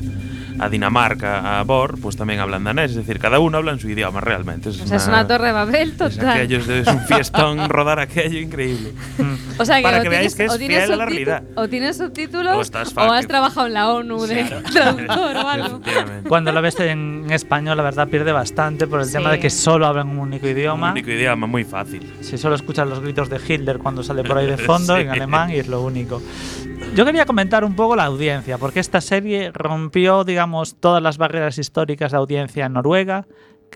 a 0.64 0.68
Dinamarca, 0.68 1.60
a 1.60 1.62
Bor, 1.64 1.98
pues 2.00 2.16
también 2.16 2.40
hablan 2.40 2.64
danés. 2.64 2.90
Es 2.92 2.96
decir, 2.96 3.18
cada 3.18 3.38
uno 3.38 3.58
habla 3.58 3.72
en 3.72 3.80
su 3.80 3.88
idioma 3.88 4.20
realmente. 4.20 4.68
O 4.70 4.72
sea, 4.72 4.96
es 4.96 5.06
una 5.06 5.26
torre 5.26 5.46
de 5.48 5.52
Babel 5.52 5.90
es 5.90 5.96
total. 5.96 6.28
aquello, 6.30 6.58
es 6.58 6.68
es 6.68 6.86
un 6.88 7.00
fiestón 7.00 7.68
rodar 7.68 7.98
aquello 8.00 8.38
increíble. 8.38 8.92
O 9.58 9.64
sea, 9.64 9.76
que 9.76 9.82
Para 9.82 9.98
o 9.98 10.02
que 10.02 10.08
tienes, 10.08 10.34
veáis 10.34 10.34
que 10.34 10.44
es 10.44 10.56
fiel 10.58 10.92
a 10.92 10.96
la 10.96 11.06
realidad. 11.06 11.42
O 11.56 11.68
tienes 11.68 11.96
subtítulos 11.96 12.70
O 12.74 13.00
o, 13.00 13.12
has 13.12 13.26
trabajado 13.26 13.66
en 13.66 13.74
la 13.74 13.90
ONU 13.92 14.26
de 14.26 14.44
traductor 14.72 15.36
o 15.36 15.48
algo. 15.48 15.80
Cuando 16.28 16.52
lo 16.52 16.60
ves 16.62 16.78
en 16.80 17.26
español, 17.30 17.76
la 17.76 17.82
verdad 17.82 18.08
pierde 18.08 18.32
bastante 18.32 18.86
por 18.86 19.00
el 19.00 19.06
Sí. 19.06 19.12
tema 19.12 19.30
de 19.30 19.38
que 19.38 19.50
solo 19.50 19.86
hablan 19.86 20.08
un 20.08 20.18
único 20.18 20.48
idioma. 20.48 20.86
Un 20.88 20.92
único 20.92 21.10
idioma, 21.10 21.46
muy 21.46 21.64
fácil. 21.64 22.12
Si 22.20 22.36
solo 22.38 22.54
escuchas 22.54 22.88
los 22.88 23.00
gritos 23.00 23.28
de 23.28 23.38
Hitler 23.46 23.78
cuando 23.78 24.02
sale 24.02 24.24
por 24.24 24.38
ahí 24.38 24.46
de 24.46 24.56
fondo 24.58 24.96
Sí. 24.96 25.02
en 25.02 25.10
alemán 25.10 25.50
y 25.50 25.56
es 25.56 25.68
lo 25.68 25.82
único. 25.82 26.22
Yo 26.94 27.04
quería 27.04 27.26
comentar 27.26 27.64
un 27.64 27.74
poco 27.74 27.96
la 27.96 28.04
audiencia, 28.04 28.58
porque 28.58 28.80
esta 28.80 29.00
serie 29.00 29.50
rompió, 29.52 30.22
digamos, 30.24 30.76
todas 30.78 31.02
las 31.02 31.18
barreras 31.18 31.58
históricas 31.58 32.12
de 32.12 32.18
audiencia 32.18 32.66
en 32.66 32.74
Noruega. 32.74 33.26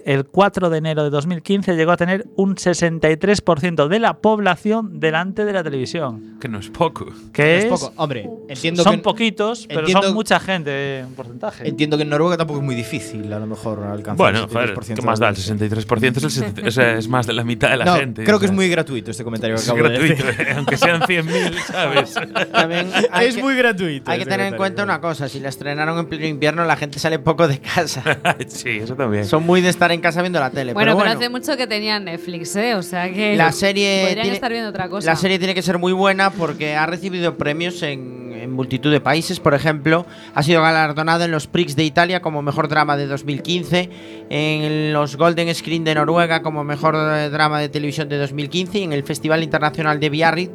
El 0.05 0.25
4 0.25 0.71
de 0.71 0.79
enero 0.79 1.05
de 1.05 1.11
2015 1.11 1.77
llegó 1.77 1.93
a 1.93 1.97
tener 1.97 2.27
un 2.37 2.57
63% 2.57 3.89
de 3.89 3.99
la 3.99 4.19
población 4.19 5.01
delante 5.01 5.45
de 5.45 5.53
la 5.53 5.63
televisión. 5.63 6.37
Que 6.41 6.49
no 6.49 6.59
es 6.59 6.69
poco. 6.71 7.07
Que 7.33 7.59
es 7.59 7.65
es, 7.65 7.71
poco. 7.71 7.93
Hombre, 7.97 8.29
entiendo 8.49 8.83
son 8.83 8.97
que- 8.97 9.03
poquitos, 9.03 9.67
pero 9.67 9.81
entiendo- 9.81 10.03
son 10.03 10.15
mucha 10.15 10.39
gente 10.41 11.01
en 11.01 11.15
porcentaje. 11.15 11.69
Entiendo 11.69 11.97
que 11.97 12.05
en 12.05 12.09
Noruega 12.11 12.37
tampoco 12.37 12.61
es 12.61 12.65
muy 12.65 12.75
difícil, 12.75 13.33
a 13.33 13.39
lo 13.39 13.47
mejor, 13.47 13.83
alcanzar 13.85 14.17
Bueno, 14.17 14.39
el 14.41 14.47
joder, 14.49 14.69
73% 14.75 14.95
¿qué 15.01 15.03
más 15.07 15.19
da? 15.19 15.29
El 15.29 15.35
de- 15.35 15.41
63% 15.43 16.19
es, 16.19 16.25
el 16.25 16.31
70 16.31 16.69
o 16.69 16.71
sea, 16.71 16.97
es 16.99 17.09
más 17.09 17.27
de 17.27 17.33
la 17.33 17.45
mitad 17.45 17.71
de 17.71 17.77
la 17.77 17.85
No, 17.85 17.97
gente. 17.97 18.25
creo 18.25 18.39
que 18.39 18.47
es 18.47 18.53
muy 18.53 18.69
gratuito 18.69 19.11
este 19.11 19.25
comentario 19.25 19.57
que 19.57 19.63
Es 19.63 19.69
acabo 19.69 19.89
de 19.89 19.95
gratuito, 19.99 20.25
decir. 20.27 20.47
eh, 20.47 20.53
aunque 20.57 20.77
sean 20.77 21.01
100.000, 21.03 21.55
¿sabes? 21.67 22.15
También 22.53 22.89
hay 23.11 23.27
Es 23.29 23.37
que- 23.37 23.43
muy 23.43 23.55
gratuito 23.57 24.11
Hay 24.11 24.21
que 24.21 24.27
tener 24.27 24.47
en 24.47 24.57
cuenta 24.57 24.83
una 24.85 25.01
cosa: 25.01 25.29
si 25.29 25.41
la 25.41 25.49
estrenaron 25.49 25.99
en 25.99 26.07
pleno 26.07 26.27
invierno, 26.27 26.65
la 26.65 26.77
gente 26.77 26.99
sale 26.99 27.19
poco 27.19 27.49
de 27.49 27.59
casa. 27.61 28.03
sí, 28.49 28.71
eso 28.83 28.95
también. 28.95 29.25
Son 29.25 29.45
muy 29.45 29.61
de 29.61 29.69
estar 29.69 29.88
en 29.93 30.01
casa 30.01 30.21
viendo 30.21 30.41
la 30.41 30.51
tele. 30.51 30.73
Bueno, 30.73 30.93
pero 30.93 30.97
pero 30.99 31.09
bueno, 31.11 31.21
hace 31.21 31.29
mucho 31.31 31.57
que 31.57 31.67
tenía 31.67 31.99
Netflix, 32.01 32.55
¿eh? 32.57 32.75
O 32.75 32.83
sea 32.83 33.13
que 33.13 33.37
la 33.37 33.53
serie 33.53 34.03
podrían 34.07 34.23
tiene- 34.23 34.35
estar 34.35 34.51
viendo 34.53 34.71
otra 34.71 34.89
cosa. 34.89 35.11
La 35.11 35.17
serie 35.17 35.39
tiene 35.39 35.55
que 35.55 35.63
ser 35.63 35.79
muy 35.79 35.93
buena 35.93 36.31
porque 36.31 36.75
ha 36.77 36.87
recibido 36.87 37.37
premios 37.37 37.83
en, 37.83 38.33
en 38.35 38.53
multitud 38.53 38.91
de 38.91 39.01
países. 39.01 39.41
Por 39.41 39.55
ejemplo, 39.55 40.07
ha 40.35 40.43
sido 40.43 40.63
galardonada 40.63 41.25
en 41.25 41.31
los 41.31 41.47
Prix 41.47 41.77
de 41.77 41.85
Italia 41.85 42.21
como 42.23 42.43
mejor 42.43 42.69
drama 42.69 42.97
de 42.97 43.07
2015, 43.07 43.91
en 44.31 44.93
los 44.93 45.17
Golden 45.17 45.55
Screen 45.55 45.85
de 45.85 45.95
Noruega 45.95 46.43
como 46.43 46.65
mejor 46.65 46.95
eh, 46.97 47.31
drama 47.31 47.61
de 47.61 47.69
televisión 47.69 48.09
de 48.09 48.19
2015 48.19 48.79
y 48.79 48.83
en 48.85 48.93
el 48.93 49.03
Festival 49.03 49.43
Internacional 49.43 49.99
de 50.01 50.11
Biarritz 50.11 50.51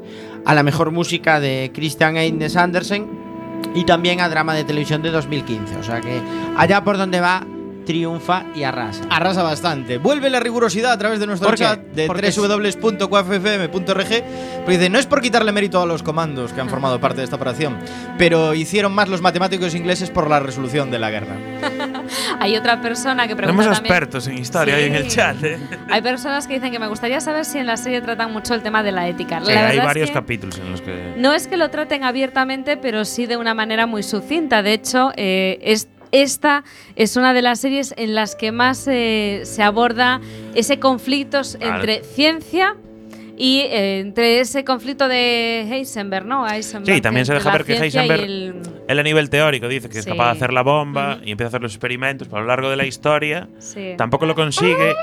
a 0.45 0.53
la 0.53 0.63
mejor 0.63 0.91
música 0.91 1.39
de 1.39 1.71
Christian 1.73 2.17
Eines 2.17 2.55
Andersen 2.55 3.07
y 3.75 3.85
también 3.85 4.19
a 4.21 4.29
drama 4.29 4.53
de 4.53 4.63
televisión 4.65 5.01
de 5.01 5.09
2015. 5.09 5.77
O 5.77 5.83
sea 5.83 6.01
que 6.01 6.21
allá 6.57 6.83
por 6.83 6.97
donde 6.97 7.19
va, 7.21 7.45
triunfa 7.83 8.45
y 8.55 8.63
arrasa. 8.63 9.03
Arrasa 9.09 9.43
bastante. 9.43 9.97
Vuelve 9.97 10.29
la 10.29 10.39
rigurosidad 10.39 10.91
a 10.91 10.97
través 10.97 11.19
de 11.19 11.27
nuestro 11.27 11.53
chat 11.55 11.79
de 11.79 12.05
es- 12.23 12.37
www.cuafm.org. 12.37 14.07
Pero 14.65 14.69
dice, 14.77 14.89
no 14.89 14.97
es 14.99 15.05
por 15.05 15.21
quitarle 15.21 15.51
mérito 15.51 15.81
a 15.81 15.85
los 15.85 16.03
comandos 16.03 16.53
que 16.53 16.61
han 16.61 16.69
formado 16.69 16.99
parte 16.99 17.17
de 17.17 17.23
esta 17.25 17.35
operación, 17.35 17.77
pero 18.17 18.53
hicieron 18.53 18.93
más 18.93 19.09
los 19.09 19.21
matemáticos 19.21 19.75
ingleses 19.75 20.09
por 20.09 20.29
la 20.29 20.39
resolución 20.39 20.89
de 20.91 20.99
la 20.99 21.11
guerra. 21.11 21.35
Hay 22.39 22.55
otra 22.55 22.81
persona 22.81 23.27
que 23.27 23.35
pregunta 23.35 23.57
Tenemos 23.61 23.75
también. 23.77 23.93
expertos 23.93 24.27
en 24.27 24.37
historia 24.37 24.75
ahí 24.75 24.85
en 24.85 24.95
el 24.95 25.03
Sí. 25.03 25.09
chat. 25.17 25.43
¿eh? 25.43 25.59
Hay 25.89 26.01
personas 26.01 26.47
que 26.47 26.53
dicen 26.55 26.71
que 26.71 26.79
me 26.79 26.87
gustaría 26.87 27.19
saber 27.19 27.45
si 27.45 27.57
en 27.57 27.65
la 27.67 27.77
serie 27.77 28.01
tratan 28.01 28.31
mucho 28.33 28.53
el 28.53 28.61
tema 28.63 28.83
de 28.83 28.91
la 28.91 29.07
ética. 29.07 29.41
Sí, 29.43 29.51
la 29.53 29.67
hay 29.67 29.77
es 29.77 29.83
varios 29.85 30.09
que 30.09 30.13
capítulos 30.13 30.57
en 30.59 30.71
los 30.71 30.81
que. 30.81 31.13
No 31.17 31.33
es 31.33 31.47
que 31.47 31.57
lo 31.57 31.69
traten 31.69 32.03
abiertamente, 32.03 32.77
pero 32.77 33.03
sí 33.05 33.25
de 33.25 33.37
una 33.37 33.53
manera 33.53 33.85
muy 33.85 34.03
sucinta. 34.03 34.63
De 34.63 34.73
hecho, 34.73 35.11
eh, 35.15 35.59
es- 35.61 35.87
esta 36.13 36.63
es 36.95 37.17
una 37.17 37.33
de 37.33 37.41
las 37.41 37.59
series 37.59 37.93
en 37.97 38.15
las 38.15 38.35
que 38.35 38.53
más 38.53 38.87
eh, 38.87 39.41
se 39.43 39.61
aborda 39.63 40.21
ese 40.55 40.79
conflicto 40.79 41.41
entre 41.59 42.03
ciencia 42.03 42.77
y 43.35 43.61
eh, 43.61 43.99
entre 43.99 44.39
ese 44.39 44.63
conflicto 44.63 45.07
de 45.07 45.61
Heisenberg, 45.69 46.25
¿no? 46.25 46.47
Heisenberg, 46.47 46.95
Sí, 46.95 47.01
también 47.01 47.25
se 47.25 47.33
deja 47.33 47.51
ver 47.51 47.65
que 47.65 47.73
Heisenberg, 47.77 48.21
el- 48.23 48.61
él 48.87 48.99
a 48.99 49.03
nivel 49.03 49.29
teórico 49.31 49.67
dice 49.67 49.89
que 49.89 49.99
es 49.99 50.05
capaz 50.05 50.25
de 50.25 50.31
hacer 50.37 50.53
la 50.53 50.61
bomba 50.61 51.19
y 51.25 51.31
empieza 51.31 51.47
a 51.47 51.49
hacer 51.49 51.61
los 51.63 51.73
experimentos, 51.73 52.27
pero 52.27 52.37
a 52.37 52.41
lo 52.41 52.47
largo 52.47 52.69
de 52.69 52.75
la 52.77 52.85
historia 52.85 53.49
Sí. 53.57 53.93
tampoco 53.97 54.25
lo 54.27 54.35
consigue. 54.35 54.93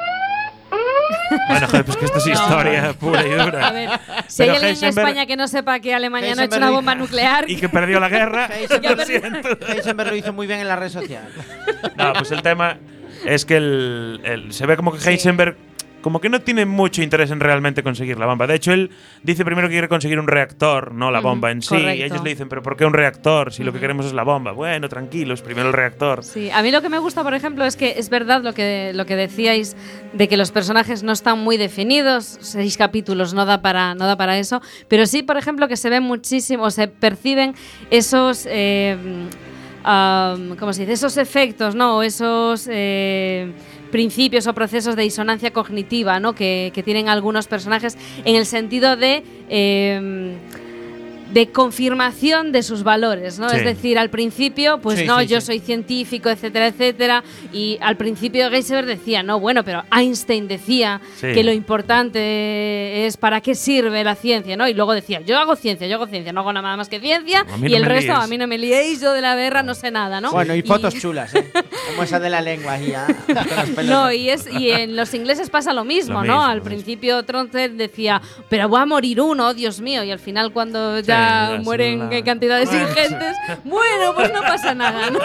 Bueno, 1.49 1.67
joder, 1.67 1.85
pues 1.85 1.97
que 1.97 2.05
esto 2.07 2.19
es 2.19 2.27
No. 2.27 2.33
historia 2.33 2.93
pura 2.99 3.27
y 3.27 3.31
dura. 3.31 3.67
A 3.69 3.73
ver, 3.73 3.91
si 4.29 4.43
hay 4.43 4.49
alguien 4.51 4.77
en 4.77 4.85
España 4.85 5.27
que 5.27 5.37
no 5.37 5.49
sepa 5.49 5.81
que 5.81 5.95
Alemania 5.95 6.35
no 6.35 6.43
ha 6.43 6.45
hecho 6.45 6.57
una 6.57 6.71
bomba 6.71 6.95
nuclear. 6.95 7.49
Y 7.49 7.57
que 7.57 7.69
perdió 7.69 8.01
la 8.01 8.09
guerra. 8.09 8.47
Heisenberg, 8.55 9.59
Heisenberg 9.69 10.11
lo 10.11 10.17
hizo 10.17 10.33
muy 10.33 10.47
bien 10.47 10.61
en 10.61 10.69
la 10.69 10.77
red 10.77 10.89
social. 10.89 11.29
No, 11.97 12.13
pues 12.15 12.31
el 12.33 12.43
tema 12.43 12.79
es 13.25 13.45
que 13.45 13.57
el, 13.57 14.21
el- 14.25 14.53
se 14.53 14.67
ve 14.67 14.77
como 14.77 14.93
que 14.93 14.99
Heisenberg 15.09 15.57
como 16.01 16.20
que 16.20 16.28
no 16.28 16.40
tiene 16.40 16.66
mucho 16.66 17.03
interés 17.03 17.30
en 17.30 17.40
realmente 17.40 17.82
conseguir 17.82 18.18
la 18.18 18.26
bomba. 18.26 18.46
De 18.46 18.55
hecho, 18.55 18.72
él 18.72 18.90
dice 19.22 19.44
primero 19.44 19.68
que 19.68 19.74
quiere 19.74 19.88
conseguir 19.88 20.18
un 20.18 20.26
reactor, 20.26 20.92
no 20.92 21.11
la 21.11 21.20
bomba 21.20 21.51
en 21.51 21.62
sí. 21.62 21.76
Y 21.76 22.03
ellos 22.03 22.22
le 22.22 22.30
dicen, 22.30 22.48
pero 22.48 22.62
¿por 22.62 22.76
qué 22.76 22.84
un 22.84 22.92
reactor 22.92 23.53
si 23.53 23.64
lo 23.64 23.72
que 23.72 23.80
queremos 23.80 24.07
es 24.07 24.12
la 24.12 24.22
bomba? 24.22 24.53
Bueno, 24.53 24.88
tranquilos, 24.88 25.42
primero 25.42 25.68
el 25.68 25.74
reactor. 25.74 26.24
Sí, 26.24 26.51
a 26.51 26.62
mí 26.62 26.70
lo 26.70 26.82
que 26.82 26.88
me 26.88 26.98
gusta, 26.98 27.22
por 27.22 27.34
ejemplo, 27.34 27.64
es 27.64 27.76
que 27.76 27.94
es 27.98 28.09
verdad 28.09 28.42
lo 28.42 28.53
que, 28.55 28.92
lo 28.94 29.07
que 29.07 29.16
decíais 29.16 29.76
de 30.12 30.28
que 30.28 30.36
los 30.36 30.51
personajes 30.51 31.03
no 31.03 31.12
están 31.12 31.38
muy 31.38 31.57
definidos, 31.57 32.38
seis 32.40 32.76
capítulos 32.76 33.34
no 33.34 33.44
da 33.44 33.62
para, 33.62 33.94
no 33.94 34.07
da 34.07 34.16
para 34.16 34.38
eso, 34.38 34.61
pero 34.88 35.07
sí, 35.07 35.22
por 35.22 35.36
ejemplo, 35.36 35.68
que 35.68 35.76
se 35.76 35.90
ven 35.90 36.03
muchísimo, 36.03 36.70
se 36.70 36.88
perciben 36.88 37.55
esos, 37.90 38.46
eh, 38.51 38.96
¿cómo 39.82 40.72
se 40.72 40.82
dice? 40.82 40.92
Esos 40.92 41.16
efectos, 41.16 41.74
¿no? 41.74 42.03
Esos 42.03 42.68
eh, 42.70 43.53
principios 43.91 44.47
o 44.47 44.55
procesos 44.55 44.97
de 44.97 45.03
disonancia 45.03 45.53
cognitiva, 45.53 46.20
¿no? 46.20 46.34
Que, 46.34 46.70
que 46.74 46.82
tienen 46.82 47.09
algunos 47.09 47.47
personajes 47.47 47.97
en 48.24 48.36
el 48.36 48.47
sentido 48.47 48.97
de... 48.97 49.22
eh, 49.49 50.36
de 51.33 51.51
confirmación 51.51 52.53
de 52.53 52.62
sus 52.62 52.83
valores, 52.83 53.39
¿no? 53.39 53.49
Sí. 53.51 53.57
Es 53.57 53.64
decir, 53.64 53.99
al 53.99 54.11
principio, 54.11 54.78
pues 54.81 54.99
Sí, 55.01 55.05
no, 55.07 55.20
sí, 55.20 55.26
yo 55.28 55.41
sí. 55.41 55.47
soy 55.47 55.61
científico, 55.61 56.28
etcétera, 56.28 56.66
etcétera, 56.68 57.22
y 57.53 57.78
al 57.81 57.97
principio 57.97 58.49
Heisenberg 58.49 58.87
decía, 58.87 59.22
no, 59.22 59.39
bueno, 59.41 59.64
pero 59.64 59.85
Einstein 59.97 60.49
decía 60.49 61.01
Sí. 61.16 61.28
que 61.33 61.45
lo 61.45 61.53
importante 61.53 63.07
es 63.07 63.16
para 63.16 63.41
qué 63.41 63.55
sirve 63.55 64.03
la 64.05 64.14
ciencia, 64.14 64.57
¿no? 64.57 64.68
Y 64.68 64.74
luego 64.74 64.93
decía, 64.93 65.20
yo 65.20 65.39
hago 65.39 65.57
ciencia, 65.57 65.87
yo 65.87 65.97
hago 65.97 66.07
ciencia, 66.07 66.33
no 66.33 66.41
hago 66.41 66.53
nada 66.53 66.76
más 66.76 66.89
que 66.89 67.01
ciencia, 67.01 67.45
mí 67.59 67.68
y 67.68 67.70
no 67.70 67.76
el 67.76 67.83
me 67.83 67.89
resto, 67.89 68.12
líes. 68.12 68.24
a 68.24 68.26
mí 68.26 68.39
no 68.39 68.47
me 68.47 68.59
liéis, 68.59 69.01
yo 69.01 69.12
de 69.12 69.20
la 69.20 69.37
guerra 69.37 69.62
no 69.62 69.74
sé 69.74 69.91
nada, 69.91 70.20
¿no? 70.20 70.33
Bueno, 70.33 70.55
y 70.55 70.62
fotos 70.62 70.95
chulas, 71.01 71.35
¿eh? 71.35 71.51
Como 71.91 72.03
esa 72.03 72.18
de 72.20 72.31
la 72.31 72.41
lengua 72.41 72.74
ah, 72.97 73.07
con 73.26 73.35
las 73.37 73.70
pelotas. 73.70 73.85
No, 73.87 74.12
y, 74.12 74.31
es, 74.31 74.47
y 74.53 74.70
en 74.70 74.97
los 74.97 75.12
ingleses 75.14 75.51
pasa 75.51 75.72
lo 75.72 75.85
mismo, 75.85 76.14
Lo 76.20 76.24
¿no? 76.24 76.33
mismo, 76.39 76.43
al 76.45 76.62
principio 76.62 77.22
Troncer 77.24 77.72
decía, 77.72 78.20
pero 78.49 78.68
va 78.68 78.83
a 78.83 78.87
morir 78.87 79.20
uno, 79.20 79.49
oh, 79.49 79.55
Dios 79.55 79.81
mío, 79.81 80.03
y 80.05 80.11
al 80.11 80.18
final 80.18 80.53
cuando 80.53 80.99
ya 81.01 81.20
mueren 81.62 82.12
en 82.12 82.25
cantidades 82.25 82.68
Bueno, 82.71 82.89
ingentes, 82.89 83.37
bueno, 83.64 84.14
pues 84.14 84.33
no 84.33 84.41
pasa 84.43 84.75
nada, 84.75 85.11
¿no? 85.11 85.18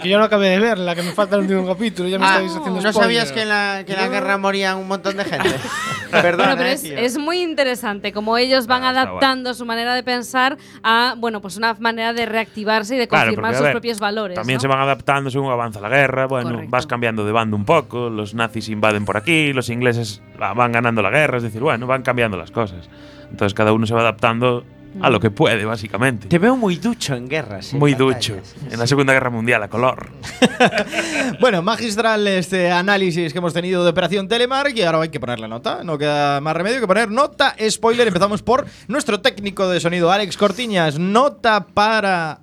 Que 0.00 0.08
yo 0.08 0.18
no 0.18 0.24
acabé 0.24 0.48
de 0.50 0.58
ver, 0.60 0.78
la 0.78 0.94
que 0.94 1.02
me 1.02 1.12
falta 1.12 1.36
el 1.36 1.42
último 1.42 1.66
capítulo. 1.66 2.08
Ya 2.08 2.18
me 2.18 2.24
Ah, 2.26 2.30
estáis 2.34 2.50
haciendo 2.52 2.80
¿No 2.80 2.92
spoiler. 2.92 2.94
sabías 2.94 3.32
que 3.32 3.42
en 3.42 3.48
la, 3.48 3.82
que 3.86 3.92
en 3.94 4.00
la 4.00 4.08
guerra 4.08 4.38
morían 4.38 4.78
un 4.78 4.88
montón 4.88 5.16
de 5.16 5.24
gente? 5.24 5.50
Perdona, 6.10 6.54
Bueno, 6.54 6.56
pero 6.58 6.68
eh, 6.68 6.72
es, 6.72 6.84
es 6.84 7.18
muy 7.18 7.40
interesante 7.40 8.12
como 8.12 8.36
ellos 8.36 8.66
van 8.66 8.84
adaptando 8.84 9.54
su 9.54 9.64
manera 9.64 9.94
de 9.94 10.02
pensar 10.02 10.58
a, 10.82 11.14
bueno, 11.16 11.40
pues 11.40 11.56
una 11.56 11.74
manera 11.80 12.12
de 12.12 12.26
reactivarse 12.26 12.96
y 12.96 12.98
de 12.98 13.08
Claro, 13.08 13.24
confirmar 13.26 13.50
porque, 13.52 13.56
a 13.56 13.58
sus 13.58 13.64
ver, 13.64 13.72
propios 13.72 13.98
valores. 14.00 14.34
También 14.36 14.58
¿no? 14.58 14.60
se 14.60 14.68
van 14.68 14.80
adaptando 14.80 15.30
según 15.30 15.50
avanza 15.50 15.80
la 15.80 15.88
guerra. 15.88 16.26
Bueno, 16.26 16.50
Correcto. 16.50 16.70
vas 16.70 16.86
cambiando 16.86 17.24
de 17.24 17.32
bando 17.32 17.56
un 17.56 17.64
poco. 17.64 18.10
Los 18.10 18.34
nazis 18.34 18.68
invaden 18.68 19.04
por 19.06 19.16
aquí, 19.16 19.52
los 19.54 19.70
ingleses 19.70 20.20
va- 20.40 20.52
van 20.52 20.70
ganando 20.72 21.00
la 21.02 21.10
guerra. 21.10 21.38
Es 21.38 21.44
decir, 21.44 21.62
bueno, 21.62 21.86
van 21.86 22.02
cambiando 22.02 22.36
las 22.36 22.50
cosas. 22.50 22.88
Entonces 23.32 23.54
cada 23.54 23.72
uno 23.72 23.86
se 23.86 23.94
va 23.94 24.00
adaptando 24.02 24.64
a 25.00 25.08
lo 25.08 25.18
que 25.20 25.30
puede, 25.30 25.64
básicamente. 25.64 26.28
Te 26.28 26.38
veo 26.38 26.54
muy 26.54 26.76
ducho 26.76 27.14
en 27.14 27.26
guerras. 27.26 27.72
¿eh? 27.72 27.78
Muy 27.78 27.94
Batallas. 27.94 28.14
ducho. 28.14 28.36
En 28.70 28.78
la 28.78 28.86
Segunda 28.86 29.14
Guerra 29.14 29.30
Mundial, 29.30 29.62
a 29.62 29.68
color. 29.68 30.10
Bueno, 31.40 31.62
magistral 31.62 32.26
este 32.28 32.70
análisis 32.70 33.32
que 33.32 33.38
hemos 33.38 33.54
tenido 33.54 33.82
de 33.84 33.90
Operación 33.90 34.28
Telemark 34.28 34.76
y 34.76 34.82
ahora 34.82 35.00
hay 35.00 35.08
que 35.08 35.18
poner 35.18 35.40
la 35.40 35.48
nota. 35.48 35.82
No 35.82 35.98
queda 35.98 36.40
más 36.40 36.54
remedio 36.54 36.78
que 36.80 36.86
poner 36.86 37.10
nota 37.10 37.56
spoiler. 37.68 38.06
Empezamos 38.06 38.42
por 38.42 38.66
nuestro 38.86 39.20
técnico 39.20 39.68
de 39.68 39.80
sonido, 39.80 40.12
Alex 40.12 40.36
Cortiñas. 40.36 40.98
Nota 40.98 41.66
para. 41.66 42.38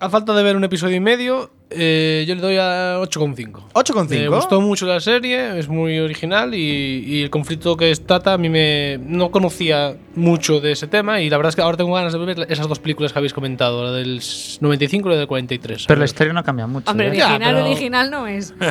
A 0.00 0.10
falta 0.10 0.34
de 0.34 0.42
ver 0.42 0.56
un 0.56 0.64
episodio 0.64 0.96
y 0.96 1.00
medio, 1.00 1.50
eh, 1.74 2.24
yo 2.26 2.34
le 2.34 2.40
doy 2.40 2.56
a 2.56 2.98
8,5. 3.00 3.72
8,5. 3.72 4.08
Me 4.08 4.28
gustó 4.28 4.60
mucho 4.60 4.86
la 4.86 5.00
serie, 5.00 5.58
es 5.58 5.68
muy 5.68 5.98
original 5.98 6.54
y, 6.54 7.04
y 7.06 7.22
el 7.22 7.30
conflicto 7.30 7.76
que 7.76 7.94
trata 7.96 8.34
a 8.34 8.38
mí 8.38 8.48
me 8.48 8.98
no 8.98 9.30
conocía 9.30 9.96
mucho 10.14 10.60
de 10.60 10.72
ese 10.72 10.86
tema 10.86 11.20
y 11.20 11.30
la 11.30 11.36
verdad 11.36 11.50
es 11.50 11.56
que 11.56 11.62
ahora 11.62 11.76
tengo 11.76 11.92
ganas 11.94 12.12
de 12.12 12.18
ver 12.18 12.46
esas 12.48 12.68
dos 12.68 12.78
películas 12.78 13.12
que 13.12 13.18
habéis 13.18 13.32
comentado, 13.32 13.84
la 13.84 13.92
del 13.92 14.20
95 14.60 15.08
y 15.08 15.12
la 15.12 15.18
del 15.18 15.26
43. 15.26 15.86
Pero 15.86 15.98
la 15.98 16.04
historia 16.04 16.32
no 16.32 16.44
cambia 16.44 16.66
mucho. 16.66 16.90
Hombre, 16.90 17.06
¿eh? 17.06 17.10
original, 17.10 17.56
original 17.56 18.10
no 18.10 18.26
es. 18.26 18.54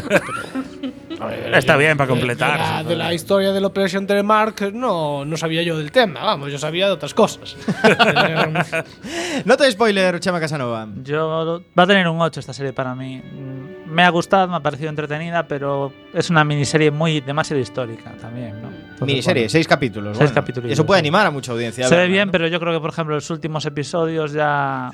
Está 1.54 1.78
bien 1.78 1.98
para 1.98 2.08
completar. 2.10 2.52
De 2.52 2.58
la, 2.58 2.84
de 2.84 2.96
la 2.96 3.14
historia 3.14 3.52
de 3.52 3.62
la 3.62 3.68
Operación 3.68 4.08
Telemark 4.08 4.74
no, 4.74 5.24
no 5.26 5.38
sabía 5.38 5.62
yo 5.62 5.78
del 5.78 5.92
tema, 5.92 6.24
vamos, 6.24 6.52
yo 6.52 6.58
sabía 6.58 6.88
de 6.88 6.94
otras 6.94 7.14
cosas. 7.14 7.56
Nota 9.46 9.64
de 9.64 9.72
spoiler, 9.72 10.20
Chema 10.20 10.40
Casanova. 10.40 10.88
Yo 11.04 11.62
va 11.78 11.84
a 11.84 11.88
tener 11.88 12.08
un 12.08 12.20
8 12.20 12.40
esta 12.40 12.54
serie 12.54 12.74
para 12.74 12.91
mí. 12.96 13.18
Mm, 13.22 13.92
Me 13.94 14.04
ha 14.04 14.10
gustado, 14.10 14.48
me 14.48 14.56
ha 14.56 14.60
parecido 14.62 14.90
entretenida, 14.90 15.48
pero 15.48 15.92
es 16.14 16.30
una 16.30 16.44
miniserie 16.44 16.92
muy 16.92 17.20
demasiado 17.22 17.62
histórica 17.62 18.12
también, 18.22 18.62
¿no? 18.62 18.70
Entonces, 18.70 19.02
Miniserie, 19.08 19.44
bueno, 19.44 19.50
seis 19.50 19.68
capítulos. 19.68 20.18
Seis 20.18 20.30
bueno. 20.30 20.42
capítulos. 20.42 20.72
Eso 20.72 20.86
puede 20.86 21.00
animar 21.00 21.26
a 21.28 21.32
mucha 21.32 21.52
audiencia. 21.52 21.86
a 21.86 21.90
Se 21.90 21.96
ve 21.96 22.08
bien, 22.08 22.28
¿no? 22.28 22.32
pero 22.32 22.48
yo 22.48 22.60
creo 22.60 22.74
que, 22.74 22.80
por 22.80 22.92
ejemplo, 22.92 23.16
los 23.16 23.30
últimos 23.30 23.66
episodios 23.66 24.32
ya 24.34 24.92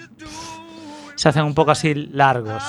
se 1.16 1.30
hacen 1.30 1.44
un 1.44 1.54
poco 1.54 1.72
así 1.72 1.94
largos. 1.94 2.64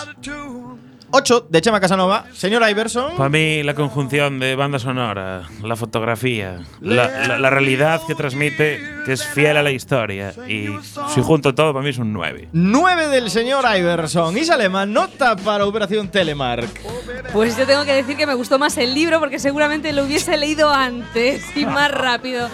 8 1.11 1.47
de 1.49 1.61
Chema 1.63 1.81
Casanova. 1.81 2.27
Señor 2.35 2.63
Iverson. 2.69 3.17
Para 3.17 3.29
mí, 3.31 3.63
la 3.63 3.75
conjunción 3.75 4.39
de 4.39 4.55
banda 4.57 4.79
sonora, 4.79 5.43
la 5.63 5.77
fotografía, 5.77 6.61
la, 6.81 7.27
la- 7.27 7.39
la 7.39 7.51
realidad 7.51 8.01
que 8.07 8.15
transmite, 8.15 8.81
que 9.07 9.13
es 9.15 9.25
fiel 9.25 9.57
a 9.57 9.63
la 9.63 9.71
historia. 9.71 10.33
Y 10.47 10.69
si 11.15 11.23
junto 11.23 11.55
todo, 11.55 11.73
para 11.73 11.83
mí 11.83 11.91
es 11.91 11.99
un 11.99 12.13
9. 12.13 12.49
9 12.53 13.09
del 13.09 13.31
señor 13.31 13.65
Iverson. 13.77 14.37
Y 14.37 14.45
Salema, 14.45 14.85
nota 14.87 15.35
para 15.37 15.65
Operación 15.65 16.09
Telemark. 16.09 16.69
Pues 17.33 17.57
yo 17.57 17.67
tengo 17.67 17.85
que 17.85 17.93
decir 17.95 18.17
que 18.17 18.27
me 18.27 18.35
gustó 18.35 18.59
más 18.59 18.77
el 18.79 18.95
libro 18.95 19.19
porque 19.19 19.39
seguramente 19.39 19.93
lo 19.93 20.05
hubiese 20.05 20.37
leído 20.37 20.71
antes 20.71 21.43
y 21.57 21.65
más 21.67 21.91
rápido. 21.91 22.49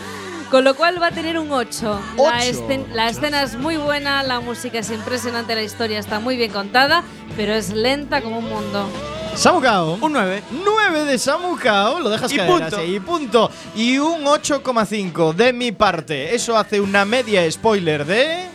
Con 0.55 0.63
lo 0.63 0.77
cual 0.77 1.03
va 1.03 1.09
a 1.09 1.11
tener 1.11 1.37
un 1.37 1.51
8. 1.51 2.01
La, 2.17 2.23
Ocho. 2.23 2.37
escen- 2.39 2.87
la 2.93 3.09
escena 3.09 3.43
es 3.43 3.57
muy 3.57 3.77
buena, 3.77 4.23
la 4.23 4.39
música 4.39 4.79
es 4.79 4.89
impresionante, 4.93 5.53
la 5.57 5.63
historia 5.65 5.99
está 5.99 6.21
muy 6.21 6.37
bien 6.37 6.53
contada, 6.53 7.03
pero 7.37 7.55
es 7.55 7.71
lenta 7.71 8.23
como 8.23 8.39
un 8.39 8.49
mundo. 8.49 8.89
Samukao. 9.35 9.99
Un 10.01 10.13
9. 10.13 10.45
9 10.65 11.05
de 11.07 11.19
Samukao. 11.19 11.99
Lo 11.99 12.09
dejas 12.09 12.31
Y 12.31 12.37
caer 12.37 12.49
punto. 12.49 12.77
así, 12.77 12.83
Y 12.95 13.01
punto. 13.01 13.51
Y 13.75 13.99
un 13.99 14.25
8,5 14.29 15.33
de 15.35 15.53
mi 15.53 15.73
parte. 15.73 16.33
Eso 16.37 16.57
hace 16.57 16.81
una 16.81 17.05
media 17.05 17.51
spoiler 17.51 18.05
de. 18.07 18.54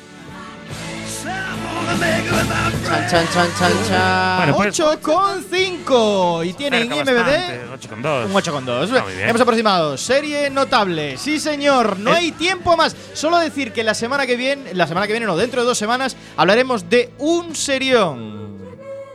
Chan, 1.90 3.08
chan, 3.10 3.28
chan, 3.34 3.50
chan, 3.58 3.72
chan. 3.88 4.38
Bueno, 4.38 4.56
pues- 4.56 4.80
8,5. 4.80 6.44
Y 6.44 6.54
tiene 6.54 6.82
en 6.82 6.90
Cerca 6.90 6.96
IMBD. 7.12 7.16
bastante, 7.16 7.60
8,2. 7.74 8.26
Un 8.26 8.32
8,2. 8.36 8.84
Está 8.90 9.04
muy 9.04 9.14
bien. 9.14 9.30
Hemos 9.30 9.42
aproximado. 9.42 9.98
Serie 9.98 10.50
notable. 10.50 11.18
Sí, 11.18 11.40
señor. 11.40 11.98
No 12.00 12.12
Eh. 12.14 12.18
hay 12.18 12.32
tiempo 12.32 12.76
más. 12.78 12.96
Solo 13.14 13.38
decir 13.40 13.72
que 13.74 13.84
la 13.84 13.94
semana 13.96 14.28
que 14.28 14.36
viene, 14.36 14.74
la 14.74 14.86
semana 14.88 15.08
que 15.08 15.14
viene, 15.14 15.26
no, 15.26 15.36
dentro 15.36 15.62
de 15.62 15.68
dos 15.68 15.78
semanas, 15.78 16.16
hablaremos 16.38 16.90
de 16.90 17.12
un 17.18 17.56
serión. 17.56 18.49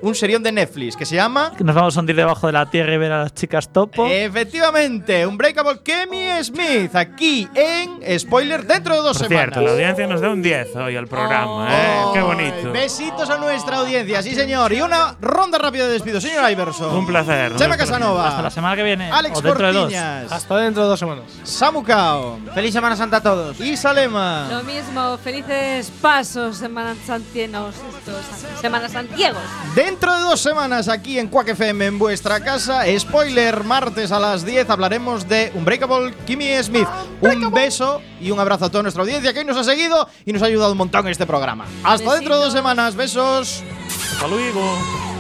Un 0.05 0.15
serión 0.15 0.43
de 0.43 0.53
Netflix 0.53 0.97
que 0.97 1.07
se 1.07 1.17
llama. 1.17 1.53
Nos 1.59 1.75
vamos 1.75 1.97
a 1.97 2.01
hundir 2.01 2.15
debajo 2.15 2.47
de 2.47 2.53
la 2.53 2.67
tierra 2.69 2.93
y 2.93 2.99
ver 2.99 3.11
a 3.11 3.23
las 3.23 3.33
chicas 3.33 3.73
topo. 3.73 4.07
Efectivamente, 4.07 5.27
un 5.27 5.39
Breakable 5.39 5.81
Kemi 5.83 6.27
Smith 6.45 6.95
aquí 6.95 7.49
en 7.55 8.19
Spoiler 8.19 8.67
dentro 8.67 8.95
de 8.97 9.01
dos 9.01 9.17
Por 9.17 9.29
semanas. 9.29 9.55
cierto, 9.55 9.61
la 9.63 9.71
audiencia 9.73 10.07
nos 10.07 10.21
da 10.21 10.29
un 10.29 10.43
10 10.43 10.77
hoy 10.77 10.97
al 10.97 11.07
programa, 11.07 11.69
¿eh? 11.71 12.03
Qué 12.13 12.21
bonito. 12.21 12.71
Besitos 12.71 13.31
a 13.31 13.39
nuestra 13.39 13.79
audiencia, 13.79 14.23
sí 14.23 14.35
señor. 14.35 14.75
Y 14.75 14.83
una 14.83 15.17
ronda 15.23 15.57
rápida 15.57 15.87
de 15.87 15.95
despido, 15.95 16.21
señor 16.21 16.51
Iverson. 16.51 16.95
Un 16.95 17.07
placer. 17.07 17.57
Chema 17.57 17.79
Casanova. 17.79 18.29
Hasta 18.29 18.43
la 18.43 18.51
semana 18.51 18.77
que 18.77 18.83
viene. 18.83 19.11
Alex 19.11 19.39
o 19.39 19.41
dentro 19.41 19.67
de 19.67 19.73
dos. 19.73 19.83
Cortiñas. 19.85 20.31
Hasta 20.31 20.57
dentro 20.59 20.83
de 20.83 20.89
dos 20.91 20.99
semanas. 20.99 21.25
Samukao. 21.45 22.41
Feliz 22.55 22.75
Semana 22.75 22.95
Santa 22.95 23.17
a 23.17 23.23
todos. 23.23 23.59
Y 23.59 23.75
Salema. 23.75 24.49
Lo 24.51 24.63
mismo, 24.65 25.17
felices 25.17 25.91
pasos, 26.03 26.59
Semana 26.59 26.95
Santiago, 27.07 27.71
Semana 28.61 28.87
Santiago. 28.91 29.39
Dentro 29.75 29.94
Dentro 29.95 30.13
de 30.13 30.23
dos 30.23 30.41
semanas 30.41 30.89
aquí 30.89 31.21
en 31.21 31.29
Quack 31.29 31.51
FM 31.51 31.87
en 31.87 31.99
vuestra 32.01 32.41
casa, 32.43 32.83
spoiler, 32.99 33.63
martes 33.63 34.11
a 34.11 34.19
las 34.19 34.45
10 34.45 34.69
hablaremos 34.69 35.29
de 35.29 35.53
Unbreakable 35.55 36.13
Kimmy 36.27 36.61
Smith. 36.65 36.89
Un 37.21 37.53
beso 37.53 38.03
y 38.21 38.33
un 38.33 38.41
abrazo 38.41 38.65
a 38.65 38.71
toda 38.71 38.83
nuestra 38.83 39.05
audiencia 39.05 39.33
que 39.33 39.39
hoy 39.39 39.45
nos 39.45 39.57
ha 39.57 39.63
seguido 39.63 40.09
y 40.27 40.33
nos 40.33 40.43
ha 40.43 40.47
ayudado 40.47 40.73
un 40.73 40.79
montón 40.79 41.07
en 41.07 41.13
este 41.13 41.27
programa. 41.27 41.67
Hasta 41.85 42.13
dentro 42.13 42.37
de 42.37 42.45
dos 42.45 42.53
semanas, 42.53 42.97
besos. 42.97 43.63
Hasta 44.15 44.27
luego. 44.27 45.14